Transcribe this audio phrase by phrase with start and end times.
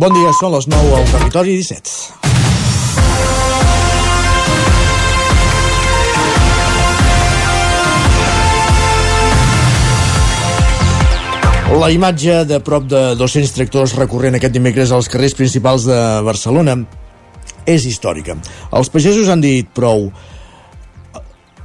[0.00, 1.90] Bon dia, són les 9 al Territori 17.
[11.82, 16.78] La imatge de prop de 200 tractors recorrent aquest dimecres als carrers principals de Barcelona
[17.68, 18.40] és històrica.
[18.72, 20.08] Els pagesos han dit prou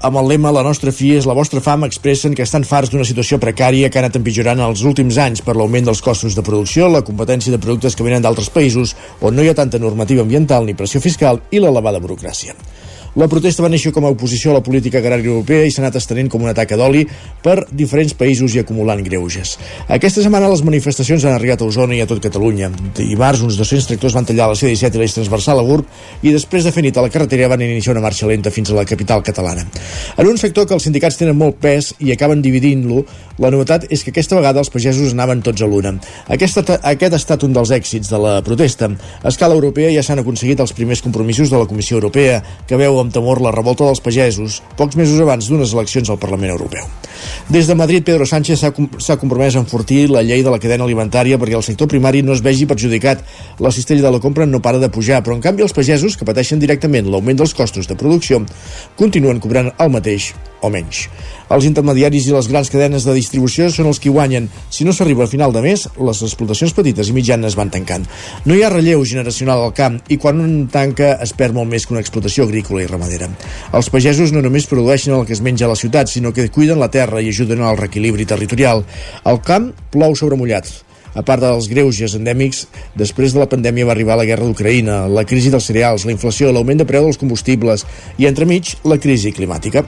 [0.06, 3.08] amb el lema La nostra fi és la vostra fam expressen que estan farts d'una
[3.08, 6.90] situació precària que ha anat empitjorant els últims anys per l'augment dels costos de producció,
[6.92, 10.66] la competència de productes que venen d'altres països on no hi ha tanta normativa ambiental
[10.66, 12.54] ni pressió fiscal i l'elevada burocràcia.
[13.16, 15.96] La protesta va néixer com a oposició a la política agrària europea i s'ha anat
[15.96, 17.06] estenent com un atac d'oli
[17.46, 19.54] per diferents països i acumulant greuges.
[19.88, 22.68] Aquesta setmana les manifestacions han arribat a Osona i a tot Catalunya.
[22.98, 26.68] Dimarts uns 200 tractors van tallar la C-17 i l'eix transversal a Gurb i després
[26.68, 29.24] de fer nit a la carretera van iniciar una marxa lenta fins a la capital
[29.24, 29.64] catalana.
[30.20, 33.06] En un sector que els sindicats tenen molt pes i acaben dividint-lo,
[33.42, 35.96] la novetat és que aquesta vegada els pagesos anaven tots a l'una.
[36.32, 38.90] Aquest, aquest ha estat un dels èxits de la protesta.
[39.24, 43.00] A escala europea ja s'han aconseguit els primers compromisos de la Comissió Europea, que veu
[43.00, 46.88] amb temor la revolta dels pagesos pocs mesos abans d'unes eleccions al Parlament Europeu.
[47.50, 51.40] Des de Madrid, Pedro Sánchez s'ha compromès a enfortir la llei de la cadena alimentària
[51.42, 53.24] perquè el sector primari no es vegi perjudicat.
[53.60, 56.28] La cistella de la compra no para de pujar, però en canvi els pagesos, que
[56.28, 58.42] pateixen directament l'augment dels costos de producció,
[58.96, 60.34] continuen cobrant el mateix
[60.66, 61.06] o menys.
[61.54, 64.48] Els intermediaris i les grans cadenes de distribució són els que guanyen.
[64.74, 68.08] Si no s'arriba a final de mes, les explotacions petites i mitjanes van tancant.
[68.50, 71.86] No hi ha relleu generacional al camp i quan un tanca es perd molt més
[71.86, 73.30] que una explotació agrícola i ramadera.
[73.78, 76.82] Els pagesos no només produeixen el que es menja a la ciutat, sinó que cuiden
[76.82, 78.84] la terra i ajuden al reequilibri territorial.
[79.24, 80.70] Al camp plou sobre mullat.
[81.16, 82.66] A part dels greuges endèmics,
[83.00, 86.52] després de la pandèmia va arribar la guerra d'Ucraïna, la crisi dels cereals, la inflació,
[86.52, 87.86] l'augment de preu dels combustibles
[88.18, 89.86] i, entremig, la crisi climàtica.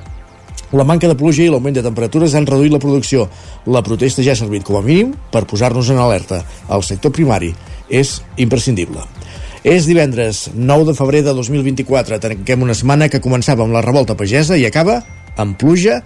[0.71, 3.27] La manca de pluja i l'augment de temperatures han reduït la producció.
[3.71, 6.41] La protesta ja ha servit com a mínim per posar-nos en alerta.
[6.71, 7.53] El sector primari
[7.87, 9.03] és imprescindible.
[9.67, 12.19] És divendres 9 de febrer de 2024.
[12.23, 15.01] Tanquem una setmana que començava amb la revolta pagesa i acaba
[15.37, 16.01] amb pluja,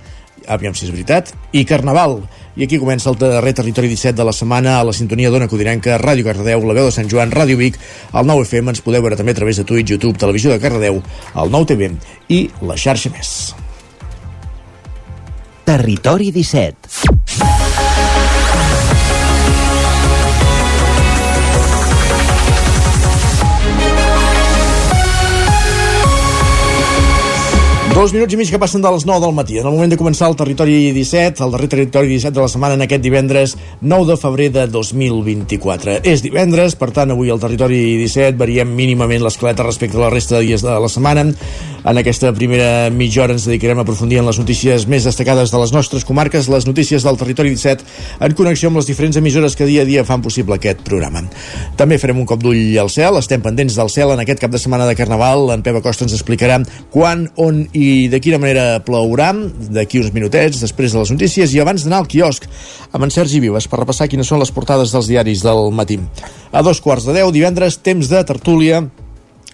[0.47, 2.21] aviam si és veritat, i carnaval.
[2.55, 5.99] I aquí comença el darrer territori 17 de la setmana a la sintonia d'Ona Codinenca,
[6.01, 7.79] Ràdio Cardedeu, la veu de Sant Joan, Ràdio Vic,
[8.13, 11.01] el 9 FM, ens podeu veure també a través de Twitch, YouTube, Televisió de Cardedeu,
[11.35, 11.93] el 9 TV
[12.29, 13.53] i la xarxa més.
[15.65, 17.50] Territori 17
[28.01, 29.59] Dos minuts i mig que passen de les 9 del matí.
[29.61, 32.73] En el moment de començar el Territori 17, el darrer Territori 17 de la setmana
[32.73, 35.99] en aquest divendres 9 de febrer de 2024.
[36.09, 40.39] És divendres, per tant, avui al Territori 17 variem mínimament l'escaleta respecte a la resta
[40.39, 41.27] de dies de la setmana.
[41.81, 45.57] En aquesta primera mitja hora ens dedicarem a aprofundir en les notícies més destacades de
[45.57, 47.87] les nostres comarques, les notícies del Territori 17,
[48.21, 51.23] en connexió amb les diferents emissores que dia a dia fan possible aquest programa.
[51.79, 54.61] També farem un cop d'ull al cel, estem pendents del cel en aquest cap de
[54.61, 55.49] setmana de Carnaval.
[55.55, 56.61] En Pep Acosta ens explicarà
[56.93, 59.31] quan, on i de quina manera plourà
[59.73, 62.45] d'aquí uns minutets, després de les notícies i abans d'anar al quiosc
[62.91, 65.97] amb en Sergi Vives per repassar quines són les portades dels diaris del matí.
[66.53, 68.85] A dos quarts de deu, divendres, temps de tertúlia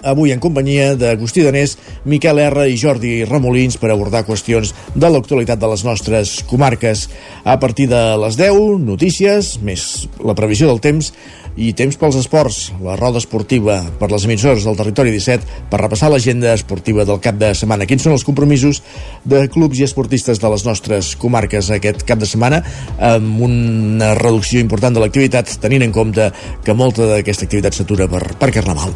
[0.03, 5.59] avui en companyia d'Agustí Danés, Miquel R i Jordi Remolins per abordar qüestions de l'actualitat
[5.59, 7.07] de les nostres comarques.
[7.43, 11.13] A partir de les 10, notícies, més la previsió del temps,
[11.57, 16.11] i temps pels esports, la roda esportiva per les emissores del Territori 17 per repassar
[16.13, 17.87] l'agenda esportiva del cap de setmana.
[17.89, 18.83] Quins són els compromisos
[19.25, 22.61] de clubs i esportistes de les nostres comarques aquest cap de setmana
[23.01, 26.29] amb una reducció important de l'activitat tenint en compte
[26.63, 28.93] que molta d'aquesta activitat s'atura per, per Carnaval.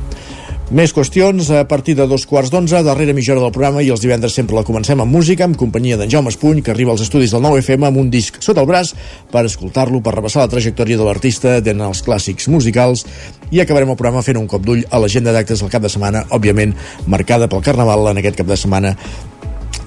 [0.72, 4.00] Més qüestions a partir de dos quarts d'onze, darrera mitja hora del programa i els
[4.00, 7.34] divendres sempre la comencem amb música, amb companyia d'en Jaume Espuny, que arriba als estudis
[7.36, 8.94] del 9FM amb un disc sota el braç
[9.34, 13.04] per escoltar-lo, per repassar la trajectòria de l'artista en els clàssics musicals
[13.52, 16.24] i acabarem el programa fent un cop d'ull a l'agenda d'actes del cap de setmana,
[16.32, 16.72] òbviament
[17.04, 18.96] marcada pel Carnaval en aquest cap de setmana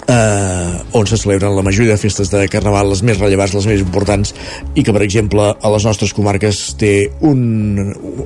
[0.08, 3.82] eh, on se celebren la majoria de festes de Carnaval, les més rellevants, les més
[3.82, 4.34] importants,
[4.74, 6.92] i que, per exemple, a les nostres comarques té
[7.26, 7.40] un,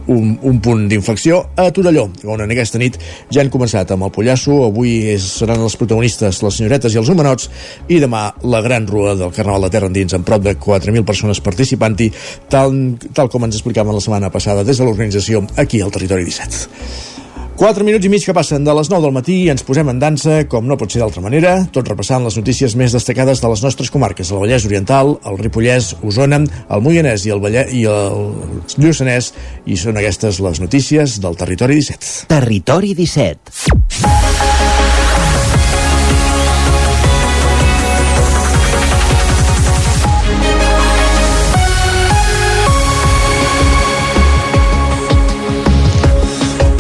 [0.06, 2.99] un, un punt d'infecció a Torelló, on en aquesta nit
[3.32, 7.12] ja han començat amb el Pollasso, avui és, seran els protagonistes les senyoretes i els
[7.12, 7.50] humanots,
[7.88, 11.43] i demà la gran rua del Carnaval de Terra Endins, amb prop de 4.000 persones
[11.44, 12.11] participant-hi,
[12.50, 12.75] tal,
[13.14, 17.18] tal com ens explicàvem la setmana passada des de l'organització aquí al Territori 17.
[17.58, 19.99] 4 minuts i mig que passen de les 9 del matí i ens posem en
[19.99, 23.64] dansa, com no pot ser d'altra manera, tot repassant les notícies més destacades de les
[23.66, 28.31] nostres comarques, el Vallès Oriental, el Ripollès, Osona, el Moianès i el, Vallè, i el
[28.78, 29.32] Lluçanès,
[29.66, 32.31] i són aquestes les notícies del Territori 17.
[32.31, 34.28] Territori 17.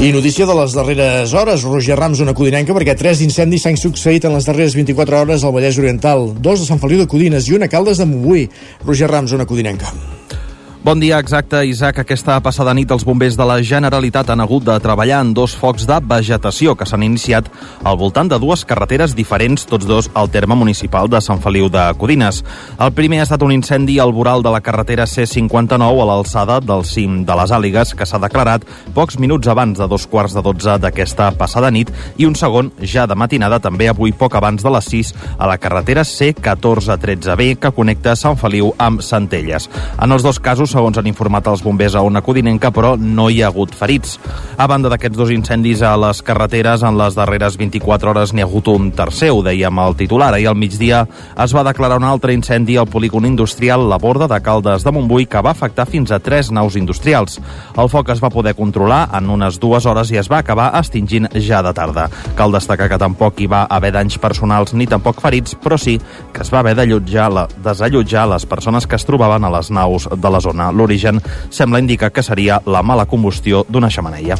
[0.08, 4.24] I notícia de les darreres hores, Roger Rams, una codinenca, perquè tres incendis s'han succeït
[4.24, 7.58] en les darreres 24 hores al Vallès Oriental, dos de Sant Feliu de Codines i
[7.58, 8.46] una Caldes de Montbui.
[8.86, 9.92] Roger Rams, una codinenca.
[10.78, 11.96] Bon dia, exacte, Isaac.
[11.98, 15.88] Aquesta passada nit els bombers de la Generalitat han hagut de treballar en dos focs
[15.90, 17.48] de vegetació que s'han iniciat
[17.82, 21.82] al voltant de dues carreteres diferents, tots dos al terme municipal de Sant Feliu de
[21.98, 22.44] Codines.
[22.78, 26.86] El primer ha estat un incendi al voral de la carretera C59 a l'alçada del
[26.86, 28.62] cim de les Àligues, que s'ha declarat
[28.94, 31.90] pocs minuts abans de dos quarts de dotze d'aquesta passada nit,
[32.22, 35.58] i un segon ja de matinada, també avui poc abans de les 6, a la
[35.58, 39.66] carretera C1413B, que connecta Sant Feliu amb Centelles.
[39.98, 43.42] En els dos casos segons han informat els bombers a una codinenca, però no hi
[43.42, 44.18] ha hagut ferits.
[44.58, 48.48] A banda d'aquests dos incendis a les carreteres, en les darreres 24 hores n'hi ha
[48.48, 50.32] hagut un tercer, ho dèiem al titular.
[50.34, 51.04] Ahir al migdia
[51.36, 55.26] es va declarar un altre incendi al polígon industrial La Borda de Caldes de Montbui
[55.26, 57.40] que va afectar fins a tres naus industrials.
[57.76, 61.28] El foc es va poder controlar en unes dues hores i es va acabar extingint
[61.34, 62.08] ja de tarda.
[62.36, 65.98] Cal destacar que tampoc hi va haver danys personals ni tampoc ferits, però sí
[66.32, 70.08] que es va haver d'allotjar la, desallotjar les persones que es trobaven a les naus
[70.10, 70.57] de la zona.
[70.72, 74.36] L'origen sembla indicar que seria la mala combustió d'una xamaneia.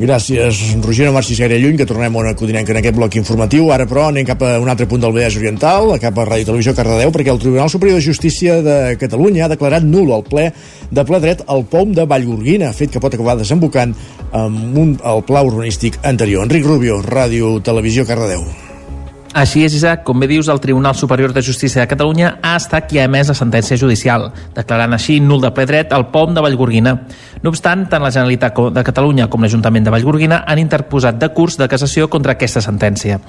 [0.00, 3.68] Gràcies, Roger, no marxis gaire lluny, que tornem a codinenca en aquest bloc informatiu.
[3.74, 6.74] Ara, però, anem cap a un altre punt del Vallès Oriental, cap a Ràdio Televisió
[6.74, 10.48] Cardedeu, perquè el Tribunal Superior de Justícia de Catalunya ha declarat nul al ple
[10.90, 13.94] de ple dret al POM de Vallgorguina, fet que pot acabar desembocant
[14.32, 16.48] amb un, el pla urbanístic anterior.
[16.48, 18.71] Enric Rubio, Ràdio Televisió Cardedeu.
[19.32, 20.02] Així és, Isaac.
[20.04, 23.30] Com bé dius, el Tribunal Superior de Justícia de Catalunya ha estat qui ha emès
[23.32, 26.92] la sentència judicial, declarant així nul de ple dret al POM de Vallgorguina.
[27.42, 31.56] No obstant, tant la Generalitat de Catalunya com l'Ajuntament de Vallgorguina han interposat de curs
[31.56, 33.20] de cassació contra aquesta sentència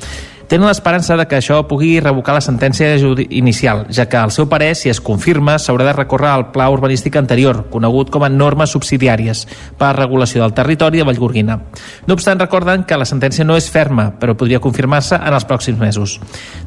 [0.53, 2.91] tenen l'esperança de que això pugui revocar la sentència
[3.33, 7.15] inicial, ja que, al seu parer, si es confirma, s'haurà de recórrer al pla urbanístic
[7.17, 9.47] anterior, conegut com a normes subsidiàries
[9.79, 11.55] per a regulació del territori de Vallgorguina.
[12.05, 15.79] No obstant, recorden que la sentència no és ferma, però podria confirmar-se en els pròxims
[15.81, 16.19] mesos.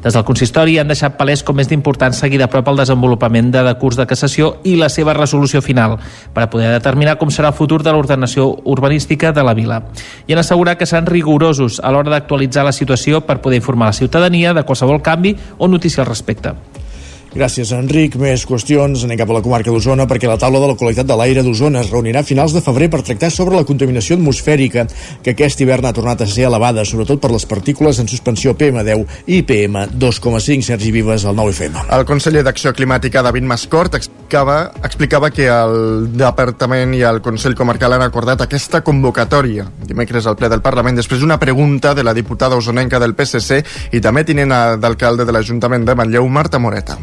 [0.03, 3.63] Des del consistori han deixat palès com és d'important seguir de prop el desenvolupament de
[3.79, 5.95] curs de cassació i la seva resolució final,
[6.35, 9.79] per a poder determinar com serà el futur de l'ordenació urbanística de la vila.
[10.27, 13.93] I han assegurat que seran rigorosos a l'hora d'actualitzar la situació per poder informar la
[13.93, 16.55] ciutadania de qualsevol canvi o notícia al respecte.
[17.37, 18.15] Gràcies, Enric.
[18.17, 19.03] Més qüestions.
[19.05, 21.83] Anem cap a la comarca d'Osona perquè la taula de la qualitat de l'aire d'Osona
[21.83, 24.87] es reunirà a finals de febrer per tractar sobre la contaminació atmosfèrica
[25.21, 29.05] que aquest hivern ha tornat a ser elevada, sobretot per les partícules en suspensió PM10
[29.27, 30.65] i PM2,5.
[30.71, 31.85] Sergi Vives, al 9FM.
[31.99, 37.95] El conseller d'Acció Climàtica, David Mascort, explicava, explicava que el Departament i el Consell Comarcal
[37.95, 42.59] han acordat aquesta convocatòria dimecres al ple del Parlament després d'una pregunta de la diputada
[42.59, 43.63] osonenca del PSC
[43.95, 44.51] i també tinent
[44.83, 46.97] d'alcalde de l'Ajuntament de Manlleu, Marta Moreta.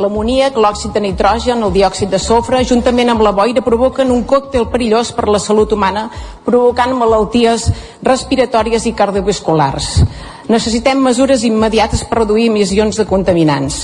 [0.00, 4.64] L'amoníac, l'òxid de nitrogen, el diòxid de sofre, juntament amb la boira, provoquen un còctel
[4.72, 6.06] perillós per la salut humana,
[6.46, 7.66] provocant malalties
[8.08, 9.90] respiratòries i cardiovasculars.
[10.48, 13.82] Necessitem mesures immediates per reduir emissions de contaminants.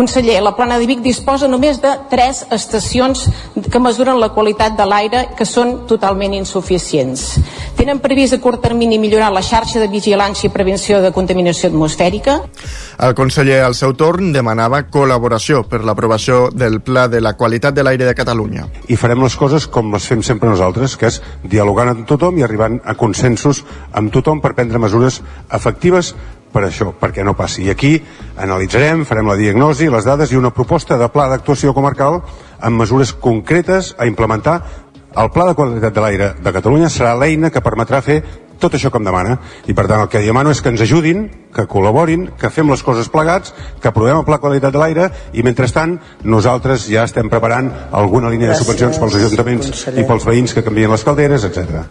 [0.00, 3.26] Conseller, la plana de Vic disposa només de tres estacions
[3.68, 7.34] que mesuren la qualitat de l'aire que són totalment insuficients.
[7.76, 12.38] Tenen previst a curt termini millorar la xarxa de vigilància i prevenció de contaminació atmosfèrica?
[12.96, 17.84] El conseller, al seu torn, demanava col·laboració per l'aprovació del Pla de la Qualitat de
[17.84, 18.70] l'Aire de Catalunya.
[18.88, 22.48] I farem les coses com les fem sempre nosaltres, que és dialogant amb tothom i
[22.48, 25.20] arribant a consensos amb tothom per prendre mesures
[25.52, 26.14] efectives
[26.52, 27.64] per això, perquè no passi.
[27.64, 27.94] I aquí
[28.36, 32.20] analitzarem, farem la diagnosi, les dades i una proposta de pla d'actuació comarcal
[32.60, 34.60] amb mesures concretes a implementar.
[35.10, 38.20] El Pla de Qualitat de l'Aire de Catalunya serà l'eina que permetrà fer
[38.60, 39.38] tot això em demana.
[39.66, 42.82] I per tant el que demano és que ens ajudin, que col·laborin, que fem les
[42.84, 45.96] coses plegats, que aprovem el Pla Qualitat de l'Aire i mentrestant
[46.28, 50.02] nosaltres ja estem preparant alguna línia Gràcies, de subvencions pels ajuntaments conseller.
[50.04, 51.86] i pels veïns que canvien les calderes, etc.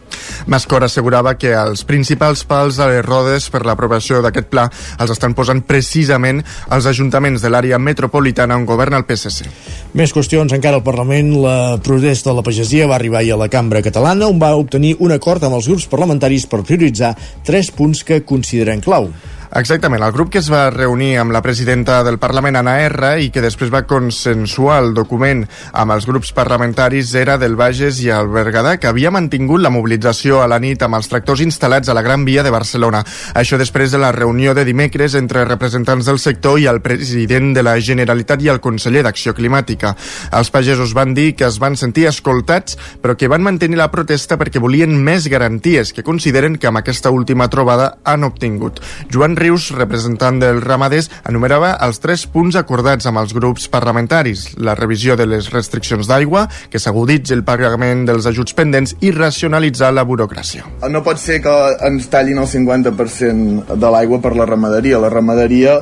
[0.47, 4.67] Mascor assegurava que els principals pals a les rodes per l'aprovació d'aquest pla
[4.99, 9.49] els estan posant precisament els ajuntaments de l'àrea metropolitana on governa el PSC.
[9.97, 11.33] Més qüestions encara al Parlament.
[11.39, 15.11] La protesta de la pagesia va arribar a la cambra catalana on va obtenir un
[15.11, 17.15] acord amb els grups parlamentaris per per prioritzar
[17.47, 19.09] tres punts que consideren clau.
[19.50, 23.32] Exactament, el grup que es va reunir amb la presidenta del Parlament, Anna R, i
[23.34, 25.41] que després va consensuar el document
[25.74, 30.44] amb els grups parlamentaris era del Bages i el Berguedà, que havia mantingut la mobilització
[30.44, 33.01] a la nit amb els tractors instal·lats a la Gran Via de Barcelona.
[33.34, 37.65] Això després de la reunió de dimecres entre representants del sector i el president de
[37.65, 39.96] la Generalitat i el conseller d'Acció Climàtica.
[40.29, 44.38] Els pagesos van dir que es van sentir escoltats, però que van mantenir la protesta
[44.38, 48.77] perquè volien més garanties que consideren que amb aquesta última trobada han obtingut.
[49.10, 54.46] Joan Rius, representant dels ramaders, enumerava els tres punts acordats amb els grups parlamentaris.
[54.60, 59.93] La revisió de les restriccions d'aigua, que s'aguditzi el pagament dels ajuts pendents i racionalitzar
[59.96, 60.67] la burocràcia.
[60.91, 61.55] No pot ser que
[61.88, 65.00] ens tallin el 50% de l'aigua per la ramaderia.
[65.00, 65.79] La ramaderia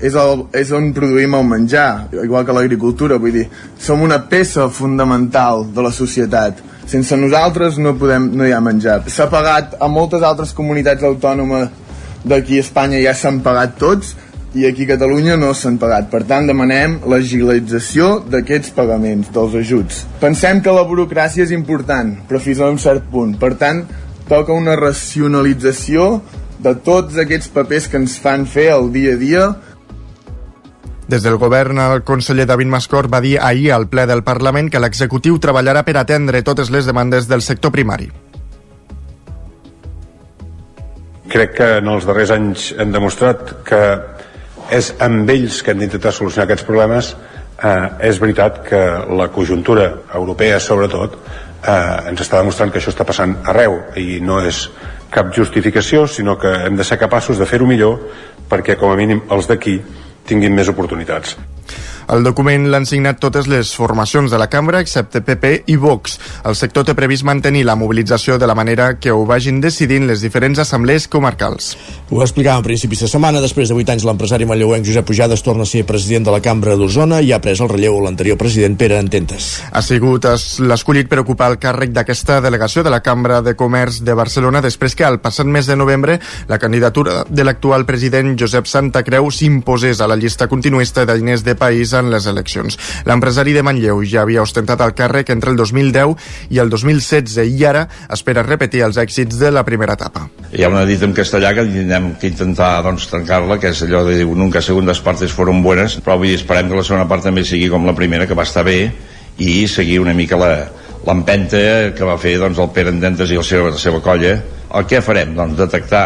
[0.00, 3.48] és, el, és on produïm el menjar, igual que l'agricultura, vull dir,
[3.80, 6.62] som una peça fundamental de la societat.
[6.88, 9.02] Sense nosaltres no, podem, no hi ha menjar.
[9.12, 11.68] S'ha pagat a moltes altres comunitats autònomes
[12.28, 14.14] d'aquí a Espanya ja s'han pagat tots
[14.54, 16.08] i aquí a Catalunya no s'han pagat.
[16.12, 20.04] Per tant, demanem l'agilització d'aquests pagaments, dels ajuts.
[20.22, 23.36] Pensem que la burocràcia és important, però fins a un cert punt.
[23.40, 23.84] Per tant,
[24.28, 26.18] toca una racionalització
[26.58, 29.48] de tots aquests papers que ens fan fer el dia a dia
[31.08, 34.82] des del govern, el conseller David Mascor va dir ahir al ple del Parlament que
[34.82, 38.10] l'executiu treballarà per atendre totes les demandes del sector primari.
[41.28, 43.82] Crec que en els darrers anys hem demostrat que
[44.72, 47.10] és amb ells que hem d'intentar solucionar aquests problemes.
[47.58, 48.80] Eh, és veritat que
[49.18, 51.18] la conjuntura europea, sobretot,
[51.66, 54.68] eh, ens està demostrant que això està passant arreu i no és
[55.10, 57.98] cap justificació, sinó que hem de ser capaços de fer-ho millor
[58.48, 59.80] perquè com a mínim els d'aquí
[60.28, 61.36] tinguin més oportunitats.
[62.08, 66.14] El document l'han signat totes les formacions de la cambra, excepte PP i Vox.
[66.48, 70.22] El sector té previst mantenir la mobilització de la manera que ho vagin decidint les
[70.24, 71.74] diferents assemblees comarcals.
[72.08, 73.42] Ho explicàvem a principis de setmana.
[73.44, 76.78] Després de 8 anys, l'empresari mallauenc Josep Pujades torna a ser president de la Cambra
[76.80, 79.50] d'Osona i ha pres el relleu l'anterior president Pere Ententes.
[79.68, 80.24] Ha sigut
[80.64, 84.96] l'escollit per ocupar el càrrec d'aquesta delegació de la Cambra de Comerç de Barcelona després
[84.96, 86.16] que al passat mes de novembre
[86.48, 91.44] la candidatura de l'actual president Josep Santa Creu s'imposés a la llista continuista de diners
[91.44, 92.78] de país en les eleccions.
[93.08, 96.14] L'empresari de Manlleu ja havia ostentat el càrrec entre el 2010
[96.54, 100.28] i el 2016 i ara espera repetir els èxits de la primera etapa.
[100.52, 104.04] Hi ha una dita en castellà que tindrem que intentar doncs, trencar-la, que és allò
[104.06, 107.44] de dir nunca segundes partes foren buenes, però dir, esperem que la segona part també
[107.44, 108.80] sigui com la primera, que va estar bé,
[109.38, 110.52] i seguir una mica la,
[111.06, 111.58] l'empenta
[111.96, 114.34] que va fer doncs, el Pere Endentes i el seu, la seva colla.
[114.74, 115.34] El què farem?
[115.36, 116.04] Doncs detectar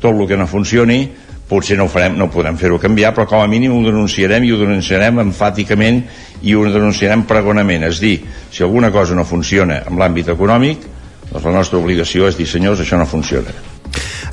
[0.00, 1.00] tot el que no funcioni,
[1.48, 4.52] potser no ho farem, no podrem fer-ho canviar, però com a mínim ho denunciarem i
[4.54, 6.02] ho denunciarem enfàticament
[6.42, 7.84] i ho denunciarem pregonament.
[7.90, 8.16] És dir,
[8.50, 10.90] si alguna cosa no funciona en l'àmbit econòmic,
[11.30, 13.52] doncs la nostra obligació és dir, senyors, això no funciona.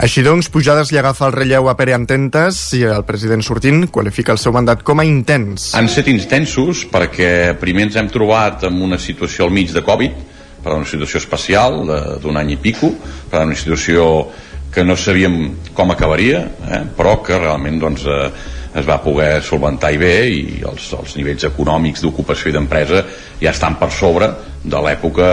[0.02, 4.34] Així doncs, Pujades li agafa el relleu a Pere Antentes i el president sortint qualifica
[4.34, 5.72] el seu mandat com a intens.
[5.78, 10.16] Han set intensos perquè primer ens hem trobat en una situació al mig de Covid,
[10.62, 11.82] per una situació especial
[12.22, 12.92] d'un any i pico,
[13.30, 14.08] per una situació
[14.72, 16.82] que no sabíem com acabaria, eh?
[16.98, 18.32] però que realment doncs, eh,
[18.80, 23.04] es va poder solventar i bé i els, els nivells econòmics d'ocupació i d'empresa
[23.42, 24.32] ja estan per sobre
[24.64, 25.28] de l'època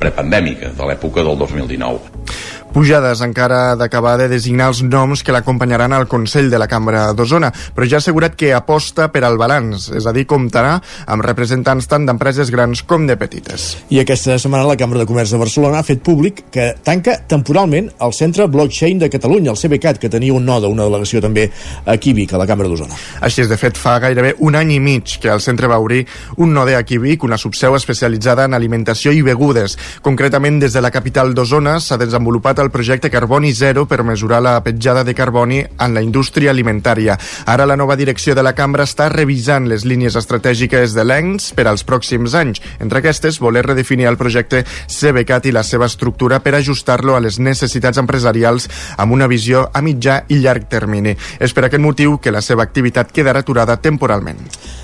[0.00, 2.61] prepandèmica, de l'època del 2019.
[2.72, 7.50] Pujades encara d'acabar de designar els noms que l'acompanyaran al Consell de la Cambra d'Osona,
[7.76, 10.78] però ja ha assegurat que aposta per al balanç, és a dir, comptarà
[11.12, 13.66] amb representants tant d'empreses grans com de petites.
[13.92, 17.90] I aquesta setmana la Cambra de Comerç de Barcelona ha fet públic que tanca temporalment
[18.00, 21.50] el Centre Blockchain de Catalunya, el CBCAT, que tenia un node, una delegació també
[21.84, 22.96] aquí a Vic, a la Cambra d'Osona.
[23.20, 26.06] Així és, de fet, fa gairebé un any i mig que el centre va obrir
[26.38, 29.76] un node a Vic, una subseu especialitzada en alimentació i begudes.
[30.00, 34.54] Concretament, des de la capital d'Osona s'ha desenvolupat el projecte Carboni Zero per mesurar la
[34.62, 37.18] petjada de carboni en la indústria alimentària.
[37.46, 41.66] Ara la nova direcció de la cambra està revisant les línies estratègiques de l'ENS per
[41.66, 42.62] als pròxims anys.
[42.80, 47.40] Entre aquestes, voler redefinir el projecte CBCAT i la seva estructura per ajustar-lo a les
[47.42, 51.16] necessitats empresarials amb una visió a mitjà i llarg termini.
[51.40, 54.38] És per aquest motiu que la seva activitat quedarà aturada temporalment.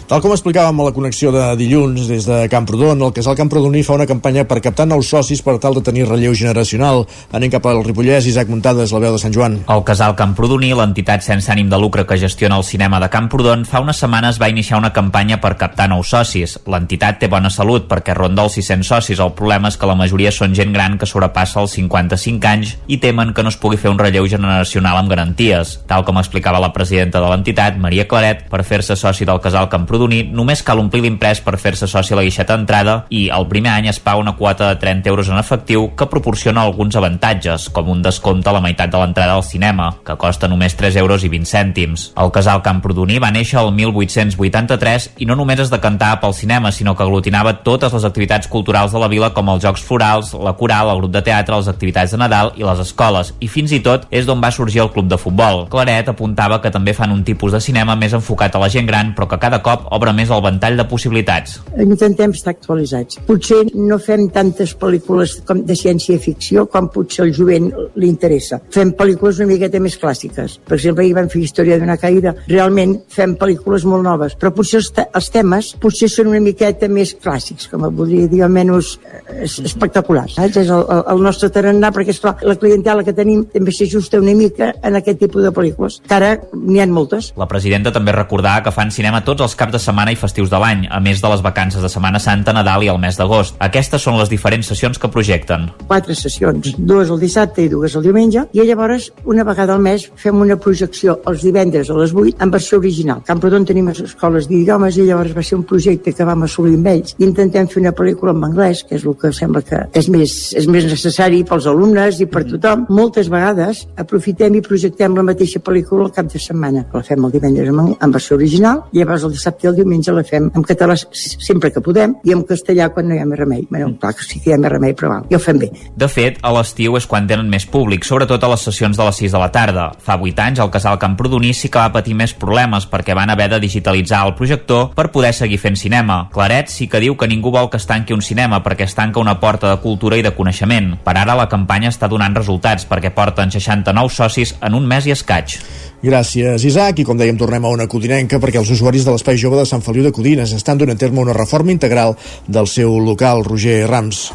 [0.09, 3.99] Tal com explicàvem a la connexió de dilluns des de Camprodon, el casal Camprodoní fa
[3.99, 7.05] una campanya per captar nous socis per tal de tenir relleu generacional.
[7.31, 9.59] Anem cap al Ripollès, Isaac Muntades, la veu de Sant Joan.
[9.69, 13.83] El casal Camprodoní, l'entitat sense ànim de lucre que gestiona el cinema de Camprodon, fa
[13.85, 16.59] unes setmanes va iniciar una campanya per captar nous socis.
[16.67, 19.21] L'entitat té bona salut perquè ronda els 600 socis.
[19.21, 23.01] El problema és que la majoria són gent gran que sobrepassa els 55 anys i
[23.03, 25.79] temen que no es pugui fer un relleu generacional amb garanties.
[25.91, 30.23] Tal com explicava la presidenta de l'entitat, Maria Claret, per fer-se soci del casal Camprodoní
[30.33, 33.89] només cal omplir l'imprès per fer-se soci a la guixeta d'entrada i el primer any
[33.91, 38.05] es paga una quota de 30 euros en efectiu que proporciona alguns avantatges, com un
[38.05, 41.51] descompte a la meitat de l'entrada al cinema, que costa només 3 euros i 20
[41.51, 42.05] cèntims.
[42.15, 46.95] El casal Camprodoní va néixer el 1883 i no només es decantava pel cinema, sinó
[46.95, 50.93] que aglutinava totes les activitats culturals de la vila com els Jocs Florals, la coral,
[50.93, 54.07] el grup de teatre, les activitats de Nadal i les escoles, i fins i tot
[54.15, 55.67] és d'on va sorgir el club de futbol.
[55.73, 59.15] Claret apuntava que també fan un tipus de cinema més enfocat a la gent gran,
[59.17, 61.59] però que cada cop obre més el ventall de possibilitats.
[61.79, 63.21] Intentem estar actualitzats.
[63.27, 68.61] Potser no fem tantes pel·lícules com de ciència-ficció com potser el jovent li interessa.
[68.75, 70.59] Fem pel·lícules una miqueta més clàssiques.
[70.67, 72.35] Per exemple, ahir vam fer Història d'una caïda.
[72.49, 76.89] Realment fem pel·lícules molt noves, però potser els, te els temes potser són una miqueta
[76.93, 80.37] més clàssics, com podria dir, menys eh, espectaculars.
[80.37, 80.61] Saps?
[80.61, 84.73] És el, el, nostre tarannà, perquè esclar, la clientela que tenim també s'ajusta una mica
[84.85, 87.33] en aquest tipus de pel·lícules, que ara n'hi ha moltes.
[87.39, 90.61] La presidenta també recordava que fan cinema tots els caps de setmana i festius de
[90.61, 93.57] l'any, a més de les vacances de Setmana Santa, Nadal i el mes d'agost.
[93.65, 95.69] Aquestes són les diferents sessions que projecten.
[95.89, 100.09] Quatre sessions, dues el dissabte i dues el diumenge, i llavors una vegada al mes
[100.19, 103.23] fem una projecció els divendres a les 8 en versió original.
[103.23, 106.75] A Camprodon tenim les escoles d'idiomes i llavors va ser un projecte que vam assolir
[106.79, 109.85] amb ells i intentem fer una pel·lícula en anglès, que és el que sembla que
[109.95, 112.87] és més, és més necessari pels alumnes i per tothom.
[112.91, 116.85] Moltes vegades aprofitem i projectem la mateixa pel·lícula al cap de setmana.
[116.95, 120.15] La fem el divendres en, en versió original i llavors el dissabte i el diumenge
[120.15, 123.39] la fem en català sempre que podem i en castellà quan no hi ha més
[123.39, 123.67] remei.
[123.71, 125.71] Bueno, clar que sí que hi ha més remei, però val, i ho fem bé.
[125.97, 129.21] De fet, a l'estiu és quan tenen més públic, sobretot a les sessions de les
[129.23, 129.85] 6 de la tarda.
[130.05, 133.51] Fa 8 anys el casal Camprodoní sí que va patir més problemes perquè van haver
[133.53, 136.25] de digitalitzar el projector per poder seguir fent cinema.
[136.33, 139.21] Claret sí que diu que ningú vol que es tanqui un cinema perquè es tanca
[139.21, 140.97] una porta de cultura i de coneixement.
[141.05, 145.15] Per ara la campanya està donant resultats perquè porten 69 socis en un mes i
[145.15, 145.59] escaig.
[146.03, 147.01] Gràcies, Isaac.
[147.03, 149.83] I com dèiem, tornem a una codinenca perquè els usuaris de l'Espai Jove de Sant
[149.83, 152.15] Feliu de Codines estan donant a terme una reforma integral
[152.47, 154.29] del seu local, Roger Rams.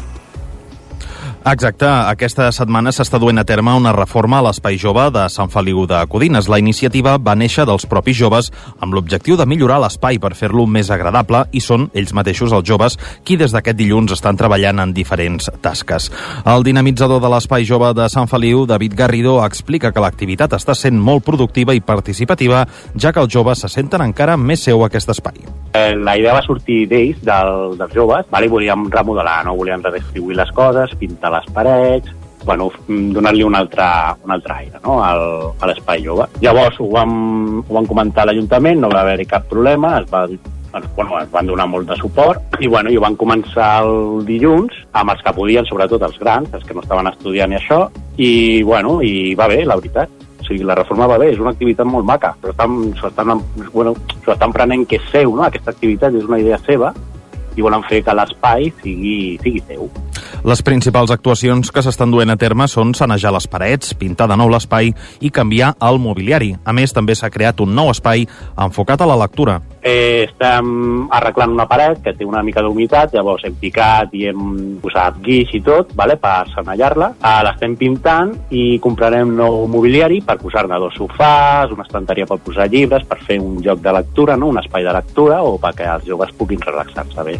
[1.44, 5.82] Exacte, aquesta setmana s'està duent a terme una reforma a l'Espai Jove de Sant Feliu
[5.84, 6.46] de Codines.
[6.48, 8.46] La iniciativa va néixer dels propis joves
[8.80, 12.96] amb l'objectiu de millorar l'espai per fer-lo més agradable i són ells mateixos, els joves,
[13.28, 16.06] qui des d'aquest dilluns estan treballant en diferents tasques.
[16.48, 20.96] El dinamitzador de l'Espai Jove de Sant Feliu, David Garrido, explica que l'activitat està sent
[20.96, 22.64] molt productiva i participativa,
[22.96, 25.44] ja que els joves se senten encara més seu aquest espai.
[25.74, 28.48] Eh, la idea va sortir d'ells, del, dels joves, vale?
[28.48, 29.56] volíem remodelar, no?
[29.58, 32.14] volíem redistribuir les coses, pintar les parets,
[32.44, 33.84] bueno, donar-li un altre,
[34.22, 34.98] un altre aire no?
[35.02, 35.22] Al,
[35.58, 36.26] a l'espai jove.
[36.44, 37.14] Llavors ho vam,
[37.64, 40.26] ho vam comentar a l'Ajuntament, no va haver-hi cap problema, es va
[40.96, 45.12] bueno, ens van donar molt de suport i, bueno, i van començar el dilluns amb
[45.12, 47.80] els que podien, sobretot els grans, els que no estaven estudiant i això,
[48.16, 50.10] i, bueno, i va bé, la veritat.
[50.40, 53.38] O sigui, la reforma va bé, és una activitat molt maca, però estan, s'ho estan,
[53.72, 53.94] bueno,
[54.26, 55.46] estan prenent que és seu, no?
[55.46, 56.92] Aquesta activitat és una idea seva
[57.54, 59.88] i volen fer que l'espai sigui, sigui seu.
[60.42, 64.50] Les principals actuacions que s'estan duent a terme són sanejar les parets, pintar de nou
[64.52, 64.90] l'espai
[65.24, 66.50] i canviar el mobiliari.
[66.64, 68.26] A més, també s'ha creat un nou espai
[68.66, 69.60] enfocat a la lectura.
[69.84, 74.78] Eh, estem arreglant una paret que té una mica d'humitat, llavors hem picat i hem
[74.82, 77.12] posat guix i tot, vale, per sanellar-la.
[77.20, 82.70] Ah, L'estem pintant i comprarem nou mobiliari per posar-ne dos sofàs, una estanteria per posar
[82.72, 84.48] llibres, per fer un lloc de lectura, no?
[84.54, 87.38] un espai de lectura, o perquè els joves puguin relaxar-se bé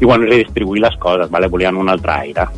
[0.00, 1.48] i bueno, redistribuir les coses, vale?
[1.48, 2.48] volien un altre aire.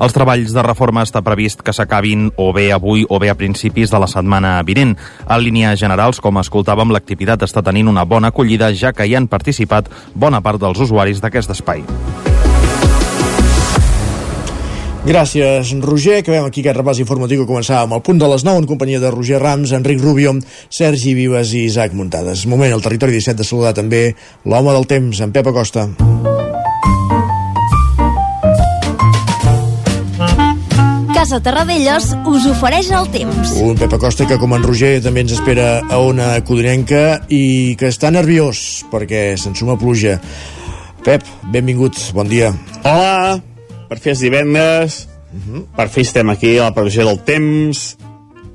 [0.00, 3.92] Els treballs de reforma està previst que s'acabin o bé avui o bé a principis
[3.92, 4.96] de la setmana vinent.
[5.28, 9.28] En línies generals, com escoltàvem, l'activitat està tenint una bona acollida, ja que hi han
[9.30, 11.84] participat bona part dels usuaris d'aquest espai.
[15.00, 16.18] Gràcies, Roger.
[16.20, 19.12] Acabem aquí aquest repàs informatiu que començàvem al punt de les 9 en companyia de
[19.14, 20.34] Roger Rams, Enric Rubio,
[20.68, 22.44] Sergi Vives i Isaac Muntades.
[22.44, 24.10] Moment al territori 17 de saludar també
[24.44, 25.88] l'home del temps, en Pep Acosta.
[31.20, 33.50] Casa Terradellos us ofereix el temps.
[33.60, 37.90] Un Pep Acosta que, com en Roger, també ens espera a una codinenca i que
[37.92, 40.14] està nerviós perquè se'n suma pluja.
[41.04, 42.48] Pep, benvingut, bon dia.
[42.88, 43.34] Hola,
[43.90, 44.96] per fi és divendres,
[45.28, 45.60] uh -huh.
[45.76, 47.98] per fi estem aquí a la previsió del temps,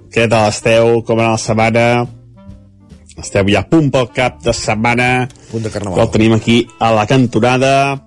[0.09, 2.07] què tal esteu, com anar la setmana,
[3.21, 5.99] esteu ja a punt pel cap de setmana, punt de carnaval.
[5.99, 8.01] el tenim aquí a la cantonada,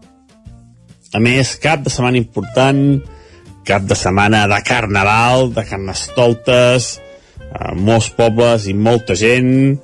[1.12, 3.04] a més, cap de setmana important,
[3.68, 6.94] cap de setmana de carnaval, de carnestoltes,
[7.52, 9.76] a molts pobles i molta gent,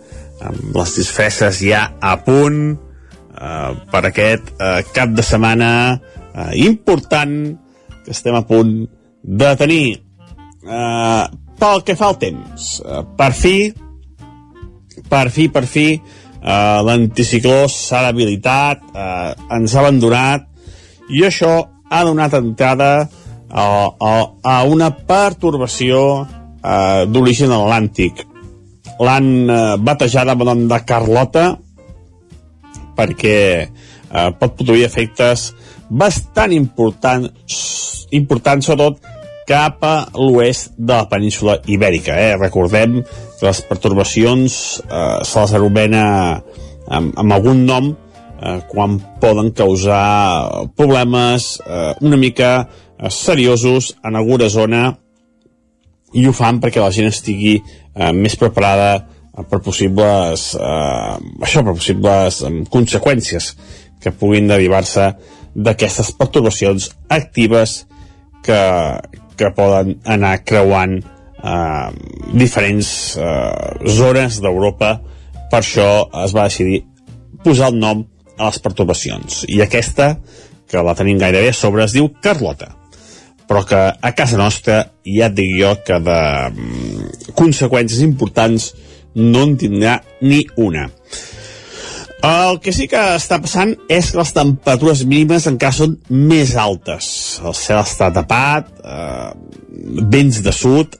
[0.45, 7.37] amb les disfresses ja a punt, eh, per aquest eh, cap de setmana eh, important
[8.05, 8.73] que estem a punt
[9.23, 9.89] de tenir.
[10.65, 11.25] Eh,
[11.61, 13.57] pel que fa al temps, eh, per fi,
[15.13, 20.49] per fi, per fi, eh, l'anticicló s'ha debilitat, eh, ens ha abandonat,
[21.13, 21.53] i això
[21.93, 23.24] ha donat entrada a,
[23.55, 28.25] a, a una pertorbació eh, d'origen atlàntic.
[29.03, 31.47] L'han eh, batejada amb nom de Carlota
[32.95, 35.53] perquè eh, pot produir efectes
[35.91, 39.13] bastant importants, importants sobretot
[39.45, 42.17] cap a l'oest de la península ibèrica.
[42.17, 42.37] Eh?
[42.41, 46.05] Recordem que les pertorbacions eh, se les anomena
[46.89, 52.55] amb, amb algun nom eh, quan poden causar problemes eh, una mica
[53.11, 54.85] seriosos en alguna zona
[56.15, 59.07] i ho fan perquè la gent estigui eh, més preparada
[59.51, 63.51] per possibles eh, això, per possibles eh, conseqüències
[64.03, 65.11] que puguin derivar-se
[65.55, 67.85] d'aquestes perturbacions actives
[68.47, 68.61] que,
[69.39, 71.89] que poden anar creuant eh,
[72.35, 74.97] diferents eh, zones d'Europa.
[75.51, 75.89] Per això
[76.25, 76.85] es va decidir
[77.45, 78.07] posar el nom
[78.39, 80.15] a les perturbacions i aquesta,
[80.71, 82.73] que la tenim gairebé a sobre, es diu Carlota
[83.49, 86.19] però que a casa nostra ja et dic jo que de
[86.51, 88.73] mm, conseqüències importants
[89.15, 90.89] no en tindrà ni una.
[92.25, 97.07] El que sí que està passant és que les temperatures mínimes encara són més altes.
[97.45, 99.33] El cel està tapat, eh,
[100.09, 100.97] vents de sud,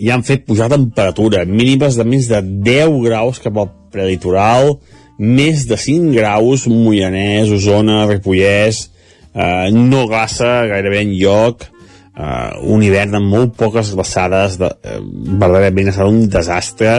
[0.00, 4.78] i han fet pujar temperatura, mínimes de més de 10 graus cap al prelitoral,
[5.20, 8.86] més de 5 graus, Moianès, Osona, Ripollès,
[9.34, 14.98] eh, no glaça gairebé en lloc, eh, un hivern amb molt poques glaçades, de, eh,
[15.02, 16.96] verdaderament ha estat un desastre,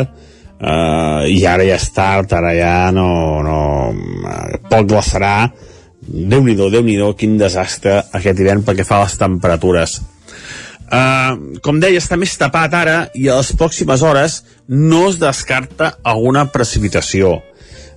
[0.59, 3.09] eh, i ara ja és tard, ara ja no,
[3.43, 3.59] no
[3.91, 5.35] eh, poc glaçarà,
[6.01, 9.99] Déu-n'hi-do, déu nhi déu quin desastre aquest hivern perquè fa les temperatures.
[10.91, 15.93] Uh, com deia, està més tapat ara i a les pròximes hores no es descarta
[16.03, 17.37] alguna precipitació.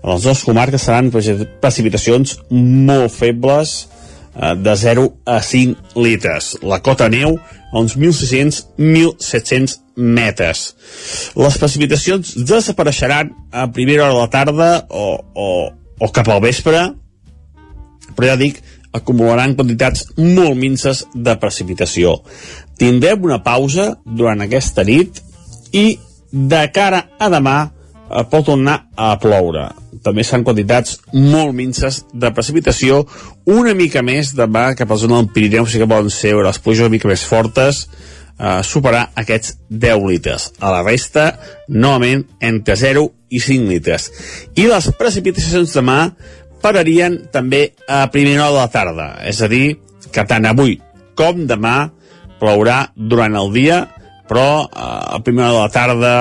[0.05, 3.89] A les dues comarques seran precipitacions molt febles,
[4.35, 6.59] de 0 a 5 litres.
[6.63, 10.75] La cota neu a uns 1.600-1.700 metres.
[11.39, 16.95] Les precipitacions desapareixeran a primera hora de la tarda o, o, o cap al vespre,
[18.15, 18.59] però ja dic,
[18.95, 22.21] acumularan quantitats molt minces de precipitació.
[22.79, 25.23] Tindrem una pausa durant aquesta nit
[25.75, 25.99] i
[26.31, 32.31] de cara a demà eh, pot tornar a ploure també seran quantitats molt minces de
[32.37, 33.05] precipitació,
[33.49, 36.61] una mica més demà cap a la zona del Pirineu, sí que poden ser les
[36.61, 37.87] pluges una mica més fortes,
[38.39, 40.53] eh, superar aquests 10 litres.
[40.61, 41.39] A la resta,
[41.69, 44.11] novament, entre 0 i 5 litres.
[44.55, 45.99] I les precipitacions demà
[46.65, 49.79] pararien també a primera hora de la tarda, és a dir,
[50.13, 50.79] que tant avui
[51.19, 51.91] com demà
[52.41, 53.81] plourà durant el dia,
[54.29, 56.15] però eh, a primera hora de la tarda,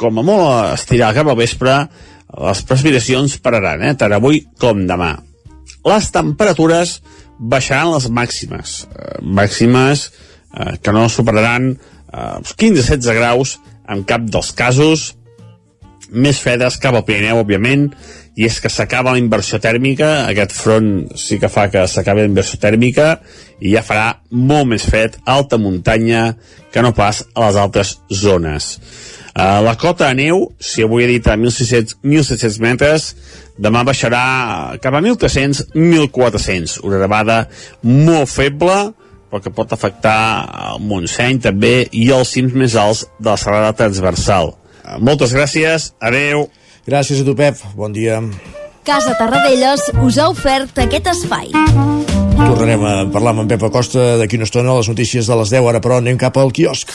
[0.00, 1.78] com a molt estirar cap al vespre,
[2.34, 5.14] les precipitacions pararan, eh, tant avui com demà.
[5.84, 7.00] Les temperatures
[7.38, 10.10] baixaran les màximes, eh, màximes
[10.56, 15.14] eh, que no superaran eh, 15-16 graus en cap dels casos,
[16.14, 17.88] més fredes cap al Pirineu, òbviament,
[18.34, 22.30] i és que s'acaba la inversió tèrmica, aquest front sí que fa que s'acabi la
[22.30, 23.18] inversió tèrmica
[23.60, 26.32] i ja farà molt més fred alta muntanya
[26.74, 28.78] que no pas a les altres zones.
[29.34, 33.06] Uh, la cota de neu, si avui he dit a 1.600, 1.700 metres,
[33.58, 36.76] demà baixarà cap a 1.300, 1.400.
[36.86, 37.40] Una nevada
[37.82, 38.76] molt feble,
[39.26, 40.18] però que pot afectar
[40.70, 44.54] el Montseny també i els cims més alts de la serrada transversal.
[44.84, 46.46] Uh, moltes gràcies, adeu.
[46.86, 47.58] Gràcies a tu, Pep.
[47.74, 48.20] Bon dia.
[48.86, 51.50] Casa Tarradellas us ha ofert aquest espai.
[52.38, 55.54] Tornarem a parlar amb en Pep Acosta d'aquí una estona a les notícies de les
[55.58, 56.94] 10, ara però anem cap al quiosc.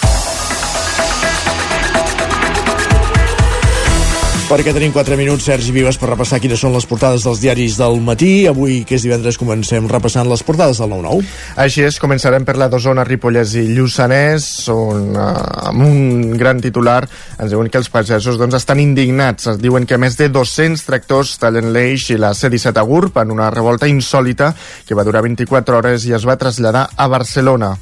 [4.50, 8.00] Perquè tenim 4 minuts, Sergi Vives, per repassar quines són les portades dels diaris del
[8.02, 8.48] matí.
[8.50, 11.28] Avui, que és divendres, comencem repassant les portades del 9-9.
[11.62, 15.28] Així és, començarem per la d'Osona, Ripollès i Lluçanès, on uh,
[15.70, 19.52] amb un gran titular ens diuen que els pagesos doncs, estan indignats.
[19.54, 23.38] Es diuen que més de 200 tractors tallen l'eix i la C-17 a Gurb en
[23.38, 24.56] una revolta insòlita
[24.88, 27.76] que va durar 24 hores i es va traslladar a Barcelona.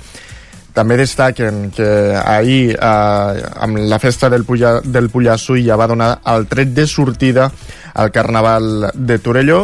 [0.78, 6.12] També destaquen que ahir, eh, amb la festa del, Pulla, del Pullasso, ja va donar
[6.36, 7.50] el tret de sortida
[7.98, 9.64] al Carnaval de Torelló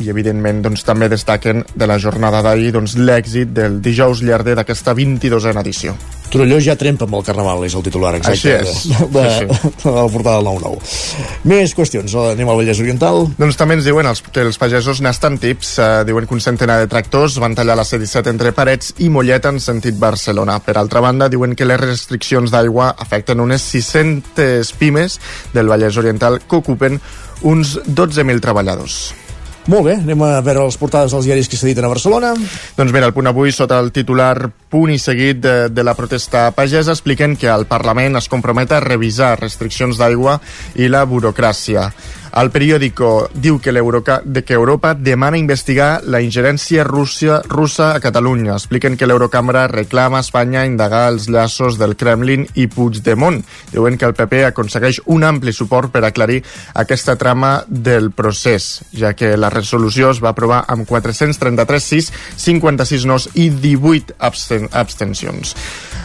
[0.00, 4.94] i evidentment doncs, també destaquen de la jornada d'ahir doncs, l'èxit del dijous llarder d'aquesta
[4.96, 5.94] 22a edició.
[6.34, 8.80] Torelló ja trempa amb el Carnaval, és el titular exacte Així és.
[8.90, 9.70] de, de, sí.
[9.84, 11.22] de la portada del 9-9.
[11.52, 13.28] Més qüestions, anem al Vallès Oriental.
[13.38, 16.80] Doncs també ens diuen els, que els pagesos n'estan tips, eh, diuen que un centenar
[16.82, 20.58] de tractors van tallar la C-17 entre Parets i Mollet en sentit Barcelona.
[20.64, 25.20] Per altra banda, diuen que les restriccions d'aigua afecten unes 600 pimes
[25.54, 26.98] del Vallès Oriental que ocupen
[27.46, 29.23] uns 12.000 treballadors.
[29.64, 32.34] Molt bé, anem a veure les portades dels diaris que s'editen a Barcelona.
[32.76, 36.50] Doncs mira, el punt avui, sota el titular punt i seguit de, de la protesta
[36.52, 40.36] pagesa, expliquen que el Parlament es compromet a revisar restriccions d'aigua
[40.76, 41.88] i la burocràcia.
[42.34, 48.56] El periòdico diu que, de que Europa demana investigar la ingerència Rússia, russa a Catalunya.
[48.56, 53.38] Expliquen que l'Eurocambra reclama a Espanya indagar els llaços del Kremlin i Puigdemont.
[53.70, 56.40] Diuen que el PP aconsegueix un ampli suport per aclarir
[56.74, 62.12] aquesta trama del procés, ja que la resolució es va aprovar amb 433 6,
[62.48, 65.54] 56 nos i 18 absten abstencions.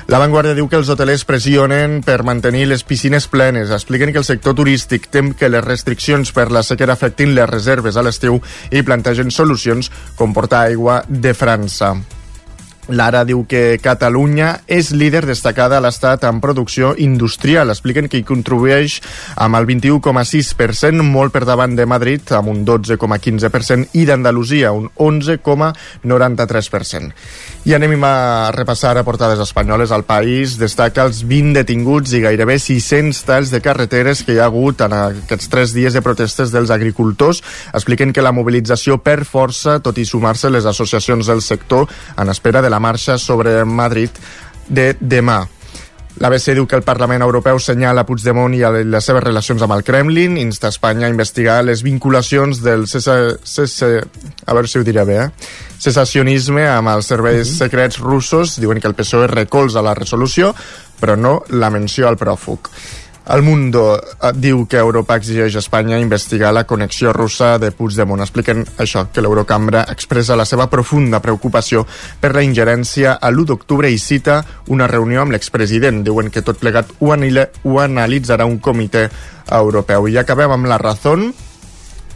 [0.10, 3.70] La Vanguardia diu que els hotelers pressionen per mantenir les piscines plenes.
[3.70, 7.94] Expliquen que el sector turístic tem que les restriccions per la sequera afectin les reserves
[7.94, 8.42] a l'estiu
[8.74, 11.94] i plantegen solucions com portar aigua de França.
[12.90, 17.70] Lara diu que Catalunya és líder destacada a l'Estat en producció industrial.
[17.70, 19.02] Expliquen que hi contribueix
[19.38, 27.14] amb el 21,6%, molt per davant de Madrid, amb un 12,15%, i d'Andalusia, un 11,93%.
[27.70, 29.92] I anem a repassar a portades espanyoles.
[29.94, 34.48] El país destaca els 20 detinguts i gairebé 600 talls de carreteres que hi ha
[34.50, 37.44] hagut en aquests tres dies de protestes dels agricultors.
[37.74, 41.86] Expliquen que la mobilització per força, tot i sumar-se les associacions del sector,
[42.18, 44.12] en espera de la marxa sobre Madrid
[44.68, 45.44] de demà.
[46.20, 50.36] L'ABC diu que el Parlament Europeu senyala Puigdemont i les seves relacions amb el Kremlin,
[50.42, 53.16] insta Espanya a investigar les vinculacions del cessa,
[53.48, 53.88] cessa,
[54.46, 55.54] a veure si ho diré bé, eh?
[55.80, 58.58] cessacionisme amb els serveis secrets russos.
[58.60, 60.52] Diuen que el PSOE recolza la resolució,
[61.00, 62.68] però no la menció al pròfug.
[63.30, 68.24] El Mundo eh, diu que Europa exigeix a Espanya investigar la connexió russa de Puigdemont.
[68.26, 71.84] Expliquen això, que l'Eurocambra expressa la seva profunda preocupació
[72.20, 74.40] per la ingerència a l'1 d'octubre i cita
[74.74, 76.02] una reunió amb l'expresident.
[76.08, 79.06] Diuen que tot plegat ho, ho analitzarà un comitè
[79.60, 80.10] europeu.
[80.10, 80.98] I acabem amb la raó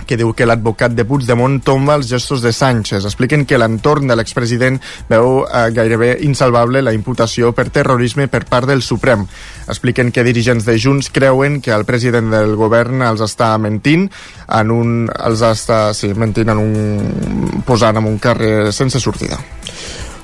[0.08, 3.06] que diu que l'advocat de Puigdemont tomba els gestos de Sánchez.
[3.06, 8.70] Expliquen que l'entorn de l'expresident veu eh, gairebé insalvable la imputació per terrorisme per part
[8.70, 9.26] del Suprem.
[9.68, 14.10] Expliquen que dirigents de Junts creuen que el president del govern els està mentint
[14.48, 19.39] en un, els està sí, mentint en un, posant en un carrer sense sortida.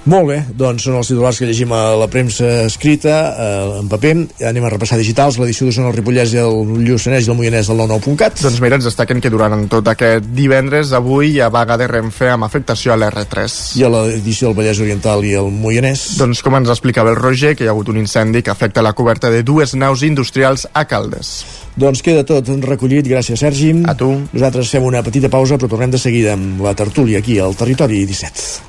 [0.08, 4.14] Molt bé, doncs són els titulars que llegim a la premsa escrita, eh, en paper.
[4.48, 7.82] Anem a repassar digitals, l'edició d'Osona, el Ripollès i el Lluçanès i el Moianès del
[7.84, 8.40] 99.cat.
[8.42, 12.30] Doncs mira, ens destaquen que durant tot aquest divendres, avui hi ha vaga de Renfe
[12.32, 13.58] amb afectació a l'R3.
[13.82, 16.06] I a l'edició del Vallès Oriental i el Moianès?
[16.22, 18.96] Doncs com ens explicava el Roger, que hi ha hagut un incendi que afecta la
[18.96, 21.44] coberta de dues naus industrials a Caldes.
[21.80, 23.76] Doncs queda tot recollit, gràcies Sergi.
[23.86, 24.14] A tu.
[24.32, 28.06] Nosaltres fem una petita pausa, però tornem de seguida amb la tertúlia aquí al Territori
[28.08, 28.69] 17.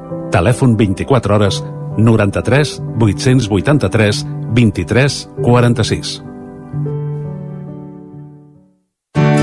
[0.31, 1.61] Telèfon 24 hores
[1.97, 6.21] 93 883 23 46.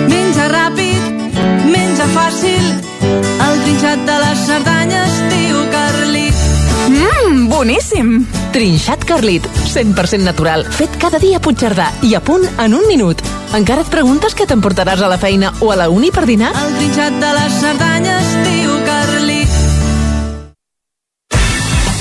[0.09, 1.37] Menja ràpid,
[1.69, 2.67] menja fàcil,
[3.05, 6.45] el trinxat de les Cerdanyes diu Carlit.
[6.89, 8.13] Mmm, boníssim!
[8.53, 13.21] Trinxat Carlit, 100% natural, fet cada dia a Puigcerdà i a punt en un minut.
[13.57, 16.55] Encara et preguntes què t'emportaràs a la feina o a la uni per dinar?
[16.57, 18.88] El trinxat de les Cerdanyes diu Carlit.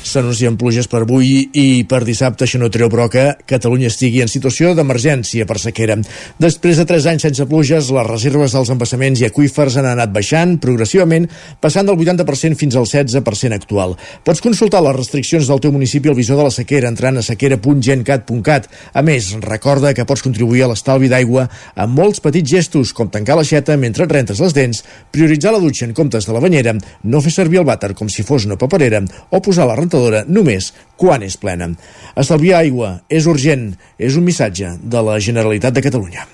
[0.00, 2.46] S'anuncien pluges per avui i per dissabte.
[2.46, 5.98] Això no treu, però, que Catalunya estigui en situació d'emergència per sequera.
[6.40, 10.56] Després de 3 anys sense pluges, les reserves dels embassaments i aqüífers han anat baixant
[10.62, 11.28] progressivament,
[11.60, 13.96] passant del 80% fins al 16% actual.
[14.24, 18.70] Pots consultar les restriccions del teu municipi al visor de la sequera entrant a sequera.gencat.cat.
[18.96, 23.36] A més, recorda que pots contribuir a l'estalvi d'aigua amb molts petits gestos, com tancar
[23.36, 24.82] l'aixeta mentre et rentes les dents,
[25.12, 28.24] prioritzar la dutxa en comptes de la banyera, no fer servir el vàter com si
[28.24, 31.70] fos una paperera o posar la rentadora només quan és plena.
[32.18, 36.26] Estalviar aigua és urgent, és un missatge de la Generalitat de Catalunya.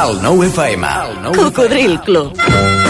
[0.00, 0.86] El nou FM.
[0.86, 2.89] El nou Cocodril Club.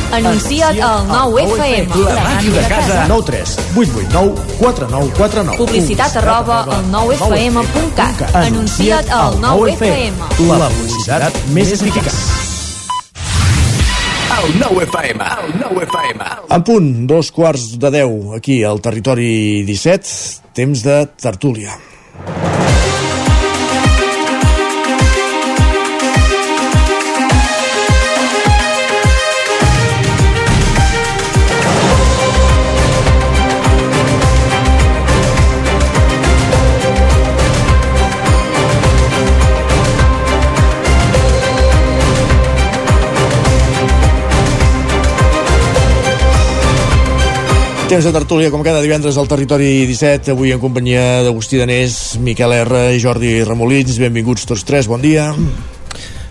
[0.11, 2.03] Anuncia't al 9 FM.
[2.03, 3.05] La màquina de casa casa.
[3.07, 8.35] 9 3 8 8 9 4 9 4 9 Publicitat arroba el 9FM.cat.
[8.35, 10.47] Anuncia't al 9FM.
[10.51, 12.11] La publicitat més eficaç.
[14.41, 15.31] El 9FM.
[15.45, 16.29] El 9FM.
[16.49, 21.77] En punt, dos quarts de 10 aquí al territori 17, temps de tertúlia.
[47.91, 52.53] Temps de tertúlia, com cada divendres al Territori 17, avui en companyia d'Agustí Danés, Miquel
[52.55, 53.97] R, i Jordi Remolins.
[53.99, 55.25] Benvinguts tots tres, bon dia.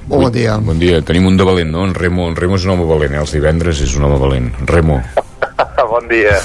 [0.07, 0.57] Bon, bon dia.
[0.57, 1.03] Bon dia.
[1.05, 1.85] Tenim un de valent, no?
[1.85, 3.20] En Remo, en Remo és un home valent, eh?
[3.20, 4.49] Els divendres és un home valent.
[4.73, 4.96] Remo.
[5.92, 6.40] bon dia.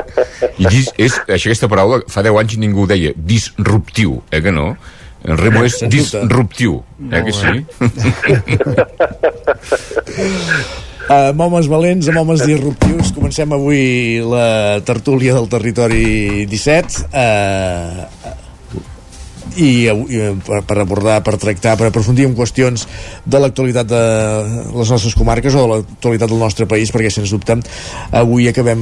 [0.62, 4.48] I dis, és, això, aquesta paraula, fa 10 anys ningú ho deia, disruptiu, eh que
[4.48, 4.70] no?
[5.28, 6.80] En Remo és disruptiu,
[7.12, 7.52] eh que sí?
[11.12, 17.04] Amb homes valents, amb homes disruptius, comencem avui la tertúlia del territori 17.
[17.12, 18.43] Uh,
[19.56, 22.86] i eh, per, per abordar, per tractar, per aprofundir en qüestions
[23.24, 24.04] de l'actualitat de
[24.74, 27.54] les nostres comarques o de l'actualitat del nostre país, perquè sens dubte
[28.10, 28.80] avui acabem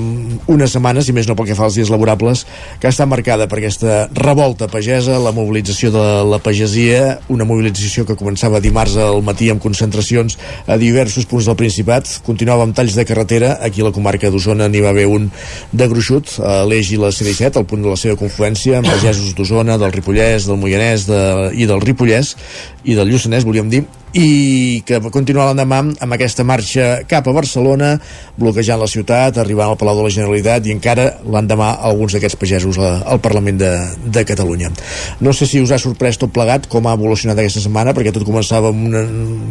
[0.51, 2.45] unes setmanes, i més no pel que fa als dies laborables,
[2.81, 8.17] que està marcada per aquesta revolta pagesa, la mobilització de la pagesia, una mobilització que
[8.19, 13.07] començava dimarts al matí amb concentracions a diversos punts del Principat, continuava amb talls de
[13.09, 15.29] carretera, aquí a la comarca d'Osona n'hi va haver un
[15.73, 19.35] de gruixut, a l'Eix i la C-17, al punt de la seva confluència, amb pagesos
[19.37, 21.23] d'Osona, del Ripollès, del Moianès de,
[21.59, 22.37] i del Ripollès
[22.87, 27.95] i del Lluçanès, volíem dir, i que continuar l'endemà amb aquesta marxa cap a Barcelona,
[28.37, 32.81] bloquejant la ciutat, arribant al Palau de la Generalitat i encara l'endemà alguns d'aquests pagesos
[32.83, 33.73] al Parlament de,
[34.05, 34.73] de Catalunya.
[35.25, 38.27] No sé si us ha sorprès tot plegat com ha evolucionat aquesta setmana, perquè tot
[38.29, 39.03] començava amb una,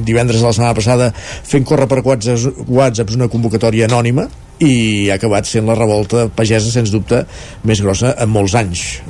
[0.06, 4.30] divendres de la setmana passada fent córrer per whatsapps una convocatòria anònima
[4.62, 7.26] i ha acabat sent la revolta pagesa, sens dubte,
[7.66, 9.02] més grossa en molts anys.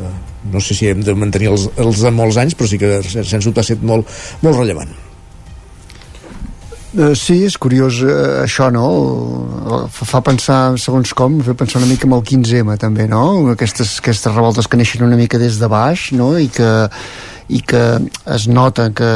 [0.44, 3.02] Eh, No sé si hem de mantenir els, els de molts anys, però sí que
[3.04, 4.08] sens dubte ha estat molt,
[4.42, 4.90] molt rellevant.
[6.92, 9.88] Uh, sí, és curiós uh, això, no?
[9.96, 13.48] Fa, pensar, segons com, fa pensar una mica amb el 15M també, no?
[13.54, 16.34] Aquestes, aquestes revoltes que neixen una mica des de baix, no?
[16.36, 16.90] I que,
[17.48, 17.84] i que
[18.36, 19.12] es nota que,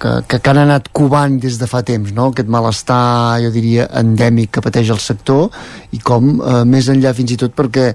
[0.00, 2.30] que, que, que han anat covant des de fa temps, no?
[2.32, 5.50] Aquest malestar, jo diria, endèmic que pateix el sector
[5.92, 7.90] i com, uh, més enllà fins i tot perquè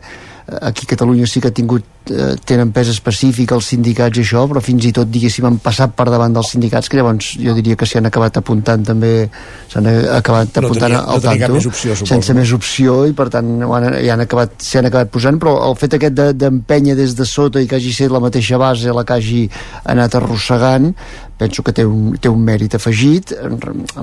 [0.62, 4.46] aquí a Catalunya sí que ha tingut eh, tenen pes específic els sindicats i això,
[4.50, 7.76] però fins i tot diguéssim han passat per davant dels sindicats que llavors jo diria
[7.78, 9.30] que s'hi han acabat apuntant també
[9.70, 12.40] s'han acabat No apuntant tenia- no al cap tanto més opció, suposo, sense no?
[12.40, 15.76] més opció i per tant han, hi han acabat, s'hi han acabat posant però el
[15.80, 19.04] fet aquest de- d'empènyer des de sota i que hagi set la mateixa base la
[19.06, 19.50] que hagi
[19.86, 20.94] anat arrossegant
[21.40, 23.32] penso que té un, té un mèrit afegit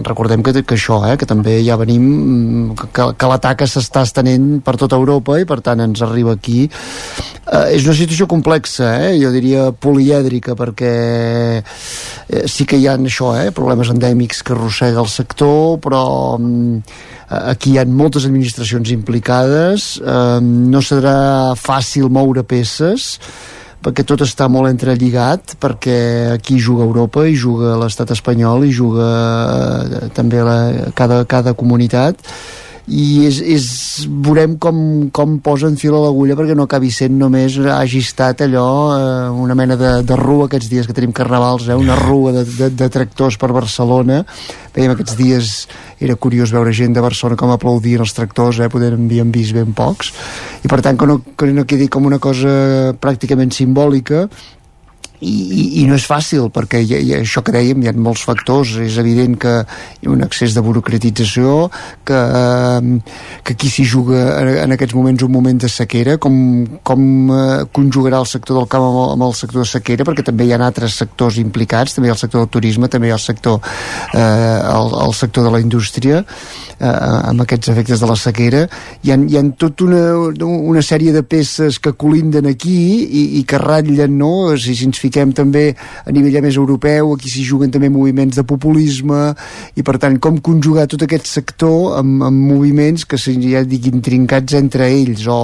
[0.07, 4.77] recordem que, que això eh, que també ja venim que, que l'atac s'està estenent per
[4.81, 9.13] tota Europa i per tant ens arriba aquí eh, és una situació complexa eh?
[9.21, 10.95] jo diria polièdrica perquè
[11.61, 13.53] eh, sí que hi ha això eh?
[13.57, 16.03] problemes endèmics que arrossega el sector però
[16.41, 16.81] mm,
[17.53, 21.19] aquí hi ha moltes administracions implicades eh, no serà
[21.61, 23.13] fàcil moure peces
[23.87, 25.99] perquè tot està molt entrelligat perquè
[26.35, 29.09] aquí juga Europa i juga l'estat espanyol i juga
[29.87, 30.59] eh, també la,
[30.99, 32.19] cada, cada comunitat
[32.87, 33.65] i és, és,
[34.23, 34.77] veurem com,
[35.11, 39.57] com posen fil a l'agulla perquè no acabi sent només hagi estat allò eh, una
[39.59, 42.89] mena de, de rua aquests dies que tenim carnavals, eh, una rua de, de, de
[42.93, 44.23] tractors per Barcelona.
[44.77, 45.53] Veiem aquests dies
[45.99, 49.75] era curiós veure gent de Barcelona com aplaudien els tractors eh, poder havíem vist ben
[49.75, 50.13] pocs.
[50.63, 54.29] I per tant que no, que no quedi com una cosa pràcticament simbòlica
[55.21, 58.75] i, i, no és fàcil perquè hi, hi, això que dèiem hi ha molts factors.
[58.83, 59.55] És evident que
[60.03, 61.71] hi ha un excés de burocratització
[62.05, 63.01] que, eh,
[63.45, 66.37] que aquí s'hi juga en, en aquests moments un moment de sequera com,
[66.87, 70.25] com eh, conjugarà el sector del camp amb, el- amb el sector de sequera perquè
[70.27, 73.15] també hi ha altres sectors implicats també hi ha el sector del turisme, també hi
[73.15, 73.61] ha el sector
[74.15, 78.65] eh, el, el sector de la indústria eh, amb aquests efectes de la sequera.
[79.05, 80.03] Hi ha, hi ha tota una,
[80.47, 82.77] una sèrie de peces que colinden aquí
[83.07, 84.33] i, i que ratllen no?
[84.61, 85.71] si, si ens fiquem també
[86.05, 89.31] a nivell més europeu, aquí s'hi juguen també moviments de populisme
[89.79, 94.57] i per tant com conjugar tot aquest sector amb, amb moviments que ja diguin trincats
[94.59, 95.37] entre ells o,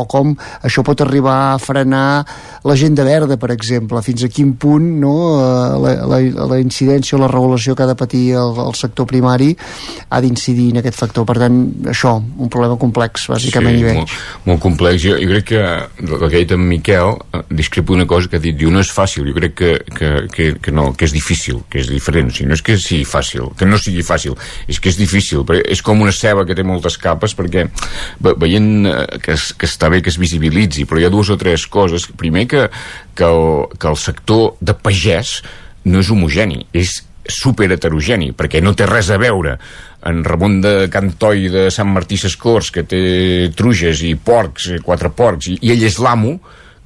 [0.00, 0.34] o com
[0.66, 2.24] això pot arribar a frenar
[2.64, 6.20] l'agenda verda, per exemple, fins a quin punt no, eh, la, la,
[6.52, 9.50] la incidència o la regulació que ha de patir el, el sector primari
[10.08, 11.26] ha d'incidir en aquest factor.
[11.28, 11.60] Per tant,
[11.92, 14.00] això, un problema complex, bàsicament, sí, i veig.
[14.02, 14.16] Molt,
[14.48, 15.00] molt complex.
[15.04, 15.62] Jo, jo crec que
[16.04, 18.82] el que ha dit en Miquel eh, discrepo una cosa que ha dit, diu, no
[18.84, 22.30] és fàcil, jo crec que, que, que, que no, que és difícil, que és diferent,
[22.30, 24.36] o sigui, no és que sigui fàcil, que no sigui fàcil,
[24.70, 27.66] és que és difícil, és com una ceba que té moltes capes, perquè
[28.20, 31.32] ve, veient eh, que, es, que està bé que es visibilitzi, però hi ha dues
[31.32, 32.08] o tres coses.
[32.20, 32.66] Primer que,
[33.14, 35.40] que, el, que el sector de pagès
[35.88, 37.00] no és homogeni, és
[37.30, 39.56] super heterogeni, perquè no té res a veure
[40.08, 43.02] en Ramon de Cantoi de Sant Martí Sescors, que té
[43.56, 46.38] truges i porcs, eh, quatre porcs, i, i ell és l'amo,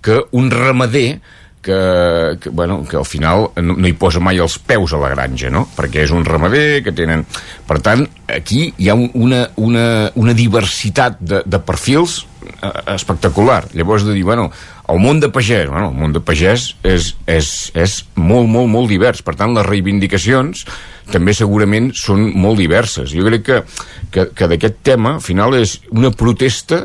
[0.05, 1.21] que un ramader
[1.65, 5.11] que, que, bueno, que al final no, no hi posa mai els peus a la
[5.15, 5.65] granja, no?
[5.77, 7.25] Perquè és un ramader que tenen...
[7.65, 9.87] Per tant, aquí hi ha una, una,
[10.21, 12.21] una diversitat de, de perfils
[12.61, 13.65] eh, espectacular.
[13.73, 14.51] Llavors de dir, bueno,
[14.93, 18.93] el món de pagès, bueno, el món de pagès és, és, és molt, molt, molt
[18.93, 19.25] divers.
[19.25, 20.67] Per tant, les reivindicacions
[21.13, 23.11] també segurament són molt diverses.
[23.17, 23.63] Jo crec que,
[24.13, 26.85] que, que d'aquest tema, al final, és una protesta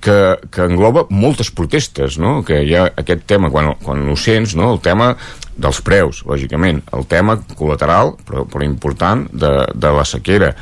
[0.00, 0.18] que,
[0.52, 2.40] que engloba moltes protestes, no?
[2.46, 4.72] que hi ha aquest tema, quan, quan ho sents, no?
[4.74, 5.14] el tema
[5.56, 10.52] dels preus, lògicament, el tema col·lateral, però, però important, de, de la sequera,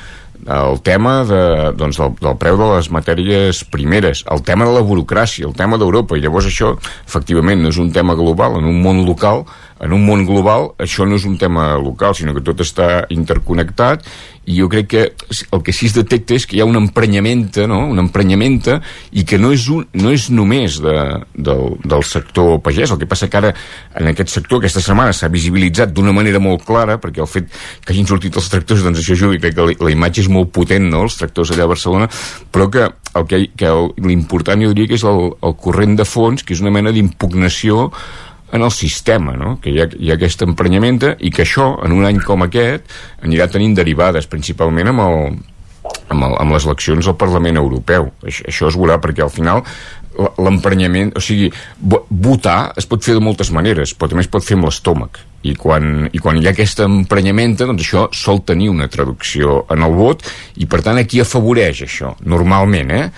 [0.44, 4.84] el tema de, doncs, del, del preu de les matèries primeres, el tema de la
[4.84, 6.74] burocràcia, el tema d'Europa, i llavors això,
[7.06, 9.44] efectivament, no és un tema global, en un món local,
[9.84, 14.06] en un món global, això no és un tema local, sinó que tot està interconnectat
[14.48, 15.02] i jo crec que
[15.56, 17.80] el que sí es detecta és que hi ha un emprenyamenta, no?
[17.92, 18.78] un emprenyamenta
[19.16, 20.96] i que no és, un, no és només de,
[21.36, 23.54] del, del sector pagès, el que passa que ara
[24.00, 27.48] en aquest sector aquesta setmana s'ha visibilitzat d'una manera molt clara, perquè el fet
[27.84, 30.52] que hagin sortit els tractors, doncs això jo crec que la, la imatge és molt
[30.52, 32.10] potent, no?, els tractors allà a Barcelona,
[32.52, 33.72] però que el que, que
[34.04, 37.88] l'important jo diria que és el, el corrent de fons, que és una mena d'impugnació
[38.54, 39.56] en el sistema, no?
[39.60, 42.86] que hi ha, hi ha aquest emprenyamenta i que això, en un any com aquest,
[43.26, 45.18] anirà tenint derivades, principalment amb, el,
[46.14, 48.12] amb, el, amb les eleccions al Parlament Europeu.
[48.22, 49.64] Això, això es veurà perquè al final
[50.38, 51.48] l'emprenyament, o sigui,
[51.82, 55.18] votar es pot fer de moltes maneres, però també es pot fer amb l'estómac.
[55.44, 59.82] I quan, I quan hi ha aquesta emprenyamenta, doncs això sol tenir una traducció en
[59.82, 60.22] el vot,
[60.62, 63.08] i per tant aquí afavoreix això, normalment, eh?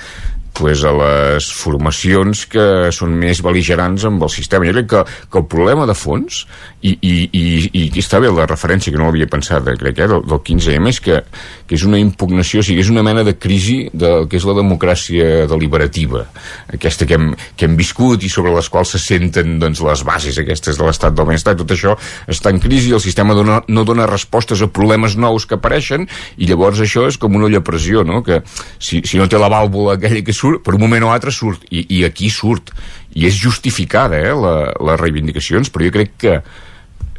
[0.58, 4.66] Pues, a les formacions que són més beligerants amb el sistema.
[4.68, 6.44] Jo crec que, que el problema de fons,
[6.86, 7.42] i, i, i,
[7.86, 10.92] i està bé la referència, que no l'havia pensat, eh, crec, eh, del, del 15M,
[10.92, 11.20] és que,
[11.66, 14.56] que és una impugnació, o sigui, és una mena de crisi del que és la
[14.58, 16.24] democràcia deliberativa,
[16.72, 20.38] aquesta que hem, que hem viscut i sobre les quals se senten doncs, les bases
[20.42, 21.96] aquestes de l'estat del benestar, tot això
[22.30, 26.48] està en crisi, el sistema dona, no dona respostes a problemes nous que apareixen, i
[26.48, 28.22] llavors això és com una olla a pressió, no?
[28.26, 28.42] que
[28.78, 31.66] si, si no té la vàlvula aquella que surt, per un moment o altre surt,
[31.70, 32.72] i, i aquí surt,
[33.16, 34.54] i és justificada, eh, la,
[34.90, 36.38] les reivindicacions, però jo crec que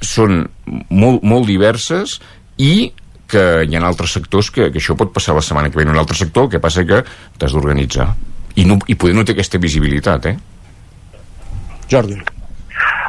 [0.03, 0.43] són
[0.89, 2.19] molt, molt diverses
[2.61, 2.91] i
[3.27, 5.91] que hi ha altres sectors que, que això pot passar la setmana que ve en
[5.93, 7.01] un altre sector, el que passa que
[7.37, 8.07] t'has d'organitzar.
[8.57, 10.37] I, no, I poder no té aquesta visibilitat, eh?
[11.91, 12.17] Jordi.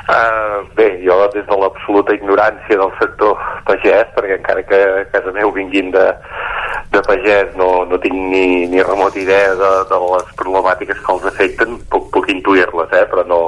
[0.09, 3.37] Uh, bé, jo des de l'absoluta ignorància del sector
[3.69, 6.05] pagès, perquè encara que a casa meu vinguin de,
[6.93, 11.27] de pagès no, no tinc ni, ni remota idea de, de les problemàtiques que els
[11.31, 13.05] afecten, puc, puc intuir-les, eh?
[13.11, 13.41] però no,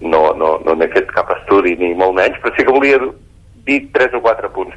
[0.00, 3.00] no, no, no n'he fet cap estudi, ni molt menys, però sí que volia
[3.66, 4.76] dir tres o quatre punts.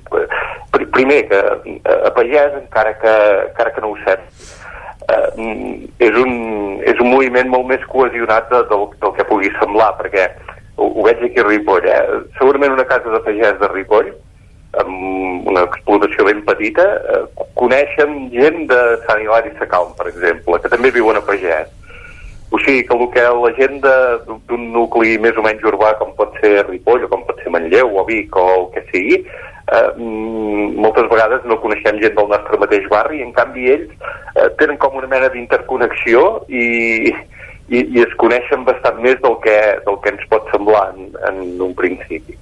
[0.96, 1.42] Primer, que
[1.84, 3.16] a pagès, encara que,
[3.50, 4.24] encara que no ho sap,
[5.12, 5.28] eh,
[6.08, 10.26] és, un, és un moviment molt més cohesionat de, del, del que pugui semblar, perquè
[10.80, 12.02] ho, ho veig aquí a Ripoll, eh?
[12.40, 14.14] segurament una casa de pagès de Ripoll,
[14.78, 20.70] amb una explotació ben petita, eh, coneixen gent de Sant Hilari Sacalm, per exemple, que
[20.70, 21.72] també viuen a pagès.
[22.52, 26.34] O sigui que el que la gent d'un nucli més o menys urbà, com pot
[26.42, 29.20] ser Ripoll, o com pot ser Manlleu, o Vic, o el que sigui,
[29.70, 33.94] eh, moltes vegades no coneixem gent del nostre mateix barri, i en canvi ells
[34.36, 36.66] eh, tenen com una mena d'interconnexió i,
[37.70, 41.44] i, i es coneixen bastant més del que, del que ens pot semblar en, en
[41.70, 42.38] un principi.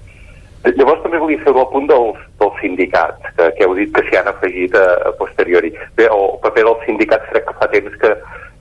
[0.75, 4.17] Llavors també volia fer el punt dels, dels sindicats, que, que heu dit que s'hi
[4.19, 5.71] han afegit a, a posteriori.
[5.99, 8.11] Bé, el paper dels sindicats crec que fa temps que,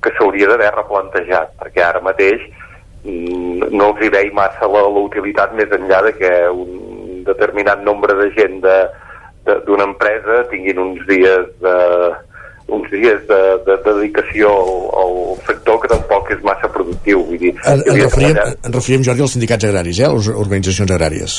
[0.04, 2.44] que s'hauria d'haver replantejat, perquè ara mateix
[3.04, 7.82] mm, no els hi veig massa la, la utilitat més enllà de que un determinat
[7.82, 11.76] nombre de gent d'una empresa tinguin uns dies de,
[12.68, 15.14] uns dies de, de, de dedicació al, al
[15.46, 17.22] sector que tampoc és massa productiu.
[17.28, 20.08] Vull dir, En, en, treballat- en referíem, Jordi, als sindicats agraris, eh?
[20.08, 21.36] a les organitzacions agràries.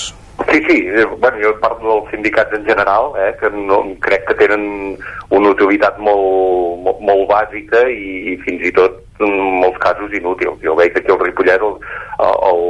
[0.48, 4.36] Sí, sí, eh, bueno, jo parlo dels sindicats en general, eh, que no, crec que
[4.40, 4.96] tenen
[5.34, 10.62] una utilitat molt, molt, molt bàsica i, i fins i tot en molts casos inútils.
[10.64, 11.76] Jo veig aquí al Ripollet el,
[12.22, 12.64] el, el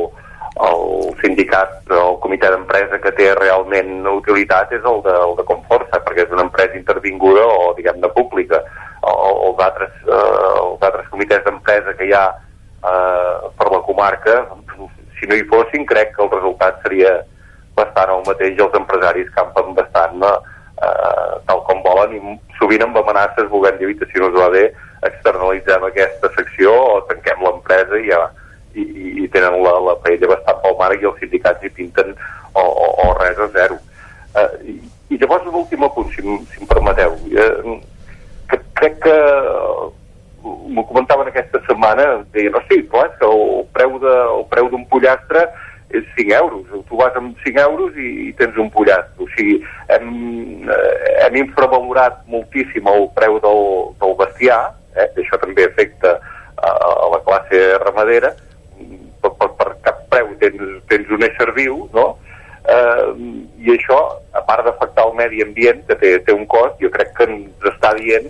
[1.21, 6.25] sindicat, el comitè d'empresa que té realment utilitat és el de, el de Conforça, perquè
[6.25, 8.63] és una empresa intervinguda o, diguem-ne, pública.
[9.07, 14.39] El, els, altres, eh, els altres comitès d'empresa que hi ha eh, per la comarca,
[15.19, 17.17] si no hi fossin, crec que el resultat seria
[17.77, 22.97] bastant el mateix i els empresaris campen bastant eh, tal com volen i sovint amb
[23.01, 24.65] amenaces volent dir si no us va bé
[25.07, 28.23] externalitzem aquesta secció o tanquem l'empresa i ja
[28.77, 32.13] i, i, i tenen la, la paella bastant pel mar i els sindicats hi pinten
[32.53, 33.77] o, o, o res a zero
[34.37, 34.79] eh, i,
[35.13, 37.77] i llavors l'últim apunt si, si em permeteu eh,
[38.49, 39.87] que, crec que eh,
[40.47, 44.85] m'ho comentaven aquesta setmana deien, no, sí, clar, que el preu de, el preu d'un
[44.91, 45.43] pollastre
[45.89, 46.71] és 5 euros.
[46.87, 49.23] Tu vas amb 5 euros i, i tens un pollastre.
[49.23, 49.57] O sigui,
[49.93, 50.09] hem,
[50.67, 53.63] eh, hem infravalorat moltíssim el preu del,
[54.01, 54.61] del bestiar,
[54.95, 55.07] eh?
[55.23, 58.33] això també afecta a, a la classe ramadera,
[59.29, 62.07] per, per, per cap preu tens, tens un ésser viu, no?
[62.67, 63.05] Eh,
[63.63, 63.99] I això,
[64.35, 67.71] a part d'afectar el medi ambient, que té, té un cost, jo crec que ens
[67.71, 68.27] està dient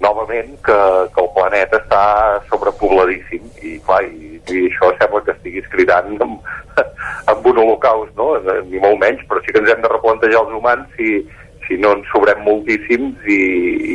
[0.00, 0.78] novament que,
[1.14, 2.04] que el planeta està
[2.48, 6.48] sobrepobladíssim i clar, i, i això sembla que estiguis cridant amb,
[7.30, 8.32] amb un holocaust, no?
[8.70, 11.20] Ni molt menys, però sí que ens hem de replantejar els humans si,
[11.66, 13.40] si no ens sobrem moltíssims i,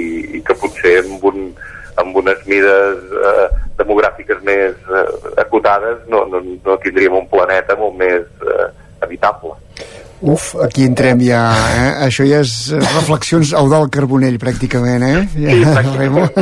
[0.01, 0.03] i,
[0.38, 1.49] i que potser amb, un,
[2.01, 3.47] amb unes mides eh,
[3.86, 5.05] demogràfiques més eh,
[5.45, 8.67] acotades no, no, no tindríem un planeta molt més eh,
[9.05, 9.55] habitable.
[10.25, 11.41] Uf, aquí entrem ja,
[11.75, 11.89] eh?
[12.07, 15.25] Això ja és reflexions Eudal Carbonell, pràcticament, eh?
[15.36, 16.23] Ja, Remo.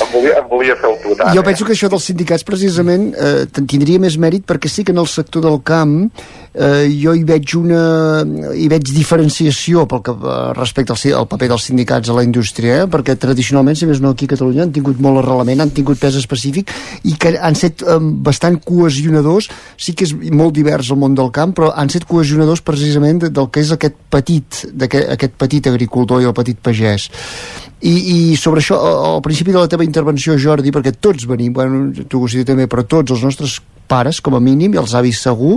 [0.00, 1.30] Em volia, em volia fer el total.
[1.36, 4.98] Jo penso que això dels sindicats precisament eh, tindria més mèrit perquè sí que en
[4.98, 6.10] el sector del camp
[6.54, 7.80] eh, jo hi veig una
[8.56, 12.82] hi veig diferenciació pel que, eh, respecte al, al paper dels sindicats a la indústria,
[12.82, 12.88] eh?
[12.90, 16.18] perquè tradicionalment, si més no aquí a Catalunya, han tingut molt arrelament, han tingut pes
[16.18, 16.72] específic
[17.04, 21.32] i que han set eh, bastant cohesionadors, sí que és molt divers el món del
[21.34, 26.22] camp, però han set cohesionadors precisament de, del que és aquest petit, aquest petit agricultor
[26.22, 27.10] i el petit pagès.
[27.80, 31.86] I, i sobre això, al principi de la teva intervenció, Jordi, perquè tots venim, bueno,
[32.12, 33.56] tu ho també, però tots els nostres
[33.88, 35.56] pares, com a mínim, i els avis segur,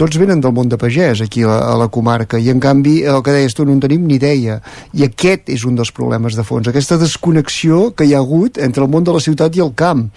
[0.00, 3.20] tots venen del món de pagès aquí a a la comarca i en canvi el
[3.22, 4.60] que deies tu no en tenim ni idea.
[4.96, 8.84] I aquest és un dels problemes de fons aquesta desconnexió que hi ha hagut entre
[8.86, 10.08] el món de la ciutat i el camp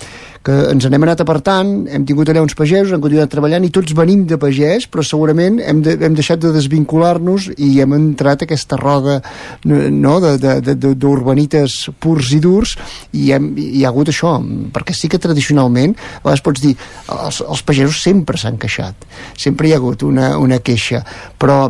[0.44, 3.96] que ens n'hem anat apartant, hem tingut allà uns pagesos hem continuat treballant i tots
[3.96, 8.48] venim de pagès però segurament hem, de, hem deixat de desvincular-nos i hem entrat a
[8.48, 9.22] aquesta roda
[9.64, 12.76] no, d'urbanites purs i durs
[13.16, 14.36] i hem, hi ha hagut això
[14.76, 19.08] perquè sí que tradicionalment a vegades pots dir els, els pagesos sempre s'han queixat
[19.40, 21.04] sempre hi ha hagut una, una queixa
[21.38, 21.68] però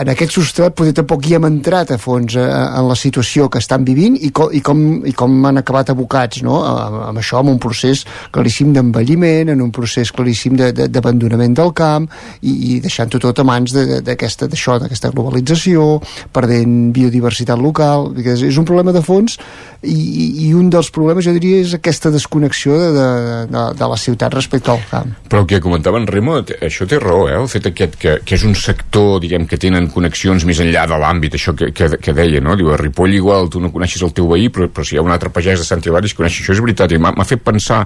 [0.00, 3.58] en aquest substrat poder tampoc hi hem entrat a fons eh, en la situació que
[3.62, 6.60] estan vivint i, co i, com, i com han acabat abocats no?
[6.64, 8.04] amb, amb això, amb un procés
[8.34, 12.08] claríssim d'envelliment, en un procés claríssim de- de- d'abandonament del camp
[12.42, 16.00] i, i deixant-ho tot a mans de- de- d'aquesta d'això, d'aquesta globalització
[16.32, 19.38] perdent biodiversitat local és, és un problema de fons
[19.82, 23.08] i, i, un dels problemes jo diria és aquesta desconnexió de, de,
[23.50, 26.98] de, de la ciutat respecte al camp Però el que comentava en Remo, això té
[27.00, 27.34] raó, eh?
[27.40, 30.98] el fet aquest que, que és un sector, diguem, que tenen connexions més enllà de
[31.00, 32.52] l'àmbit, això que, que, que deia, no?
[32.60, 35.04] Diu, a Ripoll igual tu no coneixes el teu veí, però, però si hi ha
[35.06, 37.80] un altre pagès de Sant Hilari es coneix, això és veritat, i m'ha fet pensar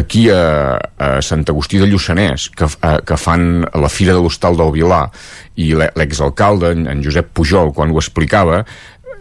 [0.00, 0.40] aquí a,
[0.96, 5.04] a Sant Agustí de Lluçanès, que, a, que fan la Fira de l'Hostal del Vilà,
[5.60, 8.62] i l'e- l'exalcalde, en Josep Pujol, quan ho explicava,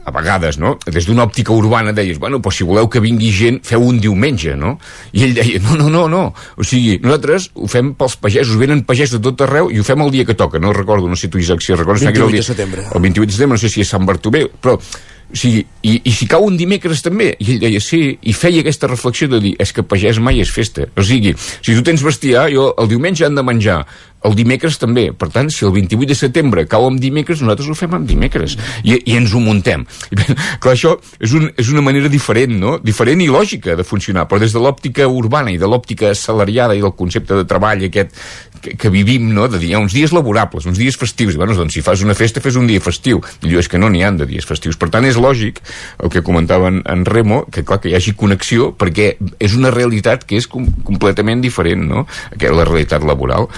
[0.08, 0.78] a vegades, no?
[0.88, 4.55] Des d'una òptica urbana deies, bueno, però si voleu que vingui gent, feu un diumenge,
[4.55, 4.78] no?
[5.12, 6.22] I ell deia, no, no, no, no.
[6.55, 10.05] O sigui, nosaltres ho fem pels pagesos, venen pagesos de tot arreu i ho fem
[10.05, 10.64] el dia que toca.
[10.64, 12.08] No recordo, no sé tu, Isaac, si recordes...
[12.08, 12.88] 28 el de setembre.
[12.88, 14.80] El 28 de setembre, no sé si és Sant Bartomeu, però
[15.28, 18.62] o sigui, i, i si cau un dimecres també i ell deia sí, i feia
[18.64, 22.03] aquesta reflexió de dir és que pagès mai és festa o sigui, si tu tens
[22.05, 23.82] bestiar, jo el diumenge han de menjar
[24.28, 27.78] el dimecres també, per tant, si el 28 de setembre cau amb dimecres, nosaltres ho
[27.78, 30.20] fem amb dimecres i, i ens ho muntem I,
[30.64, 32.78] clar, això és, un, és una manera diferent no?
[32.84, 36.84] diferent i lògica de funcionar però des de l'òptica urbana i de l'òptica assalariada i
[36.84, 38.16] del concepte de treball aquest
[38.58, 39.48] que, que vivim, no?
[39.48, 42.42] de dir, uns dies laborables, uns dies festius, I, bueno, doncs si fas una festa
[42.44, 44.90] fes un dia festiu, i diu, és que no n'hi han de dies festius, per
[44.94, 45.62] tant és lògic
[46.04, 49.14] el que comentava en, en Remo, que clar que hi hagi connexió, perquè
[49.44, 52.06] és una realitat que és com, completament diferent, no?
[52.34, 53.50] Aquesta, la realitat laboral.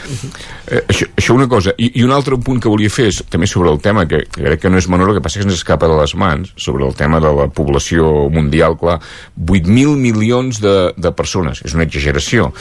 [0.70, 1.74] Eh, això, això una cosa.
[1.78, 4.46] I, I un altre punt que volia fer és també sobre el tema, que, que
[4.46, 6.86] crec que no és menor, el que passa que ens escapa de les mans, sobre
[6.86, 9.00] el tema de la població mundial, clar,
[9.40, 12.52] 8.000 milions de, de persones, és una exageració,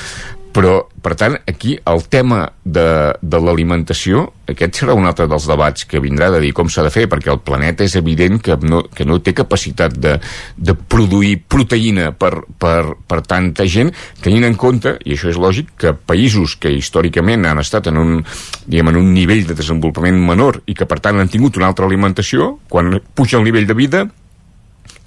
[0.59, 5.87] però, per tant, aquí el tema de, de l'alimentació, aquest serà un altre dels debats
[5.87, 8.81] que vindrà de dir com s'ha de fer, perquè el planeta és evident que no,
[8.91, 10.17] que no té capacitat de,
[10.59, 13.95] de produir proteïna per, per, per tanta gent,
[14.25, 18.17] tenint en compte, i això és lògic, que països que històricament han estat en un,
[18.67, 21.87] diguem, en un nivell de desenvolupament menor i que, per tant, han tingut una altra
[21.87, 24.09] alimentació, quan puja el nivell de vida,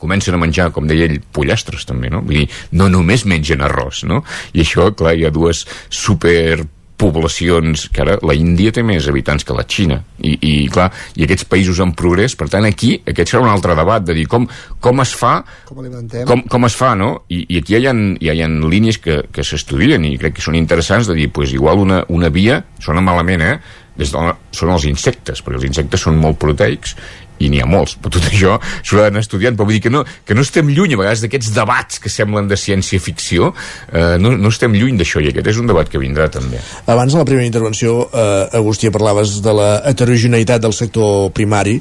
[0.02, 2.26] comencen a menjar, com deia ell, pollastres també, no?
[2.26, 4.24] Vull dir, no només mengen arròs, no?
[4.54, 6.62] I això, clar, hi ha dues super
[7.02, 11.26] poblacions, que ara la Índia té més habitants que la Xina i, i clar, i
[11.26, 14.46] aquests països en progrés per tant aquí, aquest serà un altre debat de dir com,
[14.84, 16.28] com es fa Com alimentem?
[16.30, 17.24] com, com es fa, no?
[17.34, 20.60] I, i aquí hi ha, hi ha línies que, que s'estudien i crec que són
[20.60, 23.56] interessants de dir, pues, igual una, una via, sona malament, eh?
[23.98, 24.22] Des de,
[24.56, 26.96] són els insectes, perquè els insectes són molt proteics
[27.42, 29.94] i n'hi ha molts, però tot això s'ho ha d'anar estudiant, però vull dir que
[29.94, 33.52] no, que no estem lluny a vegades d'aquests debats que semblen de ciència-ficció,
[33.92, 36.62] eh, no, no estem lluny d'això, i aquest és un debat que vindrà també.
[36.86, 41.78] Abans, en la primera intervenció, eh, Agustí, parlaves de la heterogeneïtat del sector primari.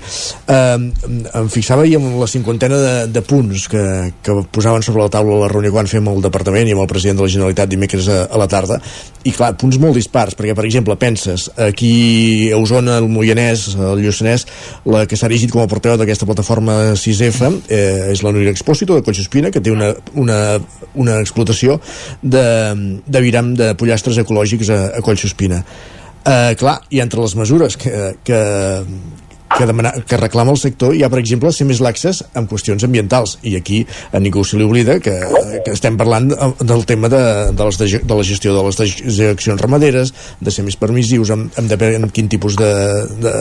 [0.47, 0.79] Eh,
[1.41, 3.85] em fixava i amb la cinquantena de, de punts que,
[4.25, 7.19] que posaven sobre la taula la reunió fer amb el departament i amb el president
[7.19, 8.81] de la Generalitat dimecres a, a la tarda,
[9.25, 14.01] i clar, punts molt dispars, perquè, per exemple, penses, aquí a Osona, el Moianès, el
[14.05, 14.47] Lluçanès,
[14.89, 18.97] la que s'ha erigit com a portaveu d'aquesta plataforma 6F eh, és la Núria Expósito
[18.97, 20.41] de Collsospina que té una, una,
[20.95, 21.81] una explotació
[22.23, 22.45] de,
[23.07, 28.15] de viram de pollastres ecològics a, a Collsospina eh, clar, i entre les mesures que,
[28.25, 28.41] que,
[29.57, 32.85] que, demana, que reclama el sector hi ha, per exemple, ser més laxes en qüestions
[32.87, 33.37] ambientals.
[33.47, 33.83] I aquí
[34.13, 35.17] a ningú se li oblida que,
[35.65, 36.31] que estem parlant
[36.61, 37.23] del tema de,
[37.53, 41.51] de, les de, de la gestió de les dejeccions ramaderes de ser més permissius amb,
[41.61, 42.71] amb depèn quin tipus de,
[43.25, 43.35] de,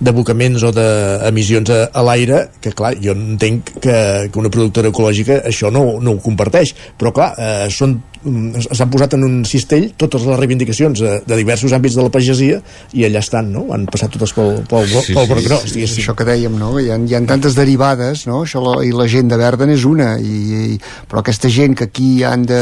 [0.00, 3.96] d'abocaments o d'emissions a, a l'aire que clar, jo entenc que,
[4.30, 6.74] que una productora ecològica això no, no ho comparteix.
[7.00, 11.72] Però clar, eh, són s'han posat en un cistell totes les reivindicacions de, de diversos
[11.72, 12.58] àmbits de la pagesia
[12.92, 13.64] i allà estan, no?
[13.72, 16.74] Han passat totes pel, pel, sí, pel sí, gros, sí, això que dèiem, no?
[16.80, 18.42] Hi ha, hi ha tantes derivades, no?
[18.44, 20.34] Això la, i l'agenda verda n'és una i,
[20.74, 22.60] i, però aquesta gent que aquí han de,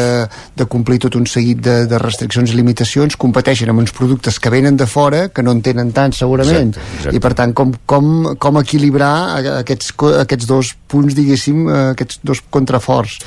[0.55, 4.55] de complir tot un seguit de, de restriccions i limitacions competeixen amb uns productes que
[4.55, 7.17] venen de fora que no en tenen tant segurament Exacte, exacte.
[7.19, 9.13] i per tant com, com, com equilibrar
[9.59, 9.91] aquests,
[10.23, 13.19] aquests dos punts diguéssim, aquests dos contraforts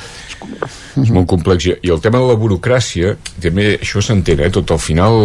[1.01, 4.49] és molt complex i el tema de la burocràcia també això s'entén, eh?
[4.53, 5.17] tot al final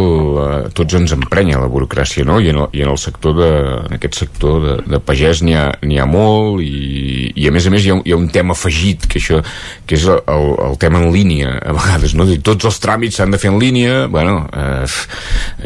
[0.43, 2.39] eh, tots ens emprenya la burocràcia no?
[2.41, 3.51] I, en el, i en el sector de,
[3.87, 7.73] en aquest sector de, de pagès n'hi ha, ha molt i, i a més a
[7.75, 9.43] més hi ha, hi ha un tema afegit que això
[9.87, 12.27] que és el, el tema en línia a vegades, no?
[12.29, 14.85] Dir, tots els tràmits s'han de fer en línia bueno, eh,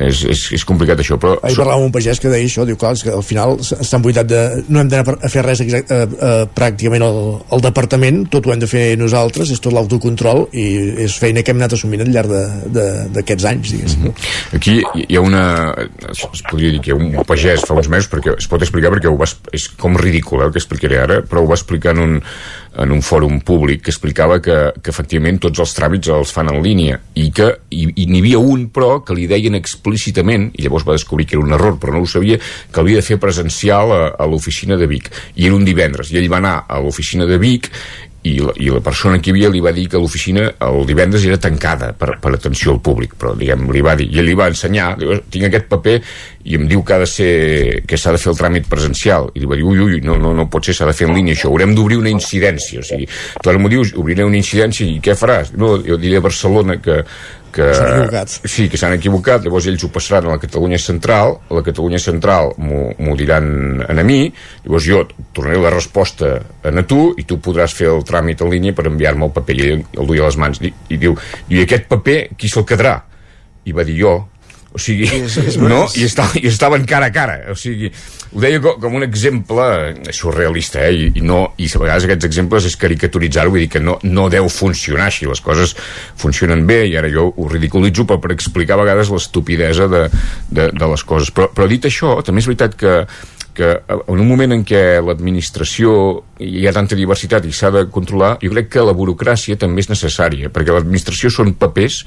[0.08, 1.36] és, és, és complicat això però...
[1.44, 4.28] Ahir parlàvem amb un pagès que deia això diu, clar, que al final s'han buidat
[4.30, 4.42] de...
[4.68, 7.20] no hem d'anar a fer res exact, eh, eh, pràcticament al,
[7.54, 10.66] al departament tot ho hem de fer nosaltres, és tot l'autocontrol i
[11.06, 12.32] és feina que hem anat assumint al llarg
[13.14, 14.06] d'aquests anys, diguéssim.
[14.06, 14.56] Mm -hmm.
[14.56, 15.44] Aquí hi ha una...
[16.10, 19.16] es podria dir que un pagès fa uns mesos, perquè es pot explicar perquè ho
[19.16, 22.22] va, és com ridícul eh, el que explicaré ara, però ho va explicar en un,
[22.78, 26.60] en un fòrum públic que explicava que, que efectivament tots els tràmits els fan en
[26.62, 31.26] línia i que n'hi havia un però que li deien explícitament i llavors va descobrir
[31.26, 34.28] que era un error però no ho sabia, que havia de fer presencial a, a
[34.30, 37.70] l'oficina de Vic i era un divendres i ell va anar a l'oficina de Vic
[38.22, 41.24] i la, i la persona que hi havia li va dir que l'oficina el divendres
[41.24, 44.36] era tancada per, per atenció al públic però diguem, li va dir, i ell li
[44.36, 45.96] va ensenyar diu, tinc aquest paper
[46.44, 47.30] i em diu que ha de ser
[47.88, 50.34] que s'ha de fer el tràmit presencial i li va dir, ui, ui, no, no,
[50.36, 53.08] no pot ser, s'ha de fer en línia això, haurem d'obrir una incidència o sigui,
[53.40, 55.54] tu ara m'ho dius, obriré una incidència i què faràs?
[55.56, 57.00] No, jo diré a Barcelona que
[57.52, 57.68] que,
[58.44, 59.44] sí, que s'han equivocat.
[59.44, 61.36] Llavors ells ho passaran a la Catalunya Central.
[61.50, 64.22] A la Catalunya Central m'ho diran a mi,
[64.64, 65.04] llavors jo
[65.36, 69.28] tornaré la resposta a tu i tu podràs fer el tràmit en línia per enviar-me
[69.28, 69.58] el paper.
[69.60, 70.62] I ell el duia a les mans.
[70.64, 71.16] I, i diu,
[71.50, 73.00] i aquest paper qui se'l quedarà?
[73.64, 74.14] i va dir jo
[74.70, 75.82] o sigui, és, és no?
[75.98, 77.90] I, estava, i estaven cara a cara o sigui,
[78.30, 79.64] ho deia com, com un exemple
[80.14, 80.92] surrealista, eh?
[80.94, 84.28] I, i, no, i a vegades aquests exemples és caricaturitzar-ho vull dir que no, no
[84.30, 85.74] deu funcionar així les coses
[86.20, 90.06] funcionen bé i ara jo ho ridiculitzo per, per explicar a vegades l'estupidesa de,
[90.50, 92.94] de, de les coses però, però dit això, també és veritat que
[93.60, 95.92] que en un moment en què l'administració
[96.40, 99.90] hi ha tanta diversitat i s'ha de controlar, jo crec que la burocràcia també és
[99.92, 102.00] necessària, perquè l'administració són papers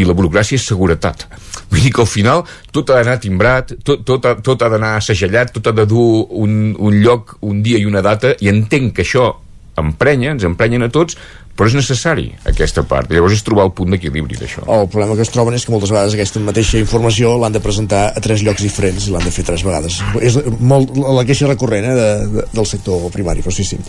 [0.00, 1.26] i la burocràcia és seguretat.
[1.70, 4.94] Vull dir que al final tot ha d'anar timbrat, tot, tot, ha, tot ha d'anar
[5.04, 8.96] segellat, tot ha de dur un, un lloc, un dia i una data, i entenc
[8.96, 9.34] que això
[9.76, 11.18] emprenya, ens emprenyen a tots,
[11.56, 13.10] però és necessari aquesta part.
[13.12, 14.66] Llavors és trobar el punt d'equilibri d'això.
[14.68, 18.02] El problema que es troben és que moltes vegades aquesta mateixa informació l'han de presentar
[18.10, 20.02] a tres llocs diferents i l'han de fer tres vegades.
[20.20, 23.80] És molt la queixa recurrent eh, de, de, del sector primari però sí, sí,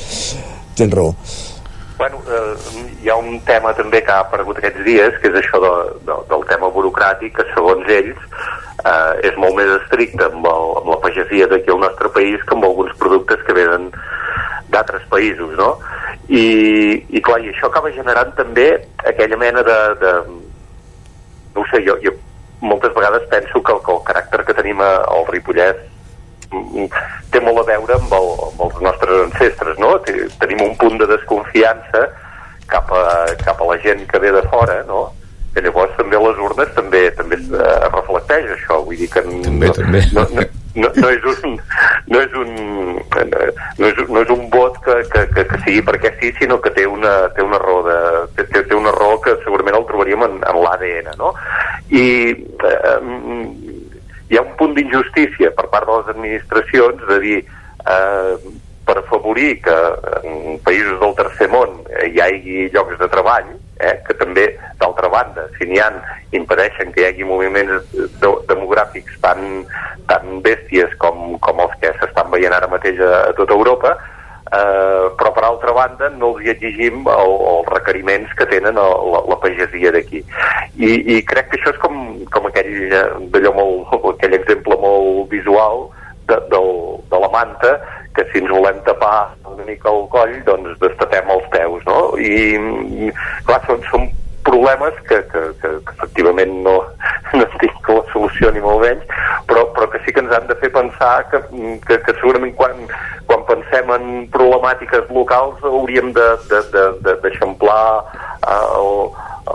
[0.79, 1.11] tens raó.
[1.97, 5.59] Bueno, eh, hi ha un tema també que ha aparegut aquests dies, que és això
[5.63, 5.73] de,
[6.05, 8.19] de, del tema burocràtic, que segons ells
[8.85, 12.55] eh, és molt més estricte amb, el, amb la pagesia d'aquí al nostre país que
[12.55, 13.89] amb alguns productes que venen
[14.69, 15.73] d'altres països, no?
[16.27, 16.45] I,
[17.07, 18.69] I clar, i això acaba generant també
[19.05, 19.77] aquella mena de...
[20.01, 20.13] de
[21.55, 22.13] no ho sé, jo, jo
[22.61, 25.77] moltes vegades penso que el, que el caràcter que tenim al Ripollès
[27.31, 29.91] té molt a veure amb, el, amb els nostres ancestres, no?
[30.05, 32.07] Tenim un punt de desconfiança
[32.71, 33.03] cap a,
[33.43, 35.07] cap a la gent que ve de fora, no?
[35.57, 39.69] que llavors també les urnes també també es eh, reflecteix això vull dir que també,
[39.71, 40.01] no, també.
[40.13, 40.43] No, no,
[40.77, 41.57] no, és un
[42.13, 46.13] no és un no és, no és un vot que, que, que, que sigui perquè
[46.19, 47.97] sí, sinó que té una, té una raó de,
[48.37, 51.33] té, té una raó que segurament el trobaríem en, en l'ADN no?
[51.89, 52.05] i
[52.71, 52.99] eh,
[54.29, 58.33] hi ha un punt d'injustícia per part de les administracions de dir eh,
[58.87, 59.77] per afavorir que
[60.23, 63.49] en països del tercer món hi hagi llocs de treball,
[63.79, 64.47] eh, que també,
[64.81, 65.99] d'altra banda, si n'hi han,
[66.35, 69.63] impedeixen que hi hagi moviments de demogràfics tan,
[70.09, 73.93] tan bèsties com, com els que s'estan veient ara mateix a, a tota Europa,
[74.47, 78.95] eh, però per altra banda no els hi exigim el, els requeriments que tenen el,
[79.13, 80.23] la, la pagesia d'aquí.
[80.77, 82.01] I, I crec que això és com,
[82.33, 82.73] com aquell,
[83.33, 85.87] d'allò molt, aquell exemple molt visual
[86.29, 86.69] de, del,
[87.11, 87.73] de la manta
[88.17, 89.17] que si ens volem tapar
[89.53, 91.99] una mica el coll doncs destapem els peus no?
[92.19, 93.11] i
[93.47, 94.07] clar, són, són
[94.47, 96.77] problemes que, que, que, que efectivament no,
[97.35, 99.05] no tinc la solució ni molt menys,
[99.49, 101.43] però, però que sí que ens han de fer pensar que,
[101.87, 102.83] que, que segurament quan,
[103.29, 108.91] quan pensem en problemàtiques locals hauríem d'eixamplar de, de, de, el,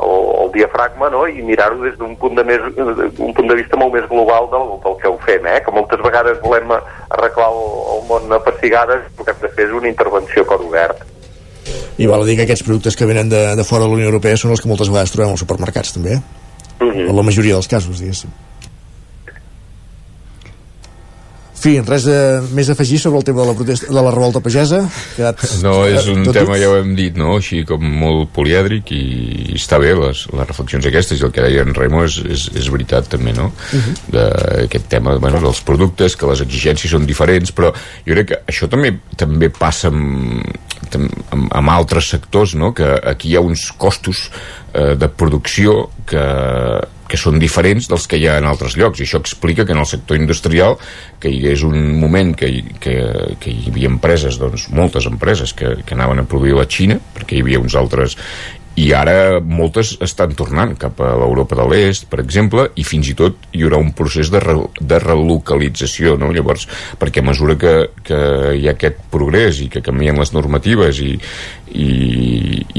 [0.03, 1.25] el, el diafragma no?
[1.29, 4.77] i mirar-ho des d'un punt, de més, un punt de vista molt més global del,
[4.85, 5.61] del que ho fem, eh?
[5.65, 7.65] que moltes vegades volem arreglar el,
[7.97, 11.12] el món a pessigades, el que hem de fer és una intervenció cor obert
[11.99, 14.11] i val a dir que aquests productes que venen de, de fora de la Unió
[14.11, 16.23] Europea són els que moltes vegades trobem als supermercats també, eh?
[16.83, 17.09] Uh -huh.
[17.11, 18.31] en la majoria dels casos, diguéssim
[21.63, 22.17] fi, res de,
[22.57, 24.83] més a afegir sobre el tema de la, protesta, de la revolta pagesa?
[25.17, 27.37] Quedat, no, és un tot tema, ja ho hem dit, no?
[27.39, 29.03] així com molt polièdric i,
[29.53, 32.49] i està bé les, les reflexions aquestes i el que deia en Remo és, és,
[32.59, 33.53] és veritat també, no?
[33.53, 33.95] Uh -huh.
[34.17, 37.73] d'aquest tema bueno, dels productes, que les exigències són diferents, però
[38.07, 40.43] jo crec que això també també passa amb,
[40.95, 42.73] amb, amb altres sectors, no?
[42.75, 44.31] que aquí hi ha uns costos
[44.73, 46.25] eh, de producció que,
[47.09, 49.01] que són diferents dels que hi ha en altres llocs.
[49.01, 50.79] I això explica que en el sector industrial
[51.21, 52.49] que hi hagués un moment que,
[52.81, 52.97] que,
[53.41, 56.99] que hi havia empreses, doncs moltes empreses que, que anaven a produir a la Xina
[57.17, 58.17] perquè hi havia uns altres
[58.81, 63.17] i ara moltes estan tornant cap a l'Europa de l'Est, per exemple, i fins i
[63.19, 66.31] tot hi haurà un procés de, re, de relocalització, no?
[66.33, 66.65] Llavors,
[67.01, 67.75] perquè a mesura que,
[68.07, 68.21] que
[68.57, 71.13] hi ha aquest progrés i que canvien les normatives i,
[71.69, 71.89] i,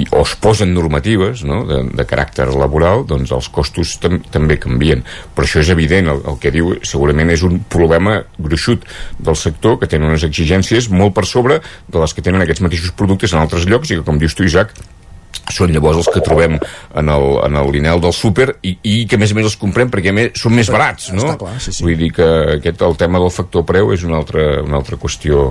[0.01, 1.61] i o es posen normatives no?
[1.69, 5.05] de, de caràcter laboral, doncs els costos tam, també canvien.
[5.35, 8.89] Però això és evident, el, el que diu segurament és un problema gruixut
[9.21, 12.97] del sector que tenen unes exigències molt per sobre de les que tenen aquests mateixos
[12.97, 14.73] productes en altres llocs i que, com dius tu, Isaac,
[15.51, 19.17] són llavors els que trobem en el, en el linel del súper i, i que
[19.17, 21.23] a més a més els comprem perquè més són més barats no?
[21.23, 21.83] Està clar, sí, sí.
[21.83, 25.49] vull dir que aquest, el tema del factor preu és una altra, una altra qüestió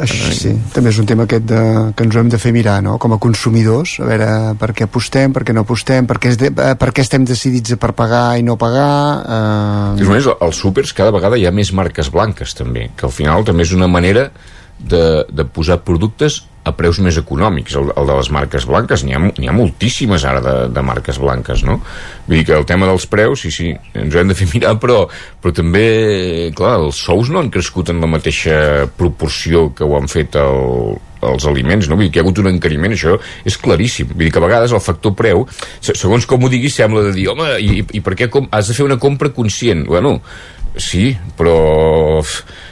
[0.00, 1.62] Així, sí, també és un tema aquest de,
[1.96, 2.96] que ens ho hem de fer mirar no?
[3.02, 6.52] com a consumidors, a veure per què apostem, per què no apostem, per què, de,
[6.80, 8.92] per què estem decidits a per pagar i no pagar
[9.24, 10.04] eh...
[10.04, 13.44] És més, als súpers cada vegada hi ha més marques blanques també, que al final
[13.44, 14.30] també és una manera
[14.78, 17.76] de, de posar productes a preus més econòmics.
[17.80, 21.64] El, el de les marques blanques, n'hi ha, ha moltíssimes ara de, de marques blanques,
[21.66, 21.78] no?
[22.26, 24.76] Vull dir que el tema dels preus, sí, sí, ens ho hem de fer mirar,
[24.82, 25.02] però,
[25.42, 25.88] però també,
[26.58, 30.98] clar, els sous no han crescut en la mateixa proporció que ho han fet el,
[31.22, 31.96] els aliments, no?
[31.96, 33.16] Vull dir que hi ha hagut un encariment, això
[33.48, 34.12] és claríssim.
[34.12, 35.46] Vull dir que a vegades el factor preu,
[35.80, 38.76] segons com ho diguis, sembla de dir, home, i, i per què com, has de
[38.76, 39.86] fer una compra conscient?
[39.88, 40.18] Bueno,
[40.78, 42.22] sí, però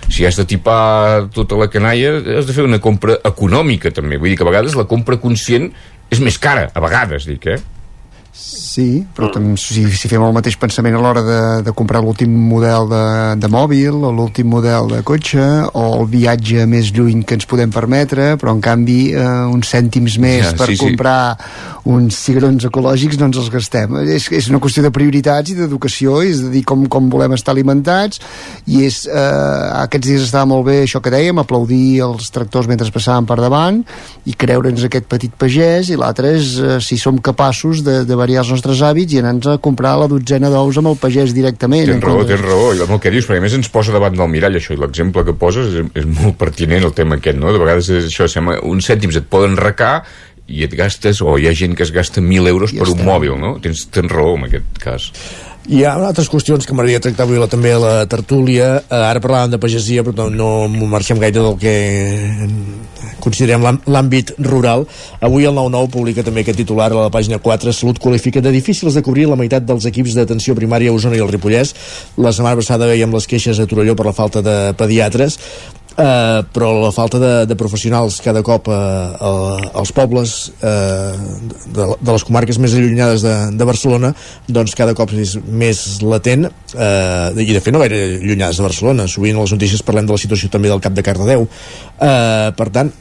[0.09, 4.31] si has de tipar tota la canalla has de fer una compra econòmica també vull
[4.31, 5.73] dir que a vegades la compra conscient
[6.11, 7.59] és més cara, a vegades dic, eh?
[8.37, 12.35] Sí, però tam, si, si fem el mateix pensament a l'hora de, de comprar l'últim
[12.51, 13.05] model de,
[13.41, 17.73] de mòbil o l'últim model de cotxe o el viatge més lluny que ens podem
[17.73, 20.83] permetre però en canvi eh, uns cèntims més Ja, per sí, sí.
[20.85, 21.21] comprar
[21.89, 26.19] uns cigrons ecològics no ens els gastem és, és una qüestió de prioritats i d'educació
[26.27, 28.21] és de dir com, com volem estar alimentats
[28.69, 32.93] i és, eh, aquests dies estava molt bé això que dèiem, aplaudir els tractors mentre
[32.93, 33.81] passaven per davant
[34.29, 38.45] i creure'ns aquest petit pagès i l'altre és eh, si som capaços de, de variar
[38.45, 42.05] els nostres hàbits i anar-nos a comprar la dotzena d'ous amb el pagès directament Tens
[42.05, 44.31] raó, tens raó, i amb el que dius, perquè a més ens posa davant del
[44.33, 47.55] mirall això, i l'exemple que poses és, és molt pertinent el tema aquest, no?
[47.55, 50.01] De vegades és això, sembla, uns cèntims et poden recar
[50.47, 53.03] i et gastes, o hi ha gent que es gasta 1.000 euros ja per un
[53.07, 53.57] mòbil, no?
[53.63, 55.11] Tens, tens raó en aquest cas.
[55.67, 58.69] Hi ha altres qüestions que m'agradaria tractar avui la, també a la tertúlia.
[58.87, 61.73] Eh, ara parlàvem de pagesia, però no, no marxem gaire del que
[63.25, 64.85] considerem l'àmbit rural.
[65.27, 67.75] Avui el 9-9 publica també aquest titular a la pàgina 4.
[67.75, 71.25] Salut qualifica de difícils de cobrir la meitat dels equips d'atenció primària a Osona i
[71.25, 71.75] el Ripollès.
[72.15, 75.41] La setmana passada veiem les queixes a Torelló per la falta de pediatres.
[75.97, 78.75] Uh, però la falta de, de professionals cada cop uh,
[79.17, 81.17] uh, als pobles uh,
[81.73, 84.11] de, de les comarques més allunyades de, de Barcelona
[84.45, 86.51] doncs cada cop és més latent.
[86.77, 89.09] Uh, i de fet no gaire allunyades de Barcelona.
[89.09, 91.49] Sovint a les notícies parlem de la situació també del cap de Cardedeu.
[91.97, 92.93] Uh, per tant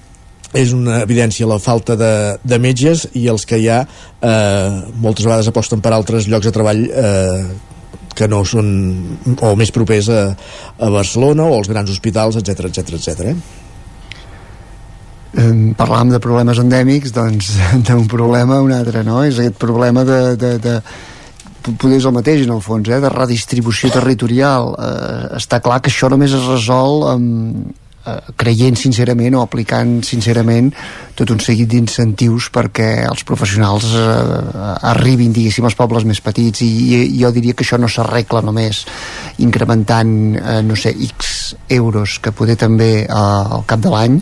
[0.55, 4.69] és una evidència la falta de, de metges i els que hi ha eh,
[5.03, 7.41] moltes vegades aposten per altres llocs de treball eh,
[8.15, 8.67] que no són
[9.43, 10.23] o més propers a,
[10.79, 13.35] a Barcelona o als grans hospitals, etc etc etc.
[15.75, 17.51] parlàvem de problemes endèmics doncs
[17.87, 19.21] d'un problema un altre no?
[19.27, 20.75] és aquest problema de, de, de
[21.73, 23.01] poder és el mateix en el fons eh?
[23.03, 27.73] de redistribució territorial eh, està clar que això només es resol amb,
[28.37, 30.71] creient sincerament o aplicant sincerament
[31.17, 36.69] tot un seguit d'incentius perquè els professionals eh, arribin diguéssim als pobles més petits i,
[37.05, 38.83] i jo diria que això no s'arregla només
[39.45, 44.21] incrementant eh, no sé, X euros que poder també eh, al cap de l'any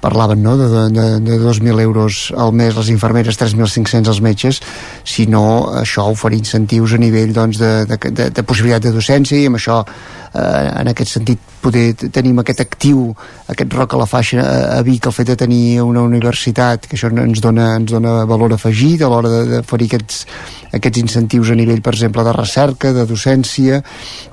[0.00, 0.56] parlaven no?
[0.56, 4.60] de, de, de 2.000 euros al mes les infermeres, 3.500 als metges,
[5.04, 9.48] sinó això oferir incentius a nivell doncs, de, de, de, de possibilitat de docència i
[9.50, 13.08] amb això eh, en aquest sentit poder tenim aquest actiu,
[13.48, 16.96] aquest roc a la faixa a, a Vic, el fet de tenir una universitat, que
[16.98, 20.24] això ens dona, ens dona valor afegit a l'hora d'oferir aquests,
[20.78, 23.82] aquests incentius a nivell, per exemple, de recerca, de docència,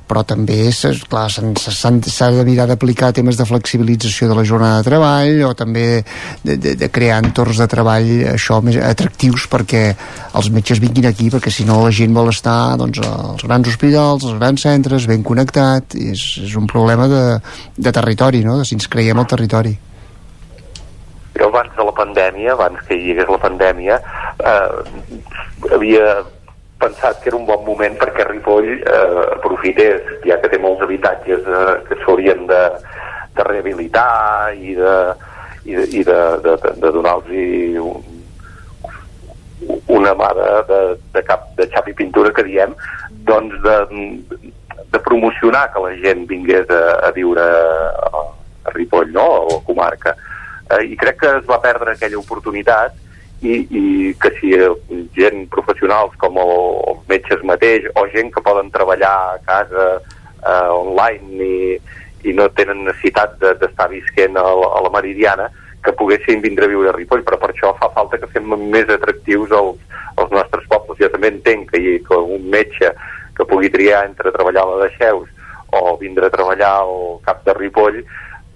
[0.05, 5.53] però també s'ha de mirar d'aplicar temes de flexibilització de la jornada de treball o
[5.57, 5.86] també
[6.43, 9.84] de, de, de crear entorns de treball això més atractius perquè
[10.38, 14.28] els metges vinguin aquí perquè si no la gent vol estar doncs, als grans hospitals,
[14.28, 17.14] als grans centres ben connectat, és, és un problema de,
[17.76, 18.59] de territori, no?
[18.59, 19.76] de si ens creiem al territori
[21.36, 23.99] jo abans de la pandèmia, abans que hi hagués la pandèmia,
[24.39, 26.05] eh, havia
[26.80, 31.47] pensat que era un bon moment perquè Ripoll eh, aprofités, ja que té molts habitatges
[31.47, 32.63] eh, que s'haurien de,
[33.36, 34.97] de rehabilitar i de,
[35.66, 37.32] i de, i de, de, de, de donar-los
[37.84, 38.11] un,
[39.95, 40.82] una mà de, de,
[41.16, 42.76] de, cap, de xap i pintura que diem,
[43.28, 43.78] doncs de,
[44.96, 48.24] de promocionar que la gent vingués a, a viure a,
[48.66, 50.16] a Ripoll, no?, a la comarca.
[50.72, 52.96] Eh, I crec que es va perdre aquella oportunitat
[53.43, 53.84] i, i
[54.22, 54.54] que si
[55.18, 61.50] gent professionals com els metges mateix o gent que poden treballar a casa eh, online
[61.50, 61.60] i,
[62.30, 65.52] i no tenen necessitat d'estar de, visquent a, a la Meridiana
[65.86, 68.89] que poguessin vindre a viure a Ripoll, però per això fa falta que fem més
[68.89, 69.84] atractius els,
[70.18, 70.98] els nostres pobles.
[70.98, 72.89] Jo també entenc que, que un metge
[73.36, 75.29] que pugui triar entre treballar a la de Xeus
[75.75, 78.03] o vindre a treballar al cap de Ripoll,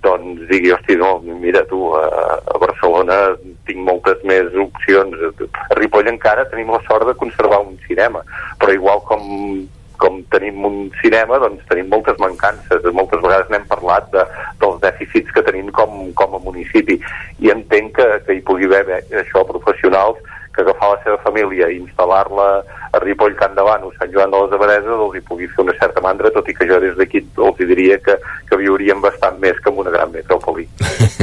[0.02, 3.18] doncs digui, hosti, no, mira tu, a, a Barcelona
[3.68, 5.18] tinc moltes més opcions.
[5.52, 8.24] A Ripoll encara tenim la sort de conservar un cinema,
[8.62, 9.26] però igual com,
[10.00, 12.88] com tenim un cinema, doncs tenim moltes mancances.
[12.96, 14.24] Moltes vegades n'hem parlat de,
[14.64, 17.00] dels dèficits que tenim com, com a municipi
[17.44, 20.24] i entenc que, que hi pugui haver això, professionals
[20.60, 22.50] que agafar la seva família i instal·lar-la
[22.92, 25.76] a Ripoll, Can Davant o Sant Joan de les Abadeses els hi pugui fer una
[25.78, 28.16] certa mandra, tot i que jo des d'aquí els diria que,
[28.50, 30.66] que viurien bastant més que en una gran metròpoli.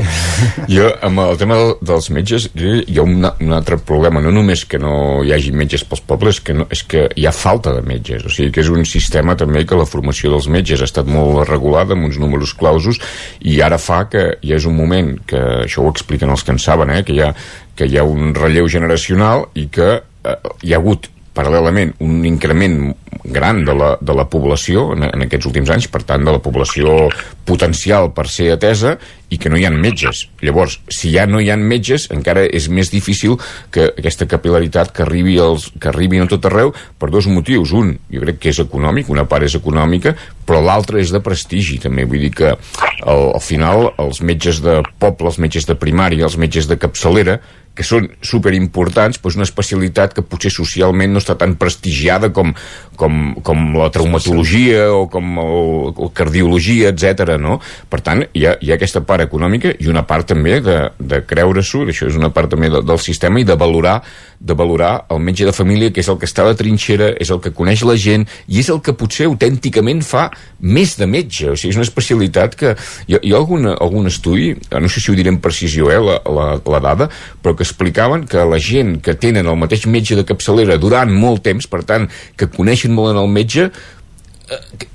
[0.77, 4.63] jo, amb el tema del, dels metges, hi ha un, un altre problema, no només
[4.69, 7.83] que no hi hagi metges pels pobles, que no, és que hi ha falta de
[7.87, 11.11] metges, o sigui que és un sistema també que la formació dels metges ha estat
[11.11, 13.03] molt regulada amb uns números clausos
[13.43, 16.63] i ara fa que hi és un moment que això ho expliquen els que en
[16.63, 17.33] saben, eh, que hi ha,
[17.77, 22.95] que hi ha un relleu generacional i que eh, hi ha hagut paral·lelament un increment
[23.25, 26.43] gran de la, de la població en, en aquests últims anys, per tant, de la
[26.43, 27.09] població
[27.47, 28.97] potencial per ser atesa
[29.31, 30.27] i que no hi ha metges.
[30.43, 33.37] Llavors, si ja no hi ha metges, encara és més difícil
[33.75, 37.75] que aquesta capilaritat que arribi, als, que arribi a tot arreu per dos motius.
[37.75, 40.15] Un, jo crec que és econòmic, una part és econòmica,
[40.47, 42.07] però l'altra és de prestigi, també.
[42.07, 46.39] Vull dir que al, al final els metges de poble, els metges de primària, els
[46.39, 47.41] metges de capçalera,
[47.77, 52.55] que són superimportants, doncs una especialitat que potser socialment no està tan prestigiada com,
[52.97, 53.06] com,
[53.47, 57.37] com la traumatologia o com el, el cardiologia, etc.
[57.41, 57.59] no?
[57.91, 61.23] Per tant, hi ha, hi ha aquesta part econòmica i una part també de, de
[61.27, 64.01] creure-s'ho, això és una part també de, del sistema, i de valorar
[64.41, 67.31] de valorar el metge de família, que és el que està a la trinxera, és
[67.33, 70.29] el que coneix la gent, i és el que potser autènticament fa
[70.61, 71.51] més de metge.
[71.53, 72.75] O sigui, és una especialitat que...
[73.07, 76.01] Hi ha, hi ha algun, algun estudi, no sé si ho diré amb precisió, eh,
[76.03, 77.09] la, la, la dada,
[77.43, 81.45] però que explicaven que la gent que tenen el mateix metge de capçalera durant molt
[81.47, 83.71] temps, per tant, que coneixen molt en el metge,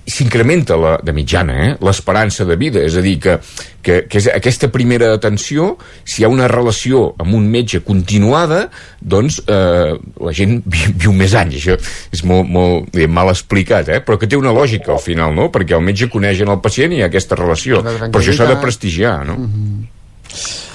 [0.07, 3.35] s'incrementa la, de mitjana eh, l'esperança de vida, és a dir que,
[3.83, 5.73] que, que és aquesta primera atenció
[6.05, 8.63] si hi ha una relació amb un metge continuada
[9.01, 11.77] doncs eh, la gent viu, viu més anys això
[12.15, 15.49] és molt, molt eh, mal explicat eh, però que té una lògica al final no?
[15.51, 18.51] perquè el metge coneix en el pacient i hi ha aquesta relació però això s'ha
[18.53, 19.35] de prestigiar no?
[19.35, 20.69] Mm -hmm.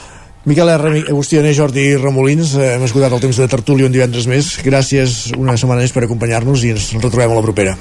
[0.47, 4.29] Miquel R, Agustí Ané, Jordi Ramolins, eh, hem esgotat el temps de tertúlia un divendres
[4.31, 4.53] més.
[4.63, 7.75] Gràcies una setmana més per acompanyar-nos i ens retrobem a la propera.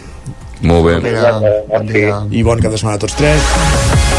[0.66, 0.97] Molt bé.
[0.97, 1.61] Bon dia.
[1.70, 2.20] Bon dia.
[2.32, 4.14] I bon cap de setmana a tots tres.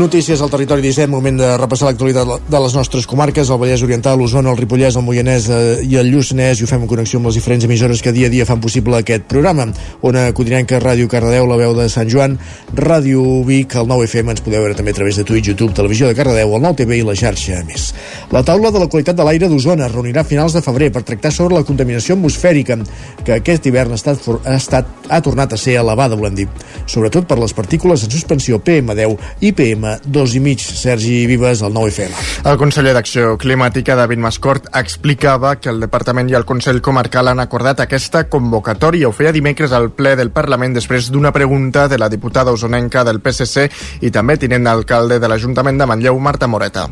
[0.00, 4.16] Notícies al territori 17, moment de repassar l'actualitat de les nostres comarques, el Vallès Oriental,
[4.16, 7.28] l'Osona, el Ripollès, el Moianès eh, i el Lluçanès, i ho fem en connexió amb
[7.28, 9.66] les diferents emissores que dia a dia fan possible aquest programa.
[10.08, 12.38] Ona Codinenca, Ràdio Cardedeu, la veu de Sant Joan,
[12.72, 16.08] Ràdio Vic, el 9 FM, ens podeu veure també a través de Twitch, YouTube, Televisió
[16.08, 17.90] de Cardedeu, el 9 TV i la xarxa a més.
[18.32, 21.04] La taula de la qualitat de l'aire d'Osona es reunirà a finals de febrer per
[21.04, 22.78] tractar sobre la contaminació atmosfèrica,
[23.20, 26.48] que aquest hivern ha estat, ha, estat, ha tornat a ser elevada, volem dir,
[26.88, 30.60] sobretot per les partícules en suspensió PM10 i PM dos i mig.
[30.60, 32.46] Sergi Vives, al 9FM.
[32.50, 37.42] El conseller d'Acció Climàtica, David Mascort, explicava que el Departament i el Consell Comarcal han
[37.42, 39.08] acordat aquesta convocatòria.
[39.08, 43.20] Ho feia dimecres al ple del Parlament després d'una pregunta de la diputada usonenca del
[43.20, 43.68] PSC
[44.00, 46.88] i també tinent d'alcalde de l'Ajuntament de Manlleu, Marta Moreta.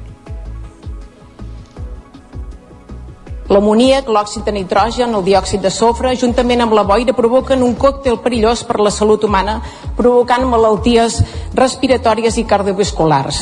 [3.48, 8.18] L'amoníac, l'òxid de nitrogen, el diòxid de sofre, juntament amb la boira, provoquen un còctel
[8.20, 9.62] perillós per la salut humana,
[9.96, 11.22] provocant malalties
[11.56, 13.38] respiratòries i cardiovasculars.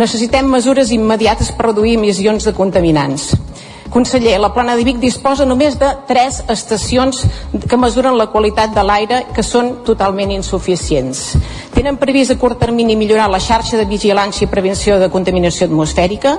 [0.00, 3.34] Necessitem mesures immediates per reduir emissions de contaminants.
[3.92, 7.20] Conseller, la plana de Vic disposa només de tres estacions
[7.68, 11.36] que mesuren la qualitat de l'aire que són totalment insuficients.
[11.76, 16.38] Tenen previst a curt termini millorar la xarxa de vigilància i prevenció de contaminació atmosfèrica?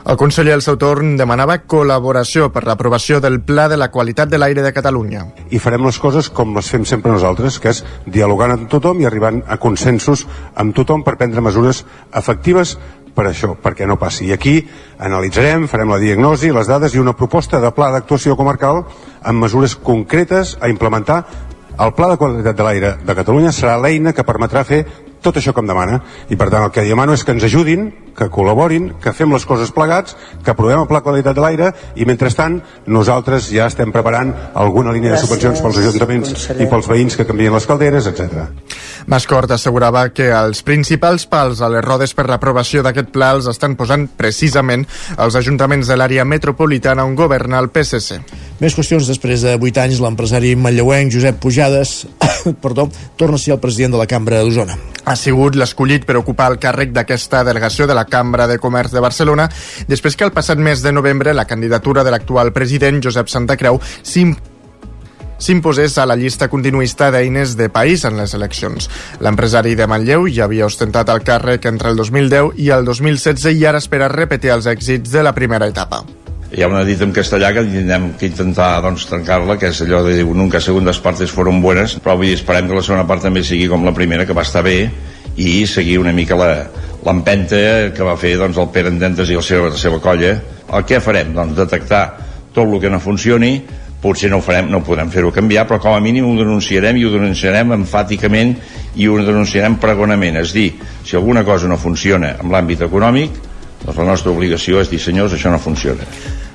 [0.00, 4.38] El conseller al seu torn demanava col·laboració per l'aprovació del Pla de la Qualitat de
[4.40, 5.26] l'Aire de Catalunya.
[5.52, 9.08] I farem les coses com les fem sempre nosaltres, que és dialogant amb tothom i
[9.08, 10.24] arribant a consensos
[10.56, 11.82] amb tothom per prendre mesures
[12.16, 12.78] efectives
[13.14, 14.24] per això, perquè no passi.
[14.30, 14.56] I aquí
[14.98, 18.86] analitzarem, farem la diagnosi, les dades i una proposta de pla d'actuació comarcal
[19.20, 21.24] amb mesures concretes a implementar
[21.80, 24.82] el Pla de Qualitat de l'Aire de Catalunya serà l'eina que permetrà fer
[25.24, 26.00] tot això que em demana.
[26.28, 27.86] I per tant el que demano és que ens ajudin,
[28.16, 32.06] que col·laborin, que fem les coses plegats, que aprovem el Pla Qualitat de l'Aire i
[32.08, 36.66] mentrestant nosaltres ja estem preparant alguna línia Gràcies, de subvencions pels ajuntaments conseller.
[36.66, 38.46] i pels veïns que canvien les calderes, etc.
[39.10, 43.76] Mascort assegurava que els principals pals a les rodes per l'aprovació d'aquest pla els estan
[43.76, 44.86] posant precisament
[45.16, 48.20] els ajuntaments de l'àrea metropolitana on governa el PSC.
[48.60, 52.06] Més qüestions després de 8 anys, l'empresari manlleuenc Josep Pujades
[52.64, 54.78] perdó, torna a ser el president de la Cambra d'Osona
[55.10, 59.02] ha sigut l'escollit per ocupar el càrrec d'aquesta delegació de la Cambra de Comerç de
[59.02, 59.48] Barcelona
[59.88, 63.80] després que el passat mes de novembre la candidatura de l'actual president Josep Santacreu
[65.40, 68.90] s'imposés a la llista continuista d'eines de país en les eleccions.
[69.20, 73.66] L'empresari de Manlleu ja havia ostentat el càrrec entre el 2010 i el 2016 i
[73.66, 76.04] ara espera repetir els èxits de la primera etapa
[76.50, 80.02] hi ha una dita en castellà que tindrem que intentar doncs, trencar-la, que és allò
[80.06, 83.44] de dir nunca segundes partes foren buenas, però dir, esperem que la segona part també
[83.46, 84.90] sigui com la primera, que va estar bé,
[85.40, 87.58] i seguir una mica l'empenta
[87.96, 90.34] que va fer doncs, el Pere Endentes i la seva, la seva colla.
[90.70, 91.32] El què farem?
[91.36, 92.02] Doncs detectar
[92.52, 93.54] tot el que no funcioni,
[94.02, 97.06] potser no ho, farem, no podem fer-ho canviar, però com a mínim ho denunciarem i
[97.06, 98.54] ho denunciarem enfàticament
[98.96, 100.40] i ho denunciarem pregonament.
[100.42, 100.68] És dir,
[101.04, 103.40] si alguna cosa no funciona en l'àmbit econòmic,
[103.84, 106.08] doncs la nostra obligació és dir, senyors, això no funciona.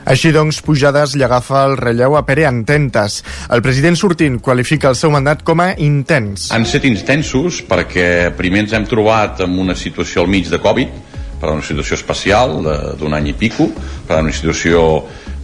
[0.05, 3.23] Així doncs, Pujades li agafa el relleu a Pere Antentes.
[3.49, 6.51] El president sortint qualifica el seu mandat com a intens.
[6.53, 10.99] Han set intensos perquè primer ens hem trobat en una situació al mig de Covid,
[11.41, 12.59] per una situació especial
[12.99, 13.67] d'un any i pico,
[14.05, 14.85] per una situació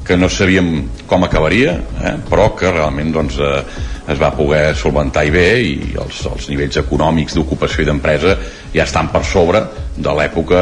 [0.05, 0.69] que no sabíem
[1.09, 2.13] com acabaria, eh?
[2.29, 3.63] però que realment doncs, eh,
[4.11, 8.35] es va poder solventar i bé i els, els nivells econòmics d'ocupació i d'empresa
[8.73, 9.61] ja estan per sobre
[9.97, 10.61] de l'època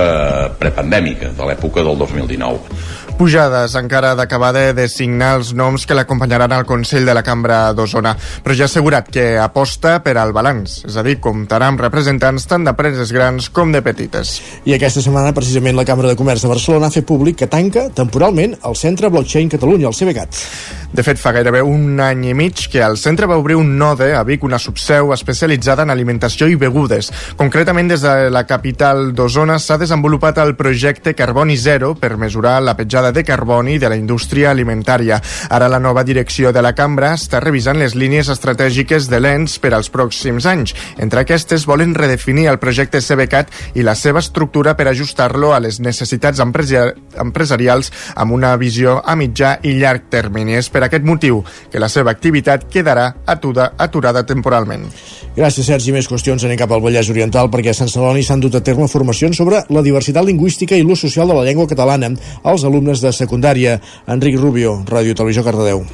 [0.60, 3.08] prepandèmica, de l'època del 2019.
[3.20, 7.58] Pujades encara ha d'acabar de designar els noms que l'acompanyaran al Consell de la Cambra
[7.76, 8.14] d'Osona,
[8.46, 12.48] però ja ha assegurat que aposta per al balanç, és a dir, comptarà amb representants
[12.48, 14.38] tant d'empreses grans com de petites.
[14.64, 17.90] I aquesta setmana, precisament, la Cambra de Comerç de Barcelona ha fet públic que tanca
[17.92, 20.46] temporalment el Centre Blockchain Catalunya, el CBCAT.
[20.90, 24.08] De fet, fa gairebé un any i mig que el centre va obrir un node
[24.18, 27.12] a Vic, una subseu especialitzada en alimentació i begudes.
[27.38, 32.74] Concretament, des de la capital d'Osona s'ha desenvolupat el projecte Carboni Zero per mesurar la
[32.80, 35.20] petjada de carboni de la indústria alimentària.
[35.50, 39.74] Ara la nova direcció de la cambra està revisant les línies estratègiques de l'ENS per
[39.74, 40.76] als pròxims anys.
[40.98, 45.80] Entre aquestes volen redefinir el projecte CBCAT i la seva estructura per ajustar-lo a les
[45.80, 50.58] necessitats empresarials amb una visió a mitjà i llarg termini.
[50.60, 54.88] És per aquest motiu que la seva activitat quedarà atuda, aturada temporalment.
[55.36, 55.94] Gràcies, Sergi.
[55.96, 58.88] Més qüestions anem cap al Vallès Oriental perquè a Sant Celoni s'han dut a terme
[58.92, 62.10] formacions sobre la diversitat lingüística i l'ús social de la llengua catalana
[62.44, 63.80] als alumnes de secundària.
[64.08, 65.86] Enric Rubio, Ràdio Televisió Cardedeu.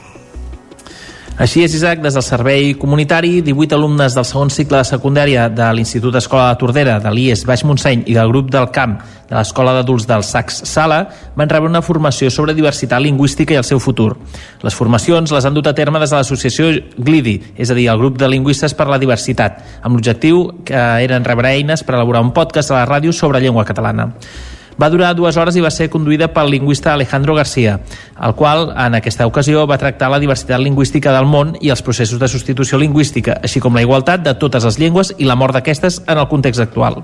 [1.35, 5.65] Així és, Isaac, des del servei comunitari, 18 alumnes del segon cicle de secundària de
[5.75, 8.93] l'Institut Escola de Tordera, de l'IES Baix Montseny i del grup del camp
[9.27, 11.01] de l'Escola d'Adults del Sacs Sala
[11.35, 14.13] van rebre una formació sobre diversitat lingüística i el seu futur.
[14.63, 17.99] Les formacions les han dut a terme des de l'associació GLIDI, és a dir, el
[17.99, 22.31] grup de lingüistes per la diversitat, amb l'objectiu que eren rebre eines per elaborar un
[22.31, 24.13] podcast a la ràdio sobre llengua catalana
[24.81, 27.79] va durar dues hores i va ser conduïda pel lingüista Alejandro García,
[28.21, 32.19] el qual en aquesta ocasió va tractar la diversitat lingüística del món i els processos
[32.19, 36.03] de substitució lingüística, així com la igualtat de totes les llengües i la mort d'aquestes
[36.07, 37.03] en el context actual.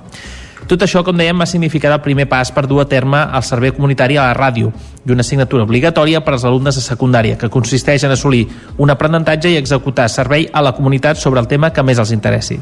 [0.72, 3.74] Tot això, com dèiem, va significar el primer pas per dur a terme el servei
[3.76, 4.70] comunitari a la ràdio
[5.04, 8.46] i una assignatura obligatòria per als alumnes de secundària, que consisteix en assolir
[8.78, 12.60] un aprenentatge i executar servei a la comunitat sobre el tema que més els interessi.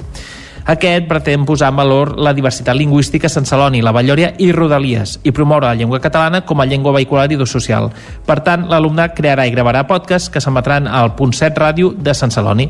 [0.65, 5.19] Aquest pretén posar en valor la diversitat lingüística a Sant Celoni, la Vallòria i Rodalies
[5.23, 7.89] i promoure la llengua catalana com a llengua vehicular i d'ús social.
[8.25, 12.31] Per tant, l'alumnat crearà i gravarà podcasts que s'emetran al punt 7 ràdio de Sant
[12.35, 12.69] Celoni.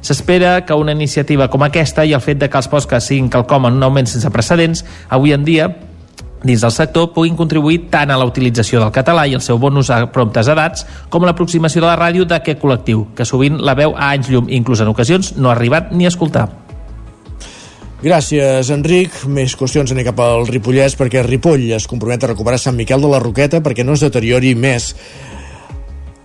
[0.00, 3.68] S'espera que una iniciativa com aquesta i el fet de que els podcasts siguin quelcom
[3.68, 5.68] en un augment sense precedents, avui en dia
[6.42, 9.76] dins del sector puguin contribuir tant a la utilització del català i el seu bon
[9.76, 13.76] ús a promptes edats com a l'aproximació de la ràdio d'aquest col·lectiu, que sovint la
[13.76, 16.48] veu a anys llum, inclús en ocasions no ha arribat ni a escoltar.
[18.00, 19.12] Gràcies, Enric.
[19.28, 23.10] Més qüestions anem cap al Ripollès perquè Ripoll es compromet a recuperar Sant Miquel de
[23.12, 24.94] la Roqueta perquè no es deteriori més.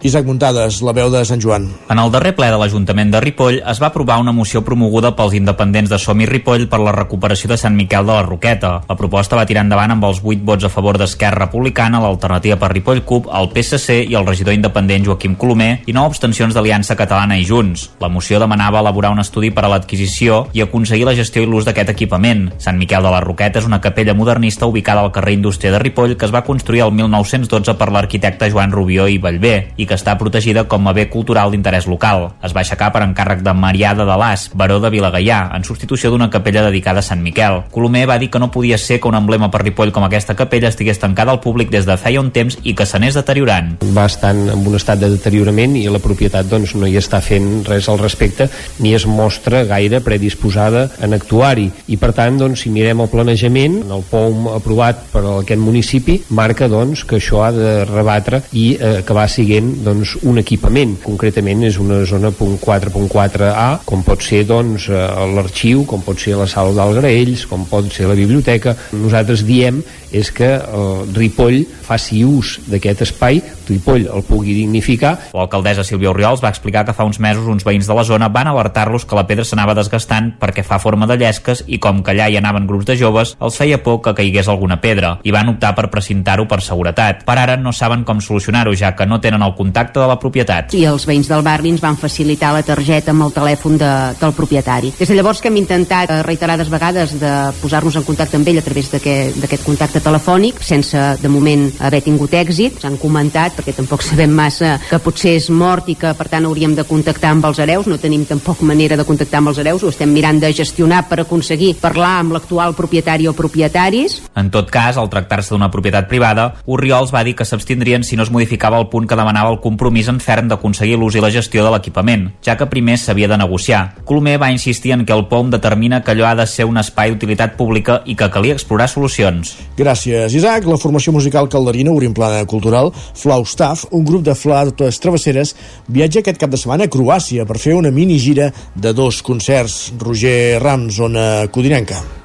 [0.06, 1.64] Isaac Muntades, la veu de Sant Joan.
[1.90, 5.34] En el darrer ple de l'Ajuntament de Ripoll es va aprovar una moció promoguda pels
[5.34, 8.84] independents de Som i Ripoll per la recuperació de Sant Miquel de la Roqueta.
[8.86, 12.70] La proposta va tirar endavant amb els 8 vots a favor d'Esquerra Republicana, l'Alternativa per
[12.76, 17.40] Ripoll CUP, el PSC i el regidor independent Joaquim Colomer i no abstencions d'Aliança Catalana
[17.42, 17.88] i Junts.
[17.98, 21.66] La moció demanava elaborar un estudi per a l'adquisició i aconseguir la gestió i l'ús
[21.66, 22.52] d'aquest equipament.
[22.62, 26.14] Sant Miquel de la Roqueta és una capella modernista ubicada al carrer Indústria de Ripoll
[26.14, 30.18] que es va construir el 1912 per l'arquitecte Joan Rubió i Vallvé i que està
[30.20, 32.30] protegida com a bé cultural d'interès local.
[32.46, 36.30] Es va aixecar per encàrrec de Mariada de l'As, baró de Vilagaià, en substitució d'una
[36.30, 37.64] capella dedicada a Sant Miquel.
[37.72, 40.72] Colomer va dir que no podia ser que un emblema per Ripoll com aquesta capella
[40.72, 43.76] estigués tancada al públic des de feia un temps i que s'anés deteriorant.
[43.96, 47.64] Va estar en un estat de deteriorament i la propietat doncs, no hi està fent
[47.68, 51.70] res al respecte ni es mostra gaire predisposada en actuar-hi.
[51.92, 56.70] I per tant, doncs, si mirem el planejament, el POUM aprovat per aquest municipi marca
[56.72, 60.96] doncs, que això ha de rebatre i eh, acabar siguent doncs, un equipament.
[61.04, 65.04] Concretament és una zona .4.4a, com pot ser doncs, eh,
[65.36, 68.76] l'arxiu, com pot ser la sala d'Algraells, com pot ser la biblioteca.
[68.96, 69.84] Nosaltres diem
[70.16, 75.16] és que el Ripoll faci ús d'aquest espai, Ripoll el pugui dignificar.
[75.36, 78.48] L'alcaldessa Sílvia Oriols va explicar que fa uns mesos uns veïns de la zona van
[78.48, 82.30] alertar-los que la pedra s'anava desgastant perquè fa forma de llesques i com que allà
[82.30, 85.74] hi anaven grups de joves, els feia por que caigués alguna pedra i van optar
[85.76, 87.26] per precintar-ho per seguretat.
[87.26, 90.74] Per ara no saben com solucionar-ho, ja que no tenen el contacte de la propietat.
[90.78, 94.34] I els veïns del barri ens van facilitar la targeta amb el telèfon de, del
[94.38, 94.94] propietari.
[95.00, 98.62] Des de llavors que hem intentat eh, reiterades vegades de posar-nos en contacte amb ell
[98.62, 104.06] a través d'aquest contacte telefònic, sense de moment haver tingut èxit, s'han comentat, perquè tampoc
[104.06, 107.62] sabem massa que potser és mort i que per tant hauríem de contactar amb els
[107.64, 111.06] hereus, no tenim tampoc manera de contactar amb els hereus, ho estem mirant de gestionar
[111.10, 114.22] per aconseguir parlar amb l'actual propietari o propietaris.
[114.38, 118.24] En tot cas, al tractar-se d'una propietat privada, Oriols va dir que s'abstindrien si no
[118.28, 121.64] es modificava el punt que demanava el compromís en ferm d'aconseguir l'ús i la gestió
[121.66, 123.82] de l'equipament, ja que primer s'havia de negociar.
[124.06, 127.14] Colomer va insistir en que el POM determina que allò ha de ser un espai
[127.14, 129.56] d'utilitat pública i que calia explorar solucions.
[129.78, 130.66] Gràcies, Isaac.
[130.66, 135.56] La formació musical calderina, obrim plana cultural, Flaustaff, un grup de flautes travesseres,
[135.88, 139.94] viatja aquest cap de setmana a Croàcia per fer una mini gira de dos concerts.
[140.02, 142.25] Roger Rams, zona codinenca.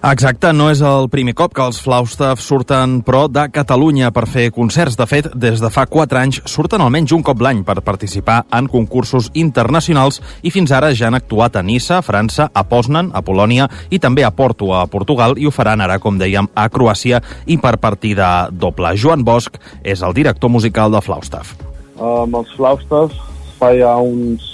[0.00, 4.46] Exacte, no és el primer cop que els Flaustaff surten, però de Catalunya per fer
[4.56, 4.96] concerts.
[4.96, 8.70] De fet, des de fa 4 anys surten almenys un cop l'any per participar en
[8.72, 13.20] concursos internacionals i fins ara ja han actuat a Nissa, a França, a Poznan, a
[13.20, 17.20] Polònia i també a Porto, a Portugal, i ho faran ara, com dèiem, a Croàcia
[17.44, 18.96] i per partida doble.
[18.96, 21.58] Joan Bosch és el director musical de Flaustaff.
[22.00, 23.12] Amb els Flaustaff
[23.60, 24.49] fa ja uns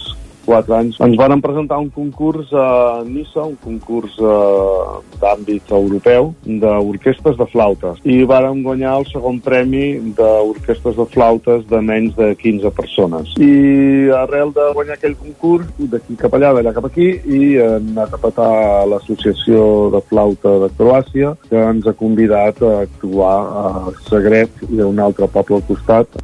[0.47, 1.01] 4 anys.
[1.05, 8.01] Ens van presentar un concurs a Nissa, un concurs eh, d'àmbit europeu d'orquestes de flautes
[8.07, 13.35] i vàrem guanyar el segon premi d'orquestes de flautes de menys de 15 persones.
[13.43, 18.15] I arrel de guanyar aquell concurs, d'aquí cap allà, d'allà cap aquí, i hem anat
[18.15, 18.53] a petar
[18.91, 23.67] l'Associació de Flauta de Croàcia, que ens ha convidat a actuar a
[24.09, 26.21] Zagreb i a un altre poble al costat.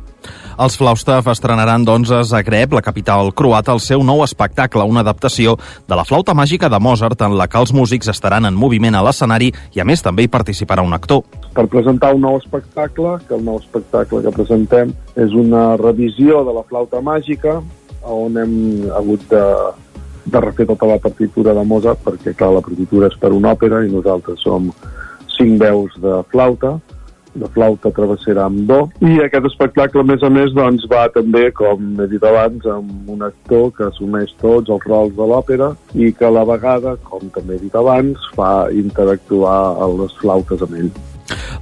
[0.60, 5.56] Els Flaustaff estrenaran, doncs, a Zagreb, la capital croata, el seu nou espectacle, una adaptació
[5.88, 9.02] de la flauta màgica de Mozart, en la que els músics estaran en moviment a
[9.06, 11.22] l'escenari i, a més, també hi participarà un actor.
[11.56, 16.56] Per presentar un nou espectacle, que el nou espectacle que presentem és una revisió de
[16.58, 17.60] la flauta màgica,
[18.02, 18.54] on hem
[18.92, 19.44] hagut de,
[20.26, 23.84] de refer tota la partitura de Mozart, perquè, clar, la partitura és per una òpera
[23.86, 24.68] i nosaltres som
[25.32, 26.76] cinc veus de flauta,
[27.34, 28.80] de flauta travessera amb do.
[29.00, 33.08] I aquest espectacle a més a més doncs va també com he dit abans amb
[33.12, 37.30] un actor que assumeix tots els rols de l'òpera i que a la vegada com
[37.36, 38.52] també he dit abans fa
[38.84, 39.58] interactuar
[39.98, 40.92] les flautes amb ell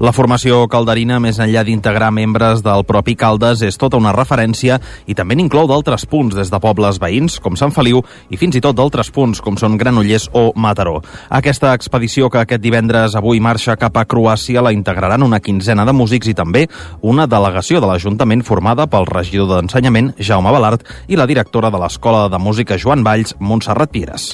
[0.00, 5.16] la formació calderina, més enllà d'integrar membres del propi Caldes, és tota una referència i
[5.18, 8.78] també n'inclou d'altres punts, des de pobles veïns, com Sant Feliu, i fins i tot
[8.78, 10.98] d'altres punts, com són Granollers o Mataró.
[11.28, 15.96] Aquesta expedició que aquest divendres avui marxa cap a Croàcia la integraran una quinzena de
[15.96, 16.66] músics i també
[17.02, 22.28] una delegació de l'Ajuntament formada pel regidor d'Ensenyament, Jaume Balart, i la directora de l'Escola
[22.32, 24.32] de Música Joan Valls, Montserrat Pires.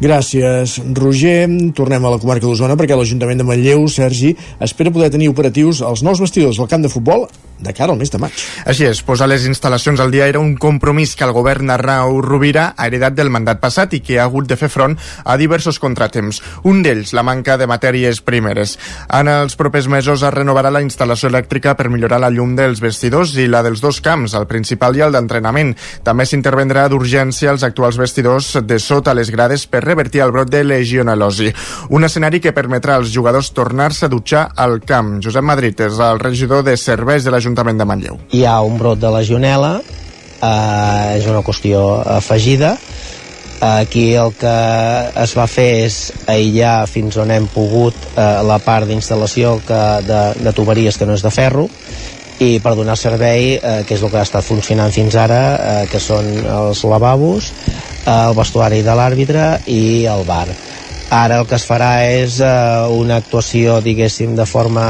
[0.00, 1.44] Gràcies, Roger.
[1.76, 4.32] Tornem a la comarca d'Osona perquè l'Ajuntament de Manlleu, Sergi,
[4.64, 7.26] espera poder tenir operatius els nous vestidors del camp de futbol
[7.60, 8.32] de cara al mes de maig.
[8.64, 12.70] Així és, posar les instal·lacions al dia era un compromís que el govern Arnau Rovira
[12.76, 16.40] ha heredat del mandat passat i que ha hagut de fer front a diversos contratemps.
[16.64, 18.76] Un d'ells, la manca de matèries primeres.
[19.12, 23.36] En els propers mesos es renovarà la instal·lació elèctrica per millorar la llum dels vestidors
[23.36, 25.74] i la dels dos camps, el principal i el d'entrenament.
[26.06, 30.64] També s'intervendrà d'urgència els actuals vestidors de sota les grades per revertir el brot de
[30.64, 31.52] legionel·losi.
[31.90, 35.18] Un escenari que permetrà als jugadors tornar-se a dutxar al camp.
[35.20, 38.18] Josep Madrid és el regidor de serveis de l'Ajuntament l'Ajuntament de Manlleu.
[38.32, 39.80] Hi ha un brot de legionela,
[40.40, 42.78] eh, és una qüestió afegida,
[43.60, 44.50] Aquí el que
[45.20, 45.96] es va fer és
[46.32, 51.20] aïllar fins on hem pogut eh, la part d'instal·lació de, de tuberies que no és
[51.20, 51.66] de ferro
[52.40, 55.84] i per donar servei, eh, que és el que ha estat funcionant fins ara, eh,
[55.92, 57.52] que són els lavabos,
[58.00, 60.48] eh, el vestuari de l'àrbitre i el bar.
[61.10, 62.50] Ara el que es farà és eh,
[62.94, 64.84] una actuació, diguéssim, de forma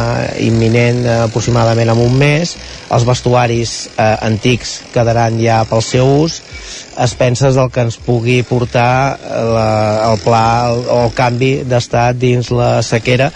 [0.45, 2.53] imminent, eh, aproximadament en un mes.
[2.93, 6.43] Els vestuaris eh, antics quedaran ja pel seu ús.
[7.01, 9.17] Es penses del que ens pugui portar
[9.57, 9.71] la,
[10.11, 13.31] el pla el, o el canvi d'estat dins la sequera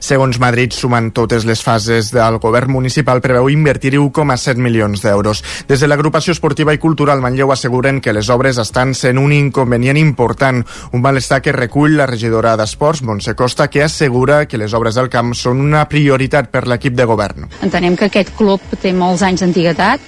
[0.00, 5.42] Segons Madrid, sumant totes les fases del govern municipal, preveu invertir 1,7 milions d'euros.
[5.68, 9.98] Des de l'agrupació esportiva i cultural Manlleu asseguren que les obres estan sent un inconvenient
[10.00, 10.62] important,
[10.92, 15.10] un malestar que recull la regidora d'Esports, Montse Costa, que assegura que les obres del
[15.12, 17.48] camp són una prioritat per l'equip de govern.
[17.62, 20.00] Entenem que aquest club té molts anys d'antiguitat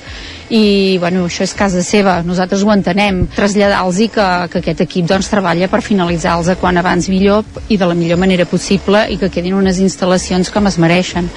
[0.53, 5.31] i bueno, això és casa seva, nosaltres ho entenem traslladar-los que, que aquest equip doncs,
[5.32, 9.54] treballa per finalitzar-los quan abans millor i de la millor manera possible i que quedin
[9.57, 11.29] unes instal·lacions com es mereixen.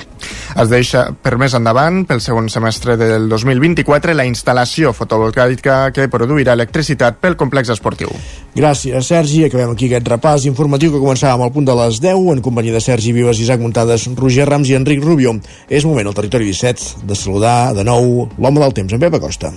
[0.58, 6.56] Es deixa per més endavant, pel segon semestre del 2024, la instal·lació fotovoltaica que produirà
[6.58, 8.12] electricitat pel complex esportiu.
[8.58, 9.44] Gràcies, Sergi.
[9.46, 12.84] Acabem aquí aquest repàs informatiu que començàvem al punt de les 10 en companyia de
[12.84, 15.38] Sergi Vives, Isaac Muntades, Roger Rams i Enric Rubio.
[15.70, 19.54] És moment al territori 17 de saludar de nou l'home del temps, en Pep Acosta.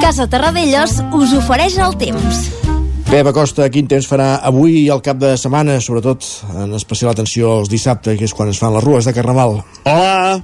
[0.00, 2.65] Casa Terradellos us ofereix el temps.
[3.06, 6.26] Pep Acosta, quin temps farà avui i al cap de setmana, sobretot
[6.58, 9.60] en especial atenció als dissabte, que és quan es fan les rues de Carnaval.
[9.86, 10.40] Hola,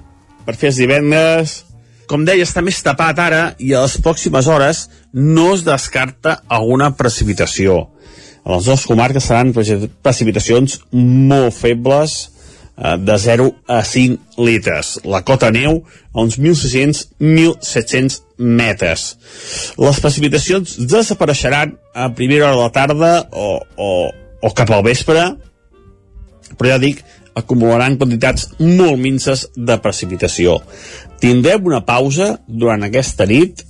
[0.47, 1.65] per fer divendres.
[2.07, 6.93] Com deia, està més tapat ara i a les pròximes hores no es descarta alguna
[6.95, 7.89] precipitació.
[8.47, 12.31] A les dues comarques seran precipitacions molt febles,
[12.77, 14.99] de 0 a 5 litres.
[15.05, 15.83] La cota neu
[16.13, 19.17] a uns 1.600-1.700 metres.
[19.79, 24.11] Les precipitacions desapareixeran a primera hora de la tarda o, o,
[24.43, 25.37] o cap al vespre,
[26.57, 27.05] però ja dic,
[27.39, 30.59] acumularan quantitats molt minces de precipitació.
[31.23, 33.63] Tindrem una pausa durant aquesta nit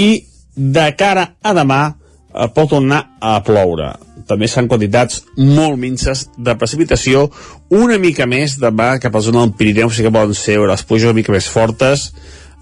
[0.00, 0.24] i
[0.54, 1.82] de cara a demà
[2.34, 3.92] eh, pot tornar a ploure.
[4.28, 7.28] També s'han quantitats molt minces de precipitació,
[7.70, 10.84] una mica més demà cap a la zona del Pirineu, sí que poden ser les
[10.84, 12.10] pluges una mica més fortes,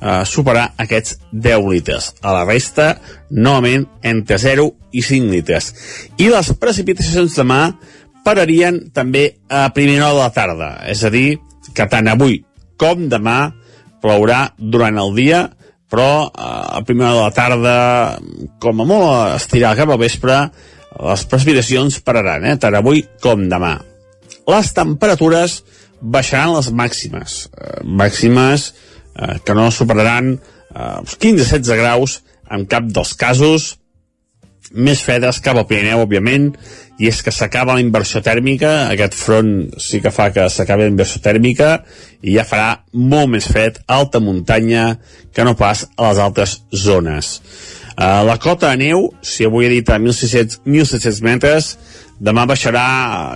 [0.01, 2.13] eh, superar aquests 10 litres.
[2.23, 3.01] A la resta,
[3.31, 5.73] novament, entre 0 i 5 litres.
[6.19, 7.63] I les precipitacions demà
[8.25, 11.39] pararien també a primera hora de la tarda, és a dir,
[11.75, 12.43] que tant avui
[12.77, 13.53] com demà
[14.03, 15.43] plourà durant el dia,
[15.93, 17.77] però eh, a primera de la tarda,
[18.63, 20.39] com a molt estirar cap al vespre,
[21.03, 23.77] les precipitacions pararan, eh, tant avui com demà.
[24.49, 25.61] Les temperatures
[26.01, 32.19] baixaran les màximes, eh, màximes eh, que no superaran eh, els 15-16 graus
[32.53, 33.75] en cap dels casos,
[34.73, 36.53] més fredes cap al Pirineu, òbviament,
[37.01, 40.93] i és que s'acaba la inversió tèrmica, aquest front sí que fa que s'acabi la
[40.93, 41.71] inversió tèrmica
[42.23, 44.99] i ja farà molt més fred alta muntanya
[45.33, 47.39] que no pas a les altres zones.
[47.93, 51.73] Uh, la cota de neu, si avui he dit a 1.600, 1.700 metres,
[52.23, 52.85] demà baixarà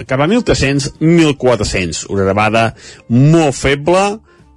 [0.09, 2.71] cap a 1.300-1.400, una nevada
[3.11, 4.05] molt feble,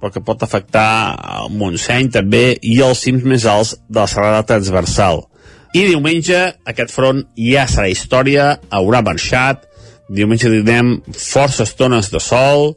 [0.00, 4.46] però que pot afectar el Montseny també i els cims més alts de la serrada
[4.48, 5.26] transversal.
[5.70, 9.68] I diumenge aquest front ja serà història, haurà marxat,
[10.10, 12.72] diumenge tindrem força estones de sol,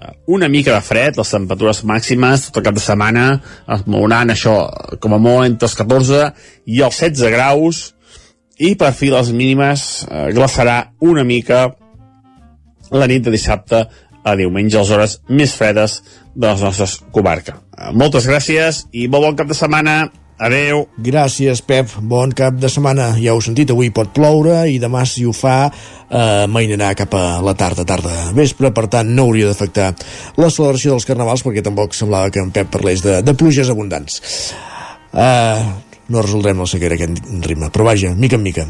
[0.00, 3.26] eh, una mica de fred, les temperatures màximes tot el cap de setmana
[3.76, 4.56] es mouran això
[5.00, 6.22] com a molt entre els 14
[6.64, 7.82] i els 16 graus
[8.58, 11.66] i per fi les mínimes eh, glaçarà una mica
[12.90, 13.84] la nit de dissabte
[14.24, 16.00] a diumenge a les hores més fredes
[16.34, 17.60] de les nostres comarques.
[17.76, 19.98] Eh, moltes gràcies i molt bon cap de setmana.
[20.38, 20.84] Adeu.
[21.02, 21.90] Gràcies, Pep.
[22.06, 23.08] Bon cap de setmana.
[23.18, 27.40] Ja heu sentit, avui pot ploure i demà, si ho fa, eh, mainarà cap a
[27.42, 29.88] la tarda, tarda vespre, per tant no hauria d'afectar
[30.36, 34.22] la celebració dels carnavals perquè tampoc semblava que en Pep parlés de, de pluges abundants.
[35.12, 35.62] Eh,
[36.08, 38.66] no resoldrem la sequera aquest ritme, però vaja, mica en mica.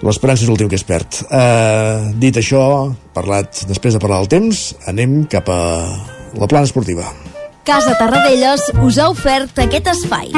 [0.00, 1.22] L'esperança és l'últim que es perd.
[1.28, 5.62] Eh, dit això, parlat després de parlar del temps, anem cap a
[6.36, 7.12] la plana esportiva.
[7.66, 10.28] Casa Tarradellas us ha ofert aquest espai.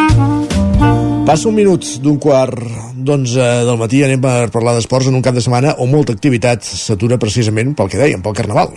[1.29, 2.57] Passa un minut d'un quart
[2.97, 6.65] d'onze del matí, anem per parlar d'esports en un cap de setmana on molta activitat
[6.65, 8.73] s'atura precisament pel que dèiem, pel Carnaval.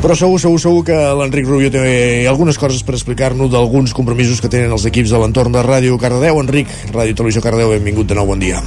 [0.00, 4.48] Però segur, segur, segur que l'Enric Rubio té algunes coses per explicar-nos d'alguns compromisos que
[4.48, 6.40] tenen els equips de l'entorn de Ràdio Cardedeu.
[6.40, 8.64] Enric, Ràdio Televisió Cardedeu, benvingut de nou, bon dia.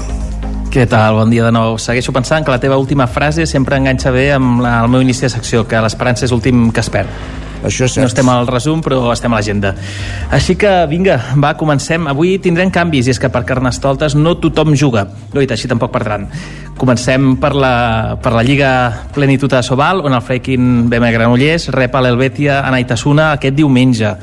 [0.70, 1.16] Què tal?
[1.18, 1.80] Bon dia de nou.
[1.82, 5.24] Segueixo pensant que la teva última frase sempre enganxa bé amb la, el meu inici
[5.26, 7.10] de secció, que l'esperança és l'últim que es perd.
[7.66, 8.04] Això és cert.
[8.04, 9.72] No estem al resum, però estem a l'agenda.
[10.30, 12.06] Així que, vinga, va, comencem.
[12.12, 15.08] Avui tindrem canvis, i és que per Carnestoltes no tothom juga.
[15.34, 16.30] No, i així tampoc perdran.
[16.78, 17.74] Comencem per la,
[18.22, 18.70] per la Lliga
[19.18, 24.14] Plenitud de Sobal, on el Freaking BM Granollers rep a l'Helvetia a Naitasuna aquest diumenge.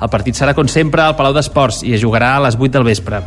[0.00, 2.88] El partit serà, com sempre, al Palau d'Esports i es jugarà a les 8 del
[2.88, 3.20] vespre.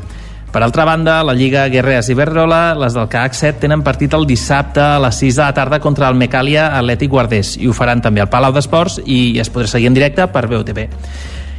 [0.53, 4.27] Per altra banda, la Lliga Guerreres i Berrola, les del CAC 7, tenen partit el
[4.29, 8.03] dissabte a les 6 de la tarda contra el Mecàlia Atlètic Guardés i ho faran
[8.05, 10.83] també al Palau d'Esports i es podrà seguir en directe per BOTV.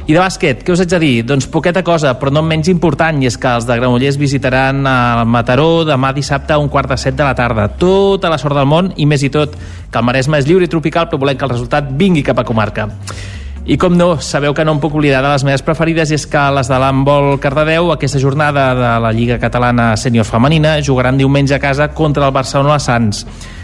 [0.07, 1.11] I de bàsquet, què us haig de dir?
[1.27, 5.27] Doncs poqueta cosa, però no menys important, i és que els de Granollers visitaran el
[5.27, 7.67] Mataró demà dissabte a un quart de set de la tarda.
[7.75, 9.59] Tota la sort del món i més i tot,
[9.91, 12.47] que el Maresme és lliure i tropical, però volem que el resultat vingui cap a
[12.47, 12.93] comarca.
[13.65, 16.27] I com no, sabeu que no em puc oblidar de les meves preferides i és
[16.29, 21.55] que les de l'handbol Cardedeu, aquesta jornada de la Lliga Catalana Sènior Femenina, jugaran diumenge
[21.55, 23.23] a casa contra el Barcelona Sants.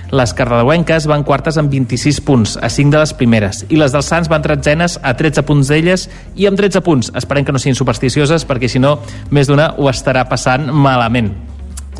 [0.09, 4.09] Les cardedeuenques van quartes amb 26 punts, a 5 de les primeres, i les dels
[4.09, 7.13] Sants van tretzenes a 13 punts d'elles i amb 13 punts.
[7.21, 8.97] Esperem que no siguin supersticioses, perquè si no,
[9.29, 11.29] més d'una ho estarà passant malament.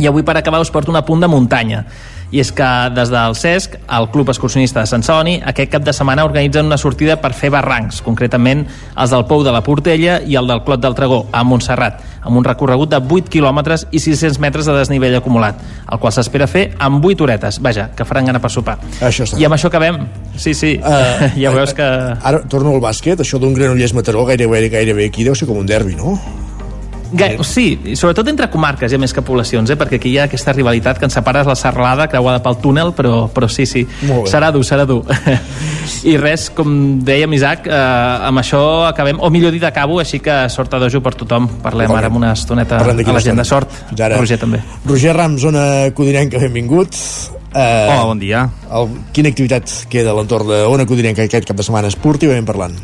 [0.01, 1.85] I avui per acabar us porto un apunt de muntanya
[2.31, 5.93] i és que des del CESC, el Club Excursionista de Sant Celoni, aquest cap de
[5.93, 8.63] setmana organitzen una sortida per fer barrancs, concretament
[8.95, 12.37] els del Pou de la Portella i el del Clot del Tragó, a Montserrat, amb
[12.39, 15.59] un recorregut de 8 quilòmetres i 600 metres de desnivell acumulat,
[15.91, 18.77] el qual s'espera fer amb 8 horetes, vaja, que faran gana per sopar.
[19.01, 19.39] Això està.
[19.41, 19.99] I amb això acabem.
[20.37, 21.89] Sí, sí, uh, ja veus que...
[22.21, 25.67] Ara torno al bàsquet, això d'un Granollers Mataró gairebé, gairebé aquí deu ser com un
[25.67, 26.15] derbi, no?
[27.11, 29.77] Gai, sí, i sobretot entre comarques hi ha més que poblacions, eh?
[29.79, 33.25] perquè aquí hi ha aquesta rivalitat que ens separa la serralada creuada pel túnel, però,
[33.33, 33.83] però sí, sí,
[34.29, 35.01] serà dur, serà dur.
[36.11, 36.71] I res, com
[37.03, 41.03] dèiem Isaac, eh, amb això acabem, o millor dit acabo, així que sort a dojo
[41.03, 41.49] per tothom.
[41.65, 43.83] Parlem ara amb una estoneta a la gent de sort.
[43.97, 44.15] Ara.
[44.17, 44.61] Roger també.
[44.85, 45.65] Roger Rams, zona
[45.97, 46.95] codinenca, benvingut.
[47.51, 48.45] Eh, Hola, bon dia.
[48.71, 52.79] El, quina activitat queda a l'entorn d'Ona Codinenca aquest cap de setmana esportivament parlant?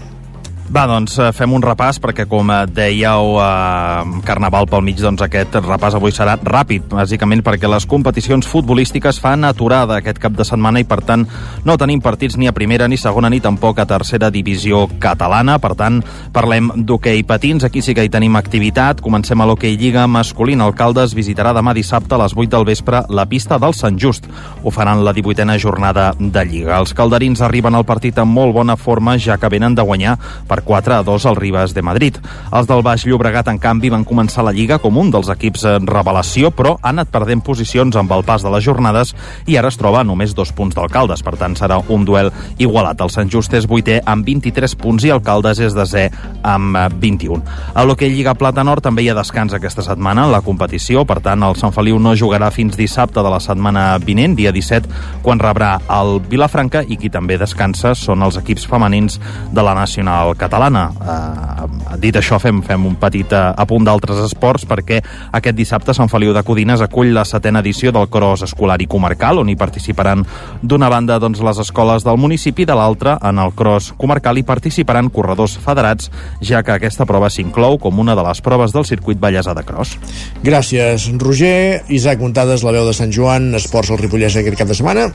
[0.68, 5.22] Va, doncs eh, fem un repàs perquè com eh, dèieu eh, Carnaval pel mig, doncs
[5.24, 10.44] aquest repàs avui serà ràpid, bàsicament perquè les competicions futbolístiques fan aturada aquest cap de
[10.44, 11.24] setmana i per tant
[11.64, 15.72] no tenim partits ni a primera ni segona ni tampoc a tercera divisió catalana, per
[15.80, 16.02] tant
[16.36, 20.76] parlem d'hoquei patins, aquí sí que hi tenim activitat, comencem a l'hoquei Lliga masculina, el
[20.76, 24.28] Caldes visitarà demà dissabte a les 8 del vespre la pista del Sant Just,
[24.64, 26.76] ho faran la 18a jornada de Lliga.
[26.82, 30.57] Els calderins arriben al partit amb molt bona forma ja que venen de guanyar per
[30.66, 32.18] 4 a 2 al Ribes de Madrid.
[32.52, 35.88] Els del Baix Llobregat, en canvi, van començar la Lliga com un dels equips en
[35.88, 39.14] revelació, però han anat perdent posicions amb el pas de les jornades
[39.46, 41.22] i ara es troba a només dos punts d'alcaldes.
[41.24, 43.02] Per tant, serà un duel igualat.
[43.02, 46.08] El Sant Just és vuitè amb 23 punts i Alcaldes és desè
[46.42, 47.44] amb 21.
[47.78, 51.20] A l'hoquei Lliga Plata Nord també hi ha descans aquesta setmana en la competició, per
[51.22, 54.90] tant, el Sant Feliu no jugarà fins dissabte de la setmana vinent, dia 17,
[55.22, 59.20] quan rebrà el Vilafranca i qui també descansa són els equips femenins
[59.54, 60.88] de la Nacional Catalana catalana.
[60.98, 65.02] Uh, dit això, fem, fem un petit uh, apunt d'altres esports perquè
[65.38, 69.44] aquest dissabte Sant Feliu de Codines acull la setena edició del Cross Escolar i Comarcal,
[69.44, 70.24] on hi participaran
[70.64, 75.12] d'una banda doncs, les escoles del municipi, de l'altra, en el Cross Comarcal, hi participaran
[75.14, 76.12] corredors federats,
[76.42, 79.98] ja que aquesta prova s'inclou com una de les proves del circuit Vallèsà de Cross.
[80.46, 81.84] Gràcies, Roger.
[81.94, 85.10] Isaac Montades, la veu de Sant Joan, esports al Ripollès aquest cap de setmana.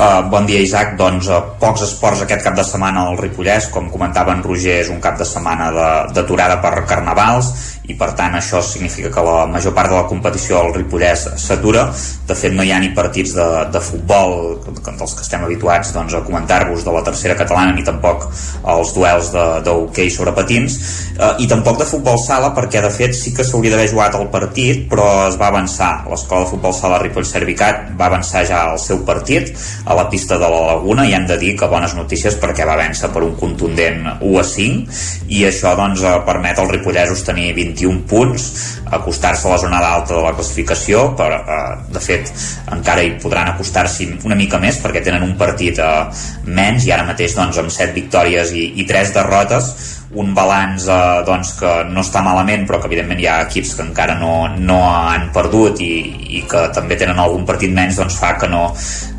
[0.00, 0.94] Uh, bon dia, Isaac.
[1.00, 3.70] Doncs uh, pocs esports aquest cap de setmana al Ripollès.
[3.74, 5.70] Com comentava en Roger, és un cap de setmana
[6.14, 7.52] d'aturada per carnavals
[7.88, 11.86] i per tant això significa que la major part de la competició al Ripollès s'atura.
[12.26, 16.14] De fet, no hi ha ni partits de, de futbol dels que estem habituats doncs,
[16.14, 18.28] a comentar-vos de la tercera catalana ni tampoc
[18.74, 19.30] els duels
[19.66, 20.76] d'hoquei sobre patins
[21.16, 24.28] uh, i tampoc de futbol sala perquè de fet sí que s'hauria d'haver jugat el
[24.32, 25.92] partit però es va avançar.
[26.10, 29.50] L'escola de futbol sala Ripoll Servicat va avançar ja el seu partit
[29.86, 32.78] a la pista de la Laguna i hem de dir que bones notícies perquè va
[32.80, 35.00] vèncer per un contundent 1 a 5
[35.34, 37.50] i això doncs eh, permet als ripollesos tenir
[37.80, 38.46] 21 punts
[38.90, 42.32] acostar-se a la zona d'alta de la classificació per, eh, de fet
[42.74, 46.04] encara hi podran acostar-s'hi una mica més perquè tenen un partit eh,
[46.44, 49.72] menys i ara mateix doncs amb 7 victòries i, i 3 derrotes.
[50.20, 53.86] Un balanç eh, doncs, que no està malament però que evidentment hi ha equips que
[53.86, 55.92] encara no, no han perdut i,
[56.40, 58.66] i que també tenen algun partit menys doncs fa que no,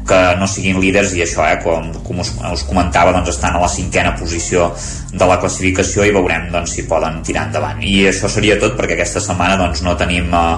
[0.08, 3.62] que no siguin líders i això, eh, com, com us, us comentava doncs estan a
[3.62, 4.70] la cinquena posició
[5.12, 8.96] de la classificació i veurem doncs, si poden tirar endavant i això seria tot perquè
[8.98, 10.58] aquesta setmana doncs, no tenim uh,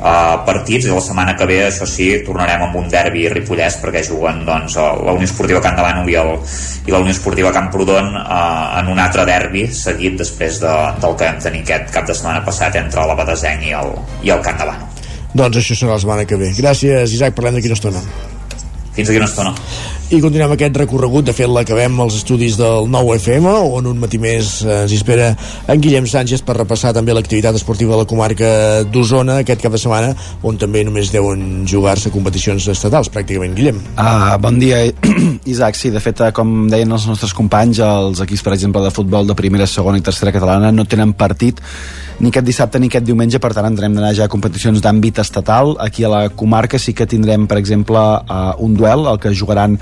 [0.00, 4.04] uh, partits i la setmana que ve això sí tornarem amb un derbi ripollès perquè
[4.06, 6.34] juguen doncs, la Unió Esportiva Can Davant i, el,
[6.86, 11.30] i la Unió Esportiva Camprodon uh, en un altre derbi seguit després de, del que
[11.30, 13.94] vam tenir aquest cap de setmana passat entre la Badesenc i el,
[14.26, 14.90] i el Can Davant
[15.32, 16.52] doncs això serà la setmana que ve.
[16.58, 18.02] Gràcies, Isaac, parlem d'aquí una estona.
[18.92, 19.54] Fins aquí una estona.
[20.12, 24.18] I continuem aquest recorregut, de fet l'acabem als estudis del nou FM, on un matí
[24.20, 25.30] més ens espera
[25.72, 28.50] en Guillem Sánchez per repassar també l'activitat esportiva de la comarca
[28.92, 30.12] d'Osona aquest cap de setmana,
[30.44, 33.80] on també només deuen jugar-se competicions estatals, pràcticament, Guillem.
[33.96, 34.84] Uh, bon dia,
[35.54, 35.80] Isaac.
[35.80, 39.24] Sí, de fet, eh, com deien els nostres companys, els equips, per exemple, de futbol
[39.24, 41.64] de primera, segona i tercera catalana no tenen partit
[42.22, 45.74] ni aquest dissabte ni aquest diumenge, per tant endrem d'anar ja a competicions d'àmbit estatal.
[45.82, 49.74] Aquí a la comarca sí que tindrem, per exemple, uh, un duel, el que jugaran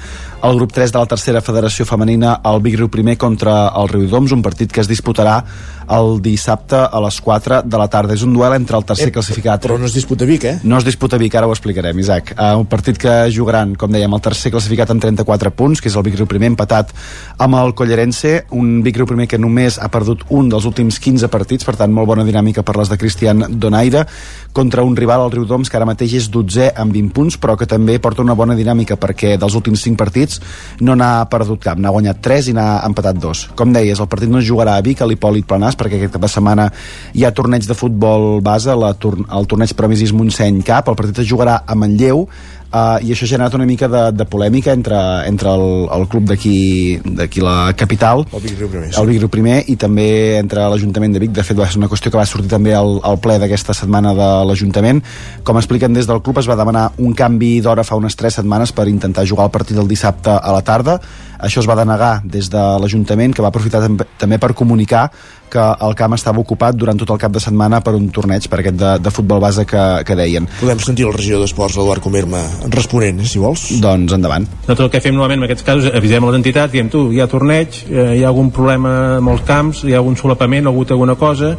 [0.43, 4.09] el grup 3 de la tercera federació femenina el Vic Riu primer contra el Riu
[4.09, 5.43] Doms, un partit que es disputarà
[5.91, 8.15] el dissabte a les 4 de la tarda.
[8.15, 9.65] És un duel entre el tercer Eh, classificat...
[9.65, 10.59] Però no es disputa Vic, eh?
[10.63, 12.35] No es disputa Vic, ara ho explicarem, Isaac.
[12.37, 15.97] Uh, un partit que jugaran, com dèiem, el tercer classificat amb 34 punts, que és
[15.99, 16.95] el Vic Riu primer, empatat
[17.39, 21.31] amb el Collerense, un Vic Riu primer que només ha perdut un dels últims 15
[21.33, 24.07] partits, per tant, molt bona dinàmica per les de Cristian Donaire,
[24.53, 27.69] contra un rival, el Riudoms, que ara mateix és 12 amb 20 punts, però que
[27.71, 30.41] també porta una bona dinàmica perquè dels últims 5 partits
[30.81, 33.45] no n'ha perdut cap, n'ha guanyat 3 i n'ha empatat 2.
[33.59, 36.25] Com deies, el partit no es jugarà a Vic, a l'Hipòlit Planàs, perquè aquest cap
[36.27, 36.71] de setmana
[37.15, 41.31] hi ha torneig de futbol base, la, el torneig Premisis Montseny Cap, el partit es
[41.31, 42.27] jugarà a Manlleu,
[42.71, 44.95] Uh, i això ha generat una mica de, de polèmica entre,
[45.27, 49.31] entre el, el club d'aquí d'aquí la capital el Vic Riu Primer, el Vic Riu
[49.33, 50.07] Primer i també
[50.39, 51.33] entre l'Ajuntament de Vic.
[51.35, 54.13] De fet va ser una qüestió que va sortir també al, al ple d'aquesta setmana
[54.15, 55.03] de l'Ajuntament.
[55.43, 58.71] Com expliquen des del club es va demanar un canvi d'hora fa unes 3 setmanes
[58.71, 61.01] per intentar jugar el partit del dissabte a la tarda.
[61.43, 63.83] Això es va denegar des de l'Ajuntament que va aprofitar
[64.21, 65.09] també per comunicar
[65.51, 68.61] que el camp estava ocupat durant tot el cap de setmana per un torneig, per
[68.63, 70.47] aquest de, de futbol base que, que deien.
[70.61, 73.67] Podem sentir el regidor d'Esports, Eduard Comerma, responent, eh, si vols.
[73.83, 74.47] Doncs endavant.
[74.63, 77.21] Nosaltres el que fem normalment en aquests casos, avisem a les entitats, diem, tu, hi
[77.21, 80.75] ha torneig, eh, hi ha algun problema amb els camps, hi ha algun solapament, ha
[80.75, 81.53] hagut alguna cosa,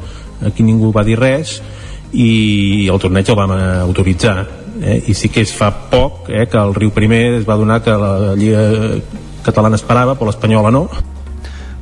[0.47, 1.59] aquí ningú va dir res,
[2.11, 4.39] i el torneig el vam autoritzar.
[4.81, 5.01] Eh?
[5.11, 7.93] I sí que es fa poc eh, que el Riu Primer es va donar que
[7.93, 8.63] la Lliga
[9.45, 10.87] catalana esperava, però l'espanyola no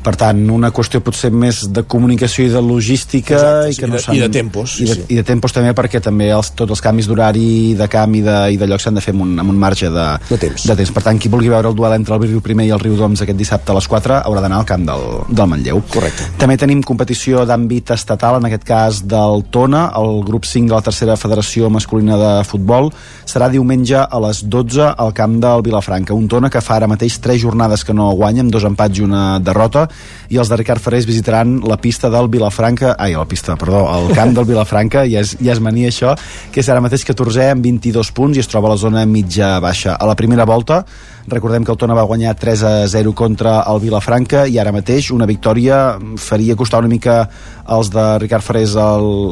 [0.03, 3.99] per tant, una qüestió potser més de comunicació i de logística Exacte, i, que no
[3.99, 5.05] i, de, i de tempos i de, sí.
[5.11, 8.37] i de tempos també perquè també els, tots els canvis d'horari de camp i de,
[8.55, 10.67] i de lloc s'han de fer amb un, amb un marge de, de, temps.
[10.69, 10.93] de temps.
[10.95, 13.25] Per tant, qui vulgui veure el duel entre el Riu Primer i el Riu Doms
[13.25, 15.83] aquest dissabte a les 4 haurà d'anar al camp del, del Manlleu.
[15.91, 16.29] Correcte.
[16.39, 20.83] També tenim competició d'àmbit estatal en aquest cas del Tona el grup 5 de la
[20.85, 22.91] tercera federació masculina de futbol.
[23.27, 26.15] Serà diumenge a les 12 al camp del Vilafranca.
[26.15, 29.05] Un Tona que fa ara mateix 3 jornades que no guanya amb dos empats i
[29.05, 29.88] una derrota
[30.29, 34.13] i els de Ricard Ferrés visitaran la pista del Vilafranca, ai, la pista, perdó, el
[34.17, 36.15] camp del Vilafranca, ja és, ja és mania això,
[36.53, 39.97] que és ara mateix 14è amb 22 punts i es troba a la zona mitja-baixa.
[39.97, 40.83] A la primera volta,
[41.29, 45.11] recordem que el Tona va guanyar 3 a 0 contra el Vilafranca i ara mateix
[45.15, 47.21] una victòria faria costar una mica
[47.69, 48.73] els de Ricard Ferrés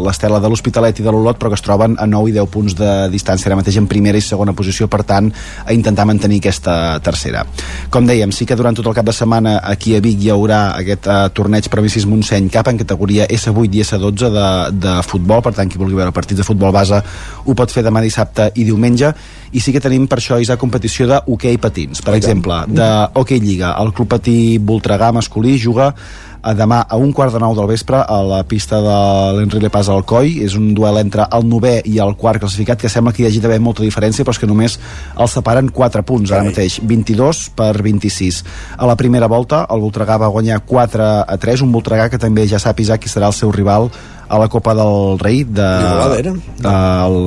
[0.06, 2.76] l'estela de l'Hospitalet i de l'Olot, però que es troben a 9 i 10 punts
[2.78, 5.32] de distància ara mateix en primera i segona posició, per tant,
[5.66, 7.44] a intentar mantenir aquesta tercera.
[7.94, 10.62] Com dèiem, sí que durant tot el cap de setmana aquí a Vic hi haurà
[10.78, 14.48] aquest uh, torneig Previcis Montseny cap en categoria S8 i S12 de,
[14.86, 17.02] de futbol, per tant, qui vulgui veure partits de futbol base
[17.46, 19.14] ho pot fer demà dissabte i diumenge
[19.52, 22.02] i sí que tenim per això Isa competició de hoquei patins.
[22.06, 22.88] Per exemple, de
[23.18, 23.76] hoquei lliga.
[23.82, 25.94] El club patí Voltregà masculí juga
[26.48, 28.98] a demà a un quart de nou del vespre a la pista de
[29.38, 32.80] l'Henri Le Pas al Coi és un duel entre el novè i el quart classificat
[32.82, 34.78] que sembla que hi hagi d'haver molta diferència però és que només
[35.18, 38.44] els separen 4 punts ara mateix, 22 per 26
[38.78, 42.48] a la primera volta el Voltregà va guanyar 4 a 3 un Voltregà que també
[42.48, 43.92] ja sap Isaac qui serà el seu rival
[44.28, 45.68] a la Copa del Rei de,
[46.22, 46.34] era?
[47.08, 47.20] el,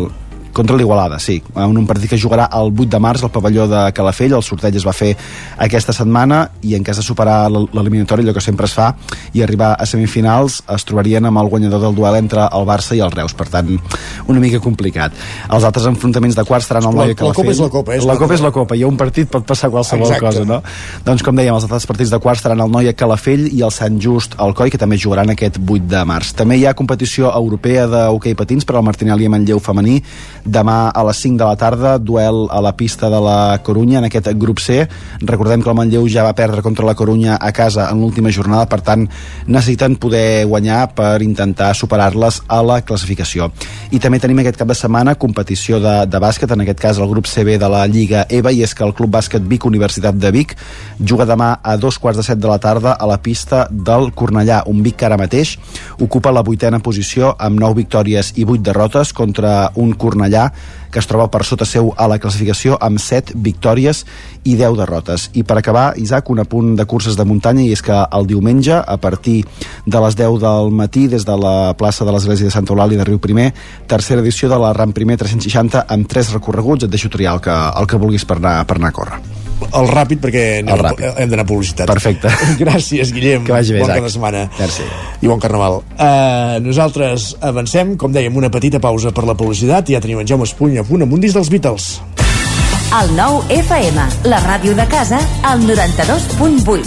[0.53, 3.85] contra l'Igualada, sí, en un partit que jugarà el 8 de març al pavelló de
[3.95, 5.13] Calafell el sorteig es va fer
[5.59, 8.91] aquesta setmana i en cas de superar l'eliminatori allò que sempre es fa
[9.35, 13.03] i arribar a semifinals es trobarien amb el guanyador del duel entre el Barça i
[13.05, 13.71] el Reus, per tant
[14.27, 15.15] una mica complicat.
[15.51, 17.31] Els altres enfrontaments de quarts seran el Noia Calafell.
[17.31, 19.47] La Copa és la Copa, és la Copa és la Copa, i un partit pot
[19.47, 20.27] passar qualsevol Exacte.
[20.27, 20.61] cosa, no?
[21.07, 23.99] Doncs com dèiem, els altres partits de quarts seran el Noia Calafell i el Sant
[24.03, 26.35] Just Alcoi, que també jugaran aquest 8 de març.
[26.37, 30.01] També hi ha competició europea d'hoquei patins per al Martinelli Manlleu femení
[30.45, 34.07] demà a les 5 de la tarda, duel a la pista de la Corunya en
[34.09, 34.87] aquest grup C.
[35.21, 38.67] Recordem que el Manlleu ja va perdre contra la Corunya a casa en l'última jornada,
[38.67, 39.07] per tant
[39.47, 43.51] necessiten poder guanyar per intentar superar-les a la classificació.
[43.91, 47.11] I també tenim aquest cap de setmana competició de, de bàsquet, en aquest cas el
[47.11, 50.31] grup CB de la Lliga EVA, i és que el Club Bàsquet Vic Universitat de
[50.35, 50.57] Vic
[50.99, 54.63] juga demà a dos quarts de set de la tarda a la pista del Cornellà,
[54.71, 55.57] un Vic que ara mateix
[56.01, 60.30] ocupa la vuitena posició amb 9 victòries i 8 derrotes contra un Cornellà
[60.91, 64.05] que es troba per sota seu a la classificació amb 7 victòries
[64.45, 65.29] i 10 derrotes.
[65.39, 68.75] I per acabar, Isaac, un apunt de curses de muntanya i és que el diumenge,
[68.81, 69.45] a partir
[69.87, 73.09] de les 10 del matí, des de la plaça de l'Església de Santa Eulàlia de
[73.11, 73.53] Riu Primer,
[73.87, 77.55] tercera edició de la RAM Primer 360 amb 3 recorreguts, et deixo triar el que,
[77.55, 79.40] el que vulguis per anar, per anar a córrer.
[79.77, 81.05] El ràpid, perquè anem, El ràpid.
[81.21, 81.87] hem d'anar a publicitat.
[81.91, 82.29] Perfecte.
[82.63, 83.45] Gràcies, Guillem.
[83.47, 84.45] Que vagi bé, bon cap de setmana.
[84.59, 84.83] Merci.
[85.21, 85.83] I bon carnaval.
[85.97, 90.27] Uh, nosaltres avancem, com dèiem, una petita pausa per la publicitat i ja tenim en
[90.31, 91.91] Jaume Espuny a punt amb un disc dels Beatles.
[92.91, 96.83] El nou FM, la ràdio de casa, al 92.8.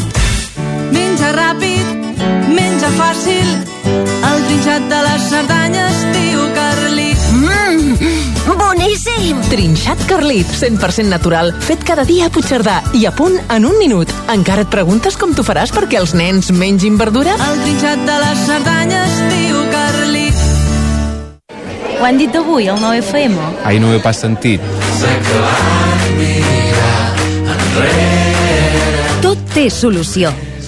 [0.91, 2.19] Menja ràpid,
[2.51, 3.47] menja fàcil,
[4.27, 7.12] el trinxat de les Cerdanyes, tio Carlit.
[8.47, 9.39] Boníssim!
[9.49, 14.11] Trinxat Carlit, 100% natural, fet cada dia a Puigcerdà i a punt en un minut.
[14.33, 17.37] Encara et preguntes com t'ho faràs perquè els nens mengin verdura?
[17.47, 20.41] El trinxat de les Cerdanyes, tio Carlit.
[21.99, 23.37] Ho han dit avui, el 9FM?
[23.63, 24.59] Ai, no ho he pas sentit.
[29.23, 30.33] Tot té solució.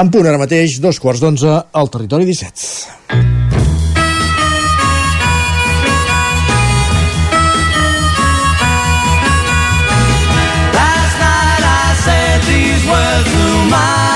[0.00, 3.10] En punt ara mateix, dos quarts d'onze, al territori 17.
[10.78, 13.44] Last night I said these words to
[13.74, 14.09] my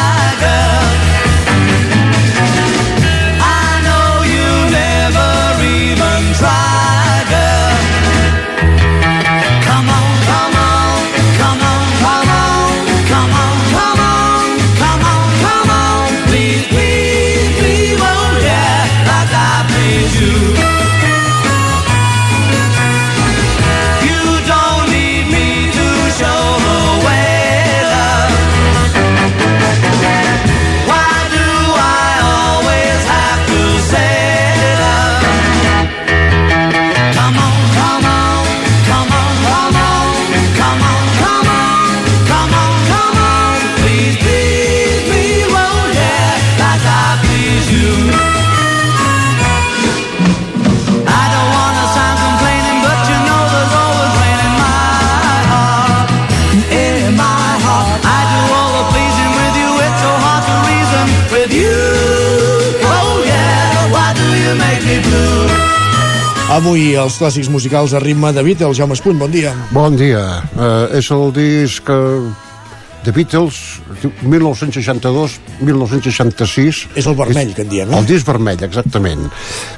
[66.55, 68.79] Avui els clàssics musicals a ritme de Beatles.
[68.79, 69.51] Jaume Espuny, bon dia.
[69.75, 70.21] Bon dia.
[70.55, 72.31] Uh, és el disc uh,
[73.03, 73.83] The Beatles,
[74.23, 76.95] 1962-1966.
[76.95, 77.99] És el vermell, que en diem, eh?
[77.99, 79.27] El disc vermell, exactament.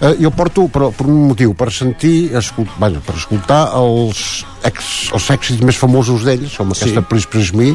[0.02, 2.68] Uh, jo porto, però per un motiu, per sentir, escol...
[2.76, 7.06] bueno, per escoltar els, ex, els èxits més famosos d'ells, com aquesta Sí.
[7.08, 7.72] Please Please Me,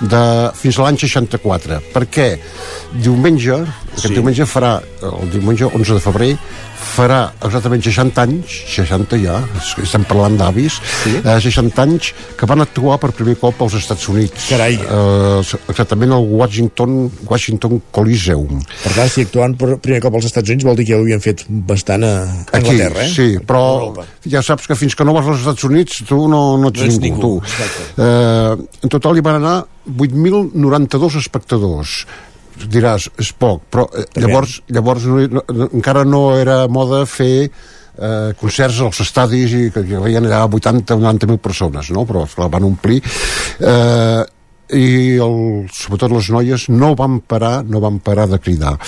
[0.00, 0.22] de,
[0.58, 1.80] fins a l'any 64.
[1.94, 2.28] Perquè
[2.92, 3.54] diumenge,
[3.94, 4.14] aquest Sí.
[4.14, 6.36] diumenge farà, el diumenge 11 de febrer,
[6.84, 11.14] farà exactament 60 anys, 60 ja, es- estem parlant d'avis, sí?
[11.24, 14.48] eh, 60 anys que van actuar per primer cop als Estats Units.
[14.50, 14.74] Carai.
[14.74, 18.60] Eh, exactament al Washington, Washington Coliseum.
[18.82, 21.02] Per tant, si actuant per primer cop als Estats Units vol dir que ja ho
[21.02, 22.12] havien fet bastant a
[22.52, 23.08] Aquí, Anglaterra, eh?
[23.08, 23.94] sí, però
[24.28, 26.90] ja saps que fins que no vas als Estats Units tu no, no ets, No
[26.90, 28.02] ets ningú, ningú, tu.
[28.02, 29.56] Eh, en total hi van anar
[29.90, 32.02] 8.092 espectadors.
[32.70, 38.30] Diràs, és poc, però eh, llavors, llavors no, no, encara no era moda fer eh,
[38.38, 42.06] concerts als estadis i que hi havia allà 80 o 90.000 persones, no?
[42.06, 43.02] però esclar, van omplir.
[43.58, 44.22] Eh,
[44.74, 48.78] i el, sobretot les noies no van parar no van parar de cridar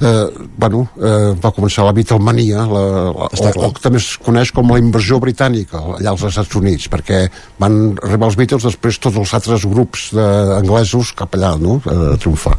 [0.00, 4.52] eh, bueno, eh, va començar la Beatlemania, la, la, o, o que també es coneix
[4.56, 7.22] com la invasió britànica allà als Estats Units, perquè
[7.60, 12.56] van arribar els Beatles després tots els altres grups d'anglesos cap allà, no?, a triomfar.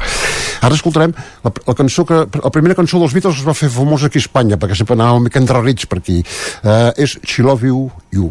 [0.62, 4.06] Ara escoltarem la, la cançó que, la primera cançó dels Beatles es va fer famosa
[4.06, 6.22] aquí a Espanya, perquè sempre anava una mica enrarrits per aquí.
[6.62, 8.30] Eh, és She Love You, You.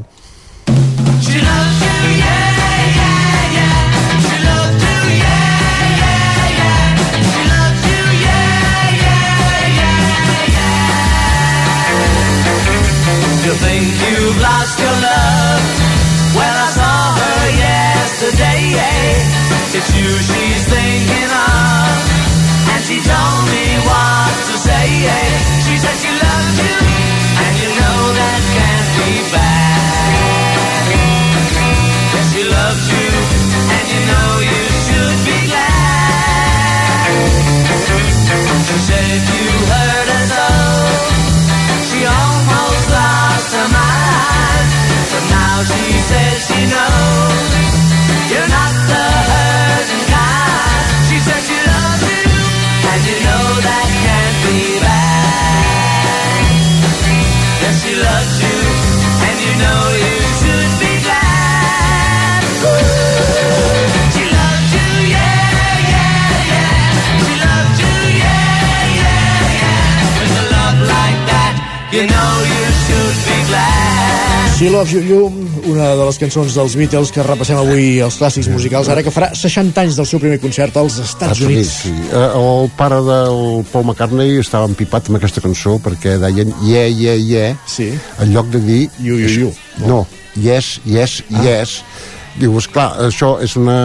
[19.84, 20.51] It's you
[74.62, 75.22] She Loves You You,
[75.72, 79.32] una de les cançons dels Beatles que repassem avui els clàssics musicals, ara que farà
[79.34, 81.72] 60 anys del seu primer concert als Estats Units.
[81.88, 81.96] Sí.
[82.12, 87.18] Eh, El pare del Paul McCartney estava empipat amb aquesta cançó perquè deien yeah, yeah,
[87.18, 87.90] yeah sí.
[88.22, 89.54] en lloc de dir you, you, you.
[89.82, 90.04] no,
[90.38, 91.42] yes, yes, ah.
[91.42, 91.80] yes
[92.38, 93.80] diu, esclar, això és una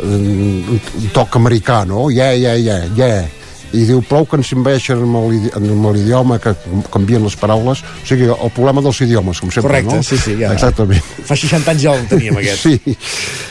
[0.00, 2.08] un un toc americà, no?
[2.08, 3.37] Yeah, yeah, yeah, yeah
[3.76, 6.54] i diu prou que ens inveixen amb l'idi- amb l'idioma que
[6.92, 10.02] canvien les paraules o sigui, el problema dels idiomes com sempre, Correcte, no?
[10.02, 10.52] sí, sí, ja.
[10.54, 12.62] exactament Fa 60 anys ja el teníem, aquest.
[12.62, 12.80] sí.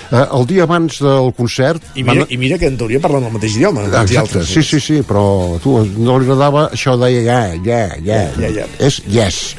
[0.10, 3.34] Eh, el dia abans del concert I mira, I mira que en teoria parlen el
[3.34, 3.84] mateix idioma.
[3.86, 4.48] Exacte, altres.
[4.48, 8.68] sí, sí, sí, però tu no li agradava això de yeah, yeah, yeah, Yeah, yeah,
[8.80, 9.56] és yes.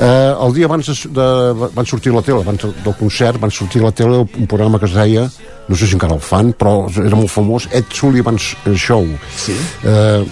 [0.00, 3.82] Eh, el dia abans de, de, van sortir la tele, abans del concert, van sortir
[3.84, 5.28] la tele un programa que es deia,
[5.68, 9.06] no sé si encara el fan, però era molt famós, Ed Sullivan's Show.
[9.36, 9.56] Sí.
[9.84, 10.24] Eh,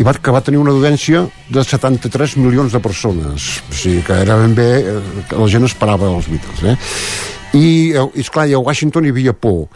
[0.00, 4.16] i va, que va tenir una audiència de 73 milions de persones o sigui que
[4.24, 5.00] era ben bé eh,
[5.32, 6.76] la gent esperava els Beatles eh?
[7.56, 9.66] I, eh, i esclar, i a Washington hi havia por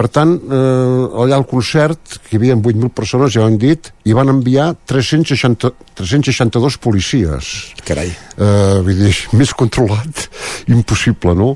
[0.00, 3.90] per tant, eh, allà al concert que hi havia 8.000 persones, ja ho hem dit
[4.08, 7.50] i van enviar 360, 362 policies
[7.84, 8.08] Carai.
[8.08, 10.24] eh, vull dir, més controlat
[10.72, 11.50] impossible, no?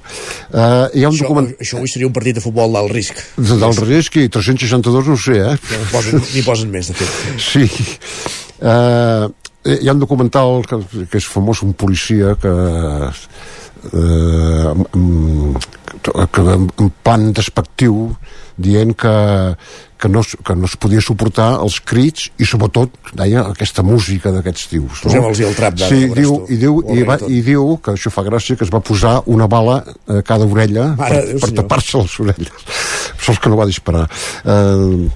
[0.52, 3.22] Eh, hi ha un Això, document això avui seria un partit de futbol d'alt risc.
[3.38, 5.56] del risc i 362 no ho sé, eh?
[5.56, 7.16] N'hi posen, posen més, de fet.
[7.54, 7.64] Sí.
[8.64, 9.28] Uh,
[9.64, 10.78] hi ha un documental que,
[11.08, 12.52] que és famós, un policia que
[13.92, 15.58] eh, amb,
[16.14, 18.14] en plan despectiu
[18.56, 19.12] dient que,
[19.98, 24.68] que, no, que no es podia suportar els crits i sobretot deia aquesta música d'aquests
[24.70, 28.12] tios Posem-los el trap de- sí, diu, i, diu, i, va, i diu que això
[28.14, 31.50] fa gràcia que es va posar una bala a cada orella Mare per, Déu, per
[31.62, 32.68] tapar-se les orelles.
[33.24, 34.04] Sols que no va disparar.
[34.44, 35.08] Eh,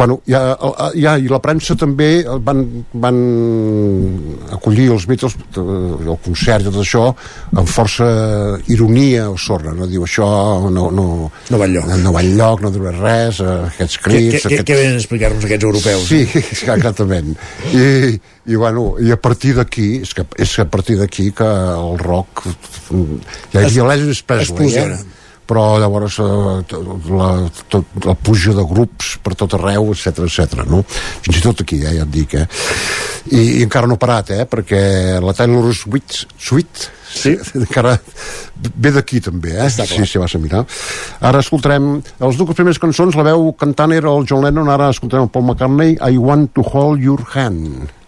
[0.00, 0.56] Bueno, ja,
[0.96, 2.62] ja, i la premsa també van,
[3.02, 3.18] van
[4.56, 5.64] acollir els Beatles, eh,
[6.06, 7.02] el concert i tot això,
[7.52, 8.08] amb força
[8.72, 9.84] ironia o sorra, no?
[9.90, 10.30] Diu, això
[10.72, 11.92] no, no, no va enlloc.
[12.00, 14.38] No, va enlloc, no dura res, eh, aquests crits...
[14.38, 14.66] què, aquests...
[14.72, 16.08] què venen a explicar-nos aquests europeus?
[16.08, 16.24] Sí,
[16.56, 17.36] exactament.
[17.68, 17.86] I,
[18.16, 22.46] i, bueno, i a partir d'aquí, és que és a partir d'aquí que el rock...
[23.52, 25.19] Ja hi havia l'Elvis Presley, eh?
[25.50, 27.30] Però llavors eh, tot la,
[27.72, 30.62] tot, la puja de grups per tot arreu, etc etc.
[30.70, 30.84] no?
[30.86, 32.46] Fins i tot aquí, eh, ja et dic, eh?
[33.34, 34.46] I, i encara no ha parat, eh?
[34.50, 34.82] Perquè
[35.22, 37.34] la Taylor Swift, Swift sí.
[37.64, 37.96] encara
[38.60, 39.66] ve d'aquí també, eh?
[39.66, 40.04] Està clar.
[40.04, 40.64] Sí, sí, vas a mirar.
[41.32, 45.26] Ara escoltarem les dues primeres cançons, la veu cantant era el John Lennon, ara escoltarem
[45.26, 47.99] el Paul McCartney, I Want to Hold Your Hand.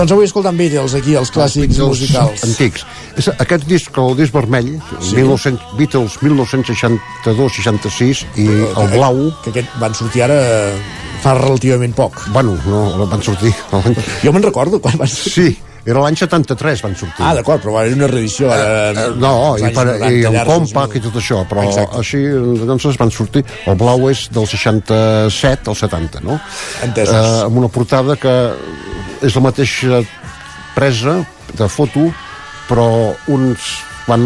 [0.00, 2.40] Doncs avui escoltant Beatles aquí, els clàssics Beatles musicals.
[2.46, 2.86] Antics.
[3.20, 5.10] És, aquest disc, el disc vermell, Sí.
[5.10, 5.16] sí.
[5.18, 9.28] 1900, Beatles 1962-66 i el blau...
[9.44, 10.38] Que aquest van sortir ara
[11.20, 12.16] fa relativament poc.
[12.32, 13.52] Bueno, no, van sortir...
[14.24, 15.52] Jo me'n recordo quan van sortir.
[15.52, 17.20] Sí, era l'any 73 van sortir.
[17.20, 18.64] Ah, d'acord, però haver una reedició ara...
[18.96, 22.00] Eh, no, i, per, 90 i el compact i tot això, però Exacte.
[22.00, 22.24] així
[22.64, 23.44] doncs es van sortir.
[23.68, 26.40] El blau és del 67 al 70, no?
[26.88, 27.12] Entesos.
[27.12, 28.34] Eh, amb una portada que
[29.22, 30.02] és la mateixa
[30.74, 31.20] presa
[31.58, 32.08] de foto,
[32.68, 32.86] però
[33.28, 33.70] uns
[34.06, 34.24] van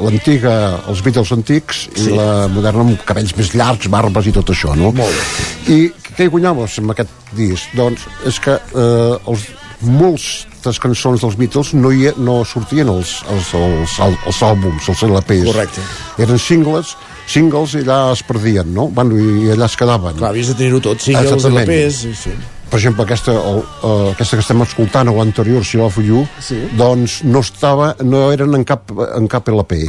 [0.00, 0.52] l'antiga,
[0.90, 2.10] els Beatles antics i Sí.
[2.14, 4.92] la moderna amb cabells més llargs, barbes i tot això, no?
[4.92, 5.74] Molt bé.
[5.74, 5.78] I
[6.16, 7.72] què hi guanyaves amb aquest disc?
[7.74, 9.48] Doncs és que eh, els,
[9.80, 13.98] molts de cançons dels Beatles no, hi, no sortien els, els, els,
[14.28, 15.46] els àlbums, els LPs.
[15.48, 15.84] Correcte.
[16.20, 16.94] Eren singles,
[17.26, 18.88] singles i allà es perdien, no?
[18.92, 20.18] Bueno, i allà es quedaven.
[20.20, 21.64] Clar, havies de tenir-ho tot, singles, Exactament.
[21.68, 22.02] LPs...
[22.04, 22.36] Sí, sí.
[22.70, 26.58] Per exemple, aquesta, el, uh, aquesta que estem escoltant o l'anterior, Si Love You, Sí.
[26.78, 29.80] doncs no estava, no eren en cap, en cap LP.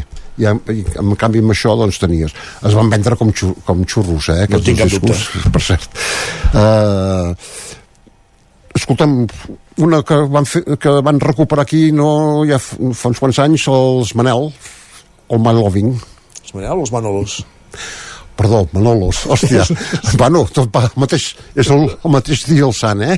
[0.41, 2.31] I en, i en canvi amb això doncs tenies
[2.65, 5.89] es van vendre com, xur, com xurros eh, No tinc discos, per cert
[6.55, 7.35] uh,
[8.79, 9.17] escolta'm
[9.83, 14.15] una que van, fer, que van recuperar aquí no, ja fa uns quants anys els
[14.17, 14.47] Manel
[15.31, 17.41] el My Loving Els Manel o els Manolos?
[18.37, 19.65] Perdó, Manolos, hòstia.
[20.21, 23.17] bueno, tot va, el mateix, és el, el mateix dia el sant, eh?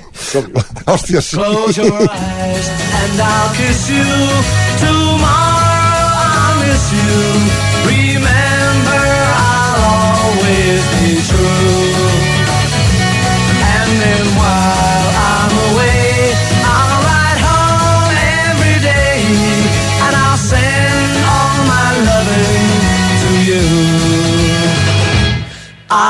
[0.85, 1.38] Hòstia, sí.
[1.38, 2.68] Close your eyes
[3.03, 4.10] and I'll kiss you.
[4.84, 7.22] Tomorrow I'll miss you.
[7.94, 9.06] Remember,
[9.38, 11.73] I'll always be true.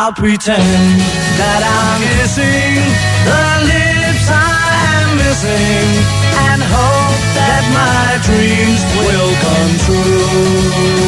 [0.03, 0.99] I'll pretend
[1.39, 2.75] that I'm missing
[3.23, 4.67] the lips I
[4.99, 5.87] am missing
[6.43, 11.07] and hope that my dreams will come true.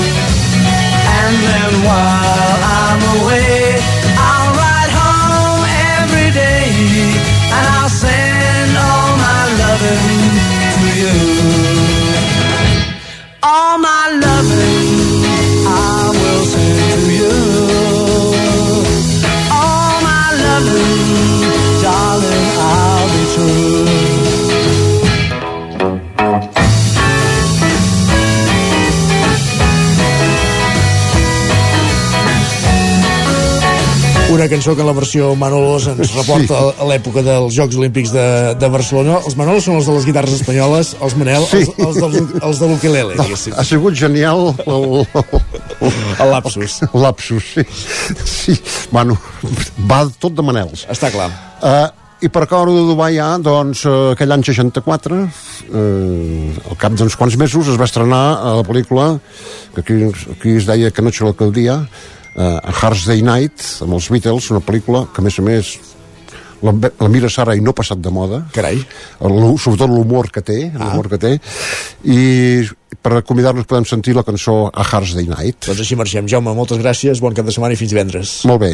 [1.12, 3.84] And then while I'm away,
[4.16, 5.64] I'll ride home
[6.00, 6.72] every day
[7.52, 10.40] and I'll send all my loving
[10.72, 11.20] to you.
[13.44, 14.65] All my loving
[34.36, 36.72] Una cançó que en la versió Manolos ens reporta sí.
[36.84, 38.26] a l'època dels Jocs Olímpics de,
[38.60, 39.22] de Barcelona.
[39.24, 41.62] Els Manolos són els de les guitarres espanyoles, els Manel, Sí.
[41.64, 43.54] els, els, del, els de l'ukelele, diguéssim.
[43.56, 45.06] Ha sigut genial el,
[46.20, 46.82] El lapsus.
[46.90, 47.64] el lapsus, sí.
[48.28, 48.58] sí.
[48.92, 49.16] Bueno,
[49.88, 50.84] va tot de manels.
[50.92, 51.30] Està clar.
[51.64, 51.86] Uh,
[52.26, 57.16] I per acabar de Dubai ja, doncs, uh, aquell any 64, uh, al cap d'uns
[57.16, 59.14] quants mesos, es va estrenar a la pel·lícula,
[59.78, 60.02] que aquí,
[60.36, 61.80] aquí es deia que no la l'alcaldia,
[62.36, 65.76] uh, A Heart's Day Night, amb els Beatles, una pel·lícula que, a més a més,
[66.66, 68.42] la, la mira Sara i no ha passat de moda.
[68.56, 68.80] Carai.
[69.22, 71.34] El, sobretot l'humor que té, l'humor que té.
[72.10, 72.66] I
[73.06, 75.68] per convidar-nos podem sentir la cançó A Heart's Day Night.
[75.68, 76.30] Doncs així marxem.
[76.32, 78.40] Jaume, moltes gràcies, bon cap de setmana i fins divendres.
[78.50, 78.74] Molt bé.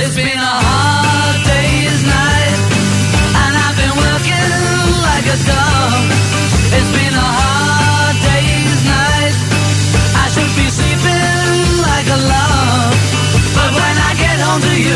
[0.00, 2.58] It's been a hard day's night,
[3.42, 4.50] and I've been working
[5.04, 6.02] like a dog.
[6.78, 7.09] It's been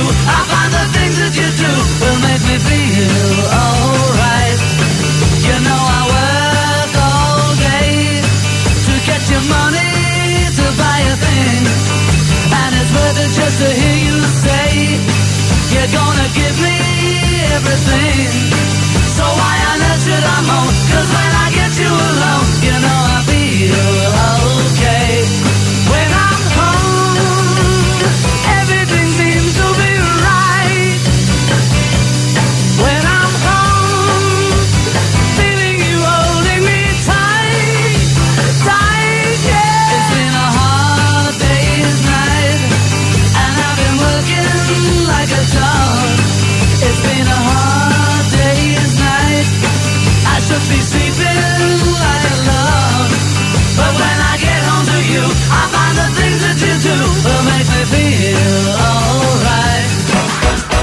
[0.06, 4.60] I find the things that you do will make me feel alright.
[5.47, 8.20] You know I work all day
[8.86, 9.93] to get your money
[10.59, 11.62] to buy a thing.
[12.55, 14.68] And it's worth it just to hear you say
[15.74, 16.76] You're gonna give me
[17.56, 18.31] everything
[19.16, 20.70] So why on earth should I moan?
[20.93, 24.14] Cause when I get you alone You know I feel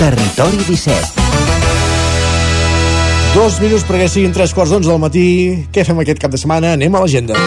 [0.02, 1.14] Territori 17
[3.36, 5.26] Dos minuts perquè siguin tres quarts d'onze del matí.
[5.70, 6.72] Què fem aquest cap de setmana?
[6.74, 7.38] Anem a l'agenda.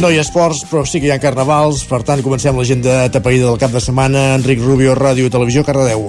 [0.00, 3.52] No hi ha esports, però sí que hi ha carnavals, per tant comencem l'agenda tapaïda
[3.52, 4.30] del cap de setmana.
[4.40, 6.08] Enric Rubio, Ràdio i Televisió, Cardedeu.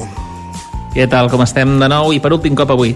[0.93, 2.91] Què tal, com estem de nou i per últim cop avui?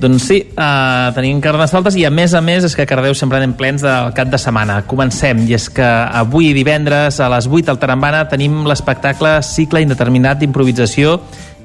[0.00, 3.52] Doncs sí, eh, tenim carnestoltes i a més a més és que Cardeu sempre anem
[3.58, 4.78] plens del cap de setmana.
[4.88, 10.40] Comencem, i és que avui divendres a les 8 al Tarambana tenim l'espectacle Cicle Indeterminat
[10.40, 11.18] d'Improvisació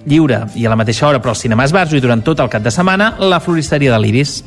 [0.06, 2.68] lliure i a la mateixa hora, però al Cinema Esbarjo i durant tot el cap
[2.68, 4.42] de setmana, la floristeria de l'Iris.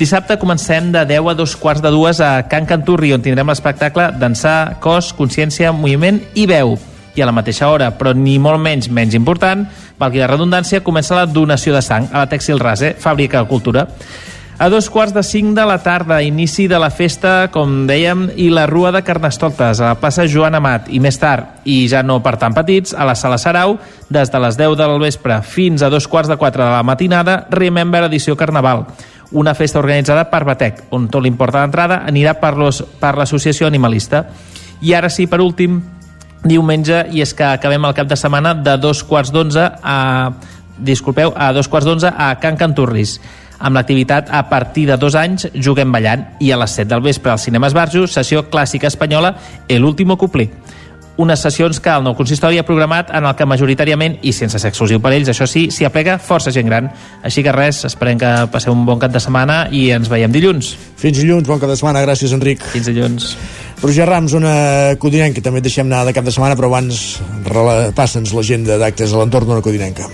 [0.00, 4.10] Dissabte comencem de 10 a dos quarts de dues a Can Canturri, on tindrem l'espectacle
[4.18, 6.78] Dansar, Cos, Consciència, Moviment i Veu.
[7.16, 9.66] I a la mateixa hora, però ni molt menys menys important,
[9.98, 13.86] valgui la redundància, comença la donació de sang a la Textil Rase, fàbrica de cultura.
[14.60, 18.50] A dos quarts de cinc de la tarda, inici de la festa, com dèiem, i
[18.52, 20.90] la Rua de Carnestoltes, a la plaça Joan Amat.
[20.92, 23.78] I més tard, i ja no per tan petits, a la Sala Sarau,
[24.12, 27.46] des de les 10 del vespre fins a dos quarts de quatre de la matinada,
[27.48, 28.84] Remember edició Carnaval
[29.32, 34.24] una festa organitzada per Batec, on tot l'import de l'entrada anirà per l'associació animalista.
[34.82, 35.80] I ara sí, per últim,
[36.44, 39.98] diumenge, i és que acabem el cap de setmana de dos quarts d'onze a...
[40.80, 43.18] Disculpeu, a dos quarts d'onze a Can Canturris.
[43.60, 46.22] Amb l'activitat a partir de dos anys Juguem Ballant.
[46.40, 49.34] I a les 7 del vespre al Cinema Esbarjo, sessió clàssica espanyola
[49.68, 50.48] El último cuplé
[51.20, 54.72] unes sessions que el nou consistori ha programat en el que majoritàriament, i sense ser
[54.72, 56.88] exclusiu per ells, això sí, s'hi aplega força gent gran.
[57.26, 60.72] Així que res, esperem que passeu un bon cap de setmana i ens veiem dilluns.
[61.00, 62.64] Fins dilluns, bon cap de setmana, gràcies Enric.
[62.72, 63.34] Fins dilluns.
[63.80, 67.20] Roger Rams, una codinenca, que també et deixem anar de cap de setmana, però abans
[67.96, 70.08] passa'ns l'agenda d'actes a l'entorn d'una codinenca.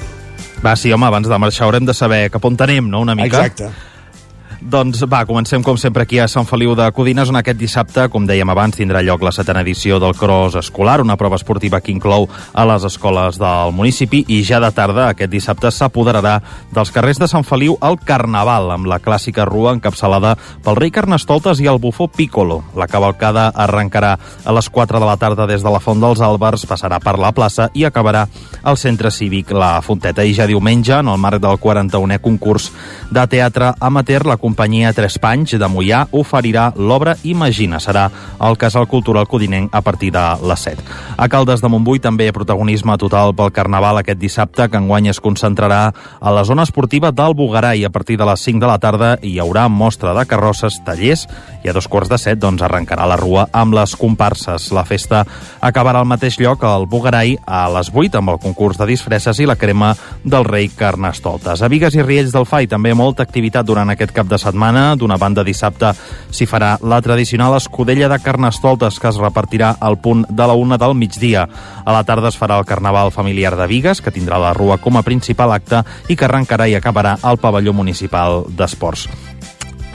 [0.62, 3.42] Va, sí, home, abans de marxar haurem de saber cap on tenim, no?, una mica.
[3.44, 3.95] Exacte.
[4.60, 8.24] Doncs va, comencem com sempre aquí a Sant Feliu de Codines, on aquest dissabte, com
[8.24, 12.24] dèiem abans, tindrà lloc la setena edició del Cross Escolar, una prova esportiva que inclou
[12.56, 16.38] a les escoles del municipi i ja de tarda, aquest dissabte, s'apoderarà
[16.72, 20.32] dels carrers de Sant Feliu el Carnaval, amb la clàssica rua encapçalada
[20.64, 22.62] pel rei Carnestoltes i el bufó Piccolo.
[22.80, 26.64] La cavalcada arrencarà a les 4 de la tarda des de la Font dels Àlbers,
[26.64, 28.24] passarà per la plaça i acabarà
[28.64, 30.24] al centre cívic La Fonteta.
[30.24, 32.72] I ja diumenge, en el marc del 41è concurs
[33.12, 37.76] de teatre amateur, la companyia Tres Panys de Mollà oferirà l'obra Imagina.
[37.78, 38.08] Serà
[38.38, 40.82] al Casal Cultural Codinenc a partir de les 7.
[41.16, 45.92] A Caldes de Montbui també protagonisme total pel Carnaval aquest dissabte, que enguany es concentrarà
[46.20, 47.84] a la zona esportiva del Bugarai.
[47.84, 51.26] A partir de les 5 de la tarda hi haurà mostra de carrosses, tallers
[51.62, 54.70] i a dos quarts de set doncs, arrencarà la rua amb les comparses.
[54.72, 55.24] La festa
[55.60, 59.46] acabarà al mateix lloc, al Bugarai, a les 8 amb el concurs de disfresses i
[59.46, 59.92] la crema
[60.24, 61.62] del rei Carnestoltes.
[61.62, 64.94] A Vigues i Riells del Fai també molta activitat durant aquest cap de setmana.
[64.96, 65.92] D'una banda, dissabte
[66.30, 70.78] s'hi farà la tradicional escudella de Carnestoltes que es repartirà al punt de la una
[70.78, 71.46] del migdia.
[71.84, 74.96] A la tarda es farà el Carnaval familiar de Vigues, que tindrà la rua com
[74.96, 79.08] a principal acte i que arrencarà i acabarà al pavelló municipal d'esports.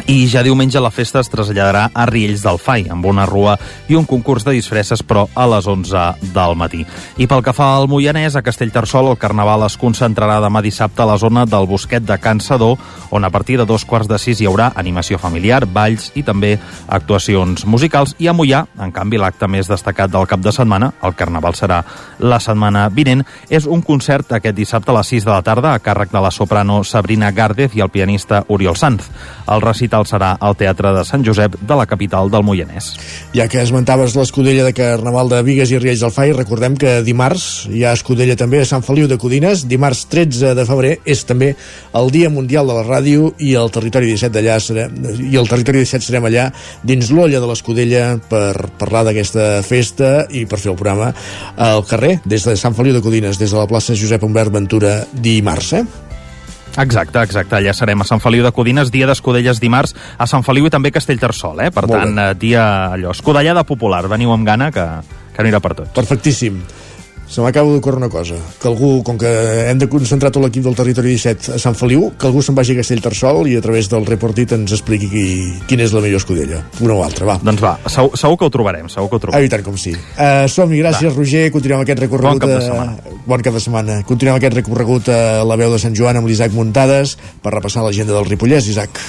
[0.07, 3.57] I ja diumenge la festa es traslladarà a Riells del Fai, amb una rua
[3.89, 6.85] i un concurs de disfresses, però a les 11 del matí.
[7.17, 11.09] I pel que fa al Moianès, a Castellterçol, el Carnaval es concentrarà demà dissabte a
[11.11, 12.77] la zona del Bosquet de Can Sadó,
[13.11, 16.57] on a partir de dos quarts de sis hi haurà animació familiar, balls i també
[16.87, 18.15] actuacions musicals.
[18.19, 21.81] I a Mollà, en canvi, l'acte més destacat del cap de setmana, el Carnaval serà
[22.19, 25.83] la setmana vinent, és un concert aquest dissabte a les 6 de la tarda a
[25.83, 29.09] càrrec de la soprano Sabrina Gàrdez i el pianista Oriol Sanz.
[29.51, 29.61] El
[29.91, 32.95] recital serà al Teatre de Sant Josep de la capital del Moianès.
[33.35, 37.67] Ja que esmentaves l'escudella de Carnaval de Vigues i Riells del Fai, recordem que dimarts
[37.69, 39.65] hi ha escudella també a Sant Feliu de Codines.
[39.67, 41.55] Dimarts 13 de febrer és també
[41.93, 44.59] el Dia Mundial de la Ràdio i el Territori 17 d'allà
[45.27, 46.47] i el Territori 17 serem allà
[46.83, 51.11] dins l'olla de l'escudella per parlar d'aquesta festa i per fer el programa
[51.57, 55.01] al carrer des de Sant Feliu de Codines, des de la plaça Josep Humbert Ventura
[55.11, 56.10] dimarts, eh?
[56.77, 57.55] Exacte, exacte.
[57.57, 60.91] Allà serem a Sant Feliu de Codines, dia d'escudelles dimarts a Sant Feliu i també
[60.91, 61.71] Castellterçol, eh?
[61.71, 62.29] Per Molt tant, bé.
[62.29, 64.05] eh, dia allò, escudellada popular.
[64.07, 64.85] Veniu amb gana que,
[65.35, 65.91] que anirà per tots.
[65.97, 66.61] Perfectíssim.
[67.31, 69.29] Se m'acaba d'ocórrer una cosa, que algú, com que
[69.71, 72.73] hem de concentrar tot l'equip del Territori 17 a Sant Feliu, que algú se'n vagi
[72.75, 75.23] a Castellterçol i a través del reportit ens expliqui qui,
[75.69, 76.59] quina és la millor escudella.
[76.83, 77.37] Una o altra, va.
[77.39, 79.47] Doncs va, segur, segur que ho trobarem, segur que ho Ah, trobarem.
[79.47, 79.93] i tant com sí.
[79.95, 81.15] Uh, Som-hi, gràcies, Va.
[81.21, 81.45] Roger.
[81.55, 82.33] Continuem aquest recorregut...
[82.33, 83.15] Bon cap de a- setmana.
[83.31, 83.97] Bon cap de setmana.
[84.11, 88.11] Continuem aquest recorregut a la veu de Sant Joan amb l'Isaac Muntades per repassar l'agenda
[88.11, 88.99] del Ripollès, Isaac.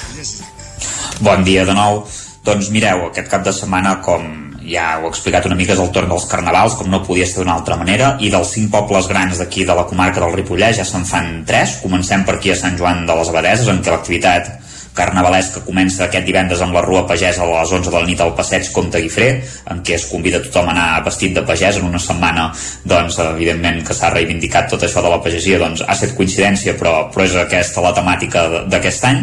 [1.18, 2.04] Bon dia de nou.
[2.46, 5.92] Doncs mireu, aquest cap de setmana, com ja ho he explicat una mica, és el
[5.94, 9.40] torn dels carnavals, com no podia ser d'una altra manera, i dels cinc pobles grans
[9.40, 11.78] d'aquí de la comarca del Ripollès ja se'n fan tres.
[11.82, 14.52] Comencem per aquí a Sant Joan de les Abadeses, en què l'activitat
[14.96, 18.20] carnavalesc que comença aquest divendres amb la Rua Pagès a les 11 de la nit
[18.20, 19.28] al Passeig Comte Guifré,
[19.72, 22.48] en què es convida tothom a anar vestit de pagès en una setmana,
[22.84, 26.94] doncs, evidentment que s'ha reivindicat tot això de la pagesia, doncs ha estat coincidència, però,
[27.12, 29.22] però és aquesta la temàtica d'aquest any.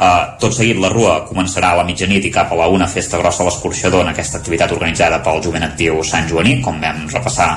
[0.00, 3.20] Uh, tot seguit la Rua començarà a la mitjanit i cap a la una festa
[3.20, 7.50] grossa a l'Escorxador en aquesta activitat organitzada pel jovent actiu Sant Joaní, com vam repassar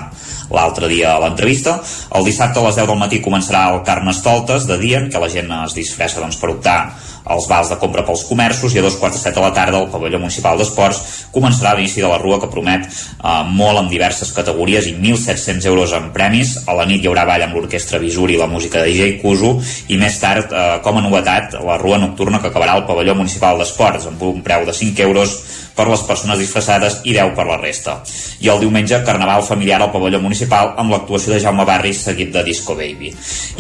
[0.54, 1.80] l'altre dia a l'entrevista.
[2.16, 5.32] El dissabte a les 10 del matí començarà el Carnestoltes de dia, en què la
[5.32, 6.78] gent es disfressa doncs, per optar
[7.24, 9.80] als vals de compra pels comerços i a dos quarts de set de la tarda
[9.80, 11.02] el pavelló municipal d'esports
[11.34, 15.94] començarà l'inici de la rua que promet eh, molt amb diverses categories i 1.700 euros
[15.98, 16.56] en premis.
[16.68, 19.56] A la nit hi haurà ball amb l'orquestra Visuri i la música de DJ Cuso
[19.94, 23.60] i més tard, eh, com a novetat, la rua nocturna que acabarà al pavelló municipal
[23.62, 25.38] d'esports amb un preu de 5 euros
[25.76, 27.98] per les persones disfressades i 10 per la resta.
[28.44, 32.44] I el diumenge, Carnaval familiar al pavelló municipal amb l'actuació de Jaume Barris seguit de
[32.46, 33.14] Disco Baby.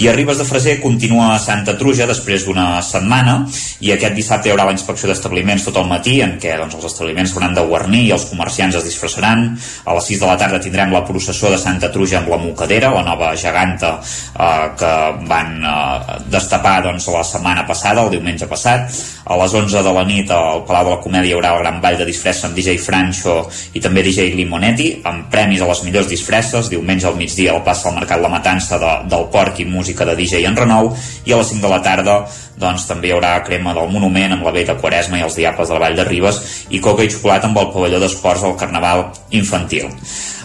[0.04, 3.40] I a Ribes de Freser continua a Santa Truja després d'una setmana
[3.82, 6.88] i aquest dissabte hi haurà la inspecció d'establiments tot el matí en què doncs, els
[6.92, 9.46] establiments hauran de guarnir i els comerciants es disfressaran.
[9.86, 12.94] A les 6 de la tarda tindrem la processó de Santa Truja amb la Mocadera,
[12.94, 14.94] la nova geganta eh, que
[15.30, 18.92] van eh, destapar doncs, la setmana passada, el diumenge passat.
[19.24, 21.80] A les 11 de la nit al Palau de la Comèdia hi haurà el gran
[21.84, 23.36] ball de disfressa amb DJ Francho
[23.74, 27.90] i també DJ Limonetti, amb premis a les millors disfresses, diumenge al migdia al plaça
[27.90, 30.94] del Mercat La Matança de, del Porc i música de DJ en Renou,
[31.26, 32.18] i a les 5 de la tarda
[32.60, 35.74] doncs també hi haurà crema del Monument amb la Vella Quaresma i els Diables de
[35.74, 36.40] la Vall de Ribes
[36.70, 39.08] i coca i xocolata amb el pavelló d'esports al Carnaval
[39.40, 39.90] infantil.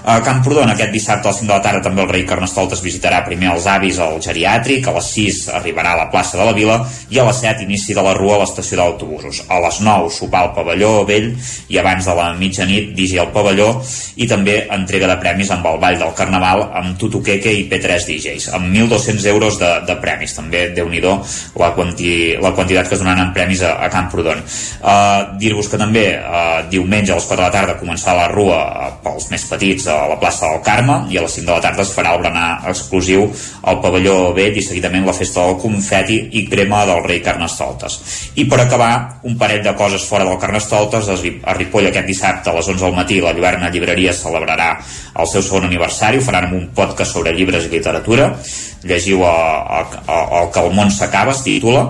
[0.09, 3.19] A Camprodon aquest dissabte a les 5 de la tarda també el rei Carnestoltes visitarà
[3.27, 6.79] primer els avis al geriàtric, a les 6 arribarà a la plaça de la Vila
[7.13, 9.43] i a les 7 inici de la rua a l'estació d'autobusos.
[9.53, 11.35] A les 9 sopar al pavelló vell
[11.69, 13.71] i abans de la mitjanit digi al pavelló
[14.17, 18.49] i també entrega de premis amb el Ball del Carnaval amb Tutuqueque i P3 DJs
[18.59, 23.03] amb 1.200 euros de, de premis també déu nhi la, quanti, la quantitat que es
[23.03, 27.39] donaran en premis a, a Camprodon uh, dir-vos que també uh, diumenge a les 4
[27.39, 30.99] de la tarda començarà la rua uh, pels més petits a la plaça del Carme
[31.13, 33.29] i a les 5 de la tarda es farà el berenar exclusiu
[33.71, 37.99] al pavelló vell i seguidament la festa del confeti i crema del rei Carnestoltes.
[38.41, 41.09] I per acabar, un parell de coses fora del Carnestoltes,
[41.45, 44.71] a Ripoll aquest dissabte a les 11 del matí la Lluerna Llibreria celebrarà
[45.19, 48.33] el seu segon aniversari, ho faran amb un podcast sobre llibres i literatura.
[48.89, 51.83] Llegiu el que el món s'acaba, es titula,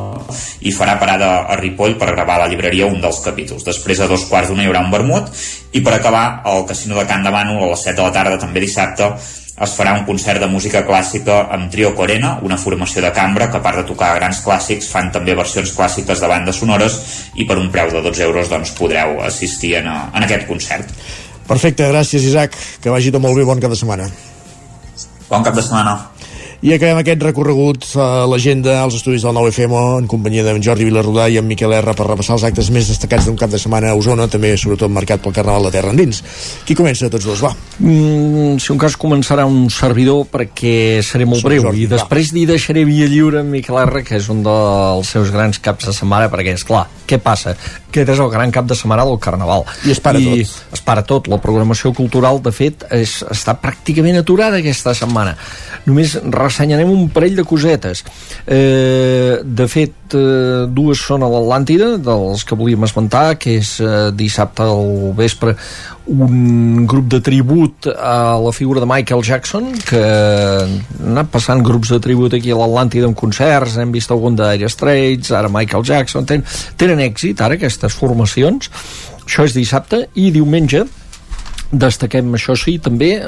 [0.64, 3.66] i farà parada a Ripoll per gravar a la llibreria un dels capítols.
[3.66, 5.28] Després, a dos quarts d'una, hi haurà un vermut,
[5.76, 8.40] i per acabar, al Casino de Can de Bànol, a les 7 de la tarda,
[8.40, 9.12] també dissabte,
[9.64, 13.58] es farà un concert de música clàssica amb Trio Corena, una formació de cambra que
[13.58, 16.98] a part de tocar grans clàssics fan també versions clàssiques de bandes sonores
[17.34, 20.94] i per un preu de 12 euros doncs, podreu assistir en, en aquest concert.
[21.48, 24.10] Perfecte, gràcies Isaac, que vagi tot molt bé, bon cap de setmana.
[25.28, 25.98] Bon cap de setmana.
[26.58, 31.28] I acabem aquest recorregut a l'agenda als estudis del 9FM en companyia d'en Jordi Vilarrodà
[31.30, 33.98] i en Miquel R per repassar els actes més destacats d'un cap de setmana a
[33.98, 36.18] Osona, també sobretot marcat pel Carnaval de Terra Endins.
[36.66, 37.44] Qui comença de tots dos?
[37.46, 37.52] Va.
[37.78, 42.42] Mm, si un cas començarà un servidor perquè seré molt breu Jordi, i després li
[42.50, 46.26] deixaré via lliure en Miquel R, que és un dels seus grans caps de setmana
[46.26, 47.54] perquè és clar, què passa?
[47.88, 49.62] Aquest és el gran cap de setmana del Carnaval.
[49.86, 50.74] I es para I tot.
[50.76, 51.30] Es para tot.
[51.30, 55.32] La programació cultural, de fet, és, està pràcticament aturada aquesta setmana.
[55.86, 56.18] Només
[56.48, 58.02] ressenyarem un parell de cosetes.
[58.46, 64.10] Eh, de fet, eh, dues són a l'Atlàntida, dels que volíem esmentar, que és eh,
[64.16, 65.54] dissabte al vespre
[66.08, 70.64] un grup de tribut a la figura de Michael Jackson, que ha
[71.10, 75.32] anat passant grups de tribut aquí a l'Atlàntida en concerts, hem vist algun d'Aire Straits,
[75.36, 76.44] ara Michael Jackson, ten,
[76.80, 78.72] tenen èxit ara aquestes formacions.
[79.28, 80.86] Això és dissabte i diumenge
[81.70, 83.26] destaquem, això sí, també eh,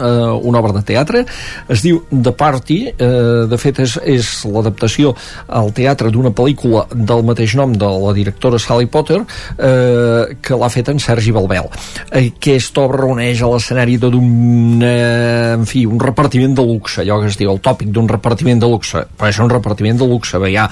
[0.48, 1.24] una obra de teatre,
[1.68, 5.12] es diu The Party, eh, de fet és, és l'adaptació
[5.46, 9.20] al teatre d'una pel·lícula del mateix nom de la directora Sally Potter,
[9.58, 11.68] eh, que l'ha fet en Sergi Balbel.
[12.16, 17.20] Aquesta obra reuneix a l'escenari tot un, eh, en fi, un repartiment de luxe, allò
[17.20, 20.40] que es diu el tòpic d'un repartiment de luxe, però és un repartiment de luxe,
[20.40, 20.68] veia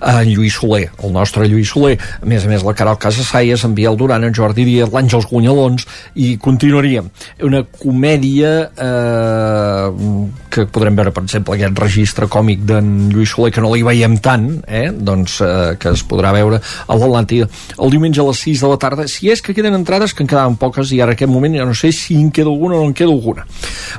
[0.00, 3.76] en Lluís Soler, el nostre Lluís Soler, a més a més la Caral Casasaies, en
[3.76, 5.86] Biel Duran, en Jordi Díaz, l'Àngels Guanyalons,
[6.16, 7.09] i continuaríem
[7.46, 9.86] una comèdia eh,
[10.50, 14.18] que podrem veure, per exemple, aquest registre còmic d'en Lluís Soler, que no li veiem
[14.22, 18.64] tant, eh, doncs, eh, que es podrà veure a l'Atlàntida el diumenge a les 6
[18.64, 21.18] de la tarda, si és que queden entrades, que en quedaven poques, i ara en
[21.18, 23.46] aquest moment ja no sé si en queda alguna o no en queda alguna.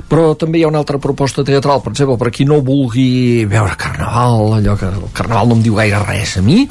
[0.08, 3.76] Però també hi ha una altra proposta teatral, per exemple, per qui no vulgui veure
[3.78, 6.66] Carnaval, allò que el Carnaval no em diu gaire res a mi,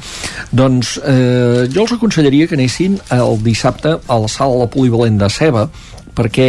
[0.51, 5.29] doncs eh, jo els aconsellaria que anessin el dissabte a la sala La Polivalent de
[5.29, 5.67] Ceba,
[6.15, 6.47] perquè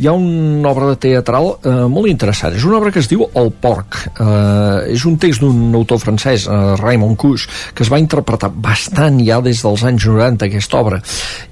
[0.00, 2.56] hi ha una obra de teatral eh, molt interessant.
[2.56, 3.98] És una obra que es diu El porc.
[4.12, 9.20] Eh, és un text d'un autor francès, eh, Raymond Cus, que es va interpretar bastant
[9.24, 11.00] ja des dels anys 90, aquesta obra.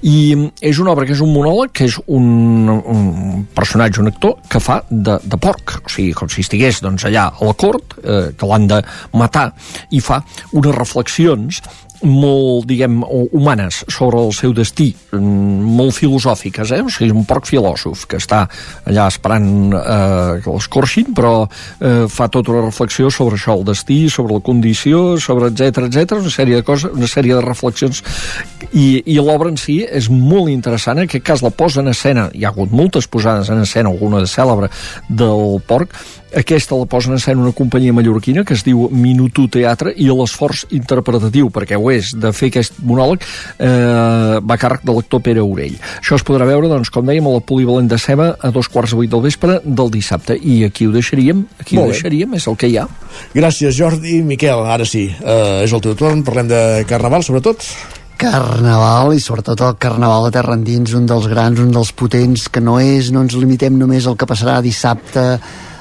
[0.01, 4.37] I és una obra que és un monòleg, que és un, un personatge, un actor,
[4.49, 5.79] que fa de, de porc.
[5.83, 8.81] O sigui, com si estigués doncs, allà a la cort, eh, que l'han de
[9.17, 9.49] matar,
[9.91, 10.21] i fa
[10.53, 11.61] unes reflexions
[12.03, 13.01] molt, diguem,
[13.35, 16.81] humanes sobre el seu destí, mm, molt filosòfiques, eh?
[16.81, 18.45] O sigui, un porc filòsof que està
[18.85, 24.09] allà esperant eh, que l'escorxin, però eh, fa tota una reflexió sobre això, el destí,
[24.09, 28.03] sobre la condició, sobre etc etc, una sèrie de coses, una sèrie de reflexions
[28.73, 32.29] i, i l'obra en si és molt interessant, en aquest cas la posa en escena,
[32.33, 34.69] hi ha hagut moltes posades en escena, alguna de cèlebre
[35.09, 35.95] del porc,
[36.35, 40.67] aquesta la posen en escena una companyia mallorquina que es diu Minuto Teatre i l'esforç
[40.77, 45.41] interpretatiu, perquè ho és, de fer aquest monòleg eh, va a càrrec de l'actor Pere
[45.41, 45.79] Orell.
[45.97, 48.93] Això es podrà veure, doncs, com dèiem, a la Polivalent de Ceba a dos quarts
[48.93, 50.37] de vuit del vespre del dissabte.
[50.37, 51.97] I aquí ho deixaríem, aquí Molt ho bé.
[51.97, 52.85] deixaríem, és el que hi ha.
[53.33, 54.19] Gràcies, Jordi.
[54.21, 56.21] Miquel, ara sí, eh, és el teu torn.
[56.27, 57.65] Parlem de Carnaval, sobretot.
[58.19, 62.59] Carnaval i sobretot el Carnaval de Terra Endins, un dels grans, un dels potents, que
[62.59, 65.23] no és, no ens limitem només al que passarà dissabte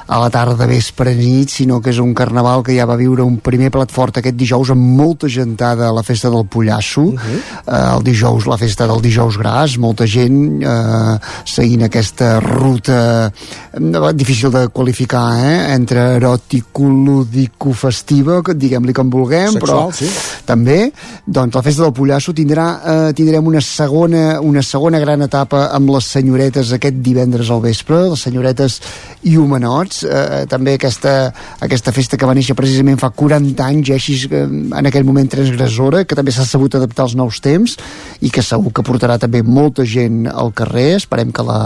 [0.09, 3.37] a la tarda, vespre, nit, sinó que és un carnaval que ja va viure un
[3.45, 7.41] primer plat fort aquest dijous amb molta gentada a la festa del Pollasso, uh -huh.
[7.67, 13.31] eh, el dijous, la festa del dijous gras, molta gent eh, seguint aquesta ruta
[13.73, 19.93] eh, difícil de qualificar, eh, entre eròtico, lúdico, festiva, que diguem-li com vulguem, Sexual, però
[19.93, 20.09] sí.
[20.47, 20.91] també,
[21.27, 25.91] doncs la festa del Pollasso tindrà, eh, tindrem una segona, una segona gran etapa amb
[25.91, 28.81] les senyoretes aquest divendres al vespre, les senyoretes
[29.23, 31.33] i homenots, eh, també aquesta,
[31.65, 35.31] aquesta festa que va néixer precisament fa 40 anys, ja així eh, en aquell moment
[35.31, 37.77] transgressora, que també s'ha sabut adaptar als nous temps
[38.21, 41.61] i que segur que portarà també molta gent al carrer, esperem que la,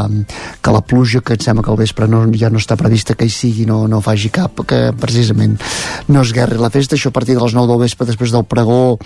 [0.62, 3.28] que la pluja, que em sembla que al vespre no, ja no està prevista que
[3.28, 5.58] hi sigui, no, no faci cap, que precisament
[6.08, 8.48] no es guerri la festa, això a partir de les 9 del vespre després del
[8.48, 8.98] pregó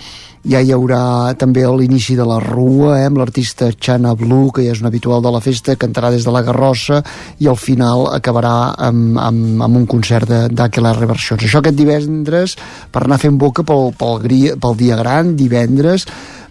[0.47, 4.75] ja hi haurà també l'inici de la rua eh, amb l'artista Xana Blue que ja
[4.75, 7.01] és un habitual de la festa, cantarà des de la Garrossa
[7.43, 11.43] i al final acabarà amb, amb, amb un concert d'Aquelarre Versions.
[11.43, 12.57] Això aquest divendres
[12.91, 14.19] per anar fent boca pel, pel,
[14.61, 16.07] pel dia gran divendres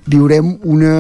[0.07, 0.95] viurem una,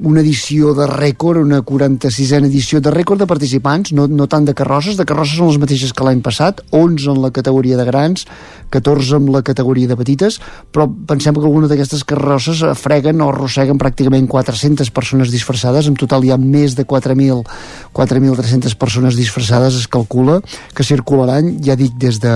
[0.00, 4.54] una edició de rècord, una 46a edició de rècord de participants, no, no tant de
[4.54, 8.26] carrosses, de carrosses són les mateixes que l'any passat, 11 en la categoria de grans,
[8.74, 10.40] 14 en la categoria de petites,
[10.74, 16.26] però pensem que alguna d'aquestes carrosses freguen o arrosseguen pràcticament 400 persones disfressades, en total
[16.26, 17.44] hi ha més de 4.000
[17.94, 20.40] 4.300 persones disfressades es calcula
[20.74, 22.34] que circularan, ja dic, des de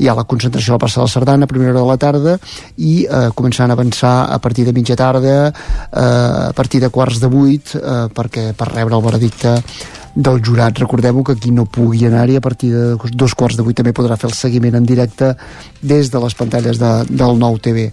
[0.00, 1.98] hi ha la concentració a la plaça de la Sardana a primera hora de la
[2.00, 2.36] tarda
[2.76, 7.20] i eh, començaran a avançar a partir de mitja tarda eh, a partir de quarts
[7.22, 9.58] de vuit eh, perquè per rebre el veredicte
[10.14, 10.78] del jurat.
[10.78, 14.16] Recordem-ho que qui no pugui anar-hi a partir de dos quarts de vuit també podrà
[14.20, 15.34] fer el seguiment en directe
[15.82, 17.90] des de les pantalles de, del nou TV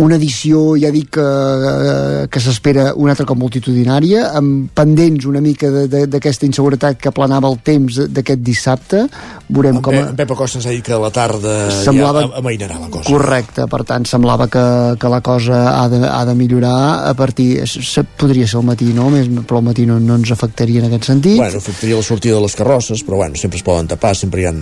[0.00, 5.68] una edició, ja dic, que, que s'espera una altra com multitudinària, amb pendents una mica
[5.86, 9.02] d'aquesta inseguretat que planava el temps d'aquest dissabte.
[9.48, 9.96] Veurem En, com...
[9.98, 10.04] A...
[10.10, 13.10] en Pepa Costa ens ha dit que a la tarda Semblava- ja amainarà la cosa.
[13.10, 14.64] Correcte, per tant, semblava que,
[15.00, 17.62] que la cosa ha de, ha de millorar a partir...
[18.22, 19.08] Podria ser al matí, no?
[19.12, 21.36] Més, però al matí no, no ens afectaria en aquest sentit.
[21.40, 24.48] Bueno, afectaria la sortida de les carrosses, però bueno, sempre es poden tapar, sempre hi
[24.48, 24.54] ha,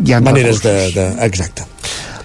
[0.00, 1.06] Hi ha maneres de, de...
[1.26, 1.66] Exacte.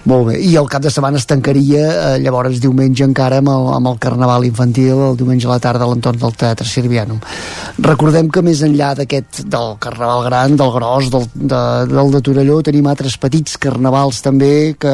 [0.06, 3.64] Molt bé, i el cap de setmana es tancaria eh, llavors diumenge encara amb el,
[3.74, 7.18] amb el carnaval infantil, el diumenge a la tarda a l'entorn del Teatre Sirvianum.
[7.82, 12.60] Recordem que més enllà d'aquest del carnaval gran, del gros, del de, del de Torelló,
[12.62, 14.92] tenim altres petits carnavals també que,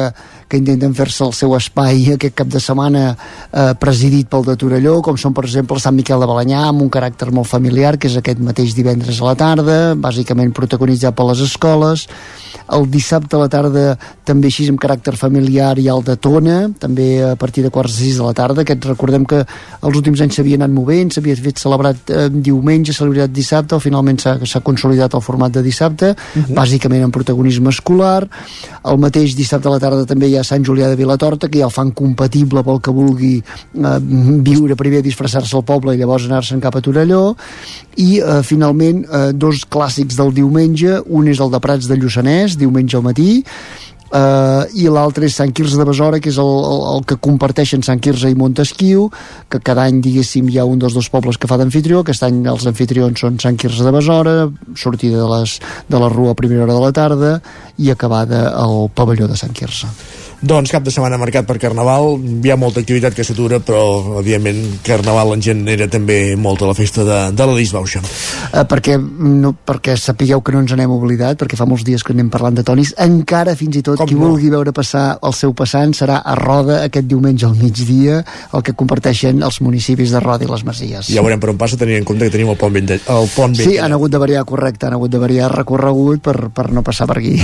[0.49, 4.95] que intenten fer-se el seu espai aquest cap de setmana eh, presidit pel de Torelló,
[5.05, 8.17] com són per exemple Sant Miquel de Balanyà, amb un caràcter molt familiar, que és
[8.17, 12.07] aquest mateix divendres a la tarda, bàsicament protagonitzat per les escoles,
[12.71, 17.21] el dissabte a la tarda també així amb caràcter familiar i el de Tona, també
[17.23, 20.37] a partir de quarts de sis de la tarda, aquest recordem que els últims anys
[20.39, 25.23] s'havia anat movent, s'havia fet celebrat eh, diumenge, celebrat dissabte, o finalment s'ha consolidat el
[25.25, 26.13] format de dissabte,
[26.55, 28.23] bàsicament amb protagonisme escolar,
[28.87, 31.67] el mateix dissabte a la tarda també hi ha Sant Julià de Vilatorta, que ja
[31.67, 33.95] el fan compatible pel que vulgui eh,
[34.47, 37.33] viure primer disfressar-se al poble i llavors anar-se'n cap a Torelló,
[37.99, 42.57] i eh, finalment eh, dos clàssics del diumenge, un és el de Prats de Lluçanès,
[42.59, 43.43] diumenge al matí,
[44.13, 47.81] Uh, i l'altre és Sant Quirze de Besora que és el, el, el que comparteixen
[47.81, 49.07] Sant Quirze i Montesquieu
[49.49, 52.03] que cada any diguéssim hi ha un dels dos pobles que fa d'anfitrió.
[52.03, 54.35] Aquest any els anfitrions són Sant Quirze de Besora
[54.77, 55.57] sortida de, les,
[55.89, 57.33] de la rua a primera hora de la tarda
[57.81, 59.89] i acabada al pavelló de Sant Quirze
[60.43, 64.81] Doncs cap de setmana marcat per Carnaval, hi ha molta activitat que s'atura, però evidentment
[64.83, 68.01] Carnaval en genera també molta la festa de, de la disbauxa.
[68.49, 72.11] Uh, perquè, no, perquè sapigueu que no ens n'hem oblidat, perquè fa molts dies que
[72.11, 74.25] anem parlant de tonis, encara fins i tot Com qui no?
[74.25, 78.19] vulgui veure passar el seu passant serà a Roda aquest diumenge al migdia,
[78.51, 81.13] el que comparteixen els municipis de Roda i les Masies.
[81.15, 83.55] Ja veurem per on passa, tenint en compte que tenim el pont, de, el pont
[83.63, 87.07] Sí, han hagut de variar, correcte, han hagut de variar recorregut per, per no passar
[87.07, 87.37] per aquí.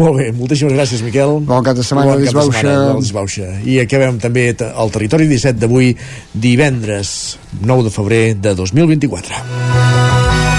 [0.00, 1.36] Molt bé, moltíssimes gràcies, Miquel.
[1.44, 3.50] Bon cap de setmana, bon cap de setmana, Disbauxa.
[3.66, 5.94] I acabem també el territori 17 d'avui,
[6.32, 10.55] divendres 9 de febrer de 2024.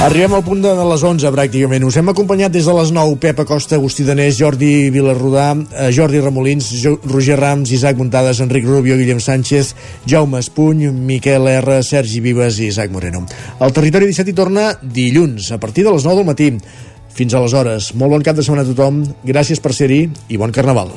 [0.00, 1.82] Arribem al punt de les 11, pràcticament.
[1.84, 6.22] Us hem acompanyat des de les 9 Pep Acosta, Agustí Danés, Jordi Vilarrodà, eh, Jordi
[6.24, 9.74] Ramolins, jo, Roger Rams, Isaac Muntades, Enric Rubio, Guillem Sánchez,
[10.06, 13.26] Jaume Espuny, Miquel R, Sergi Vives i Isaac Moreno.
[13.60, 16.50] El Territori 17 hi torna dilluns, a partir de les 9 del matí.
[17.12, 20.96] Fins aleshores, molt bon cap de setmana a tothom, gràcies per ser-hi i bon carnaval.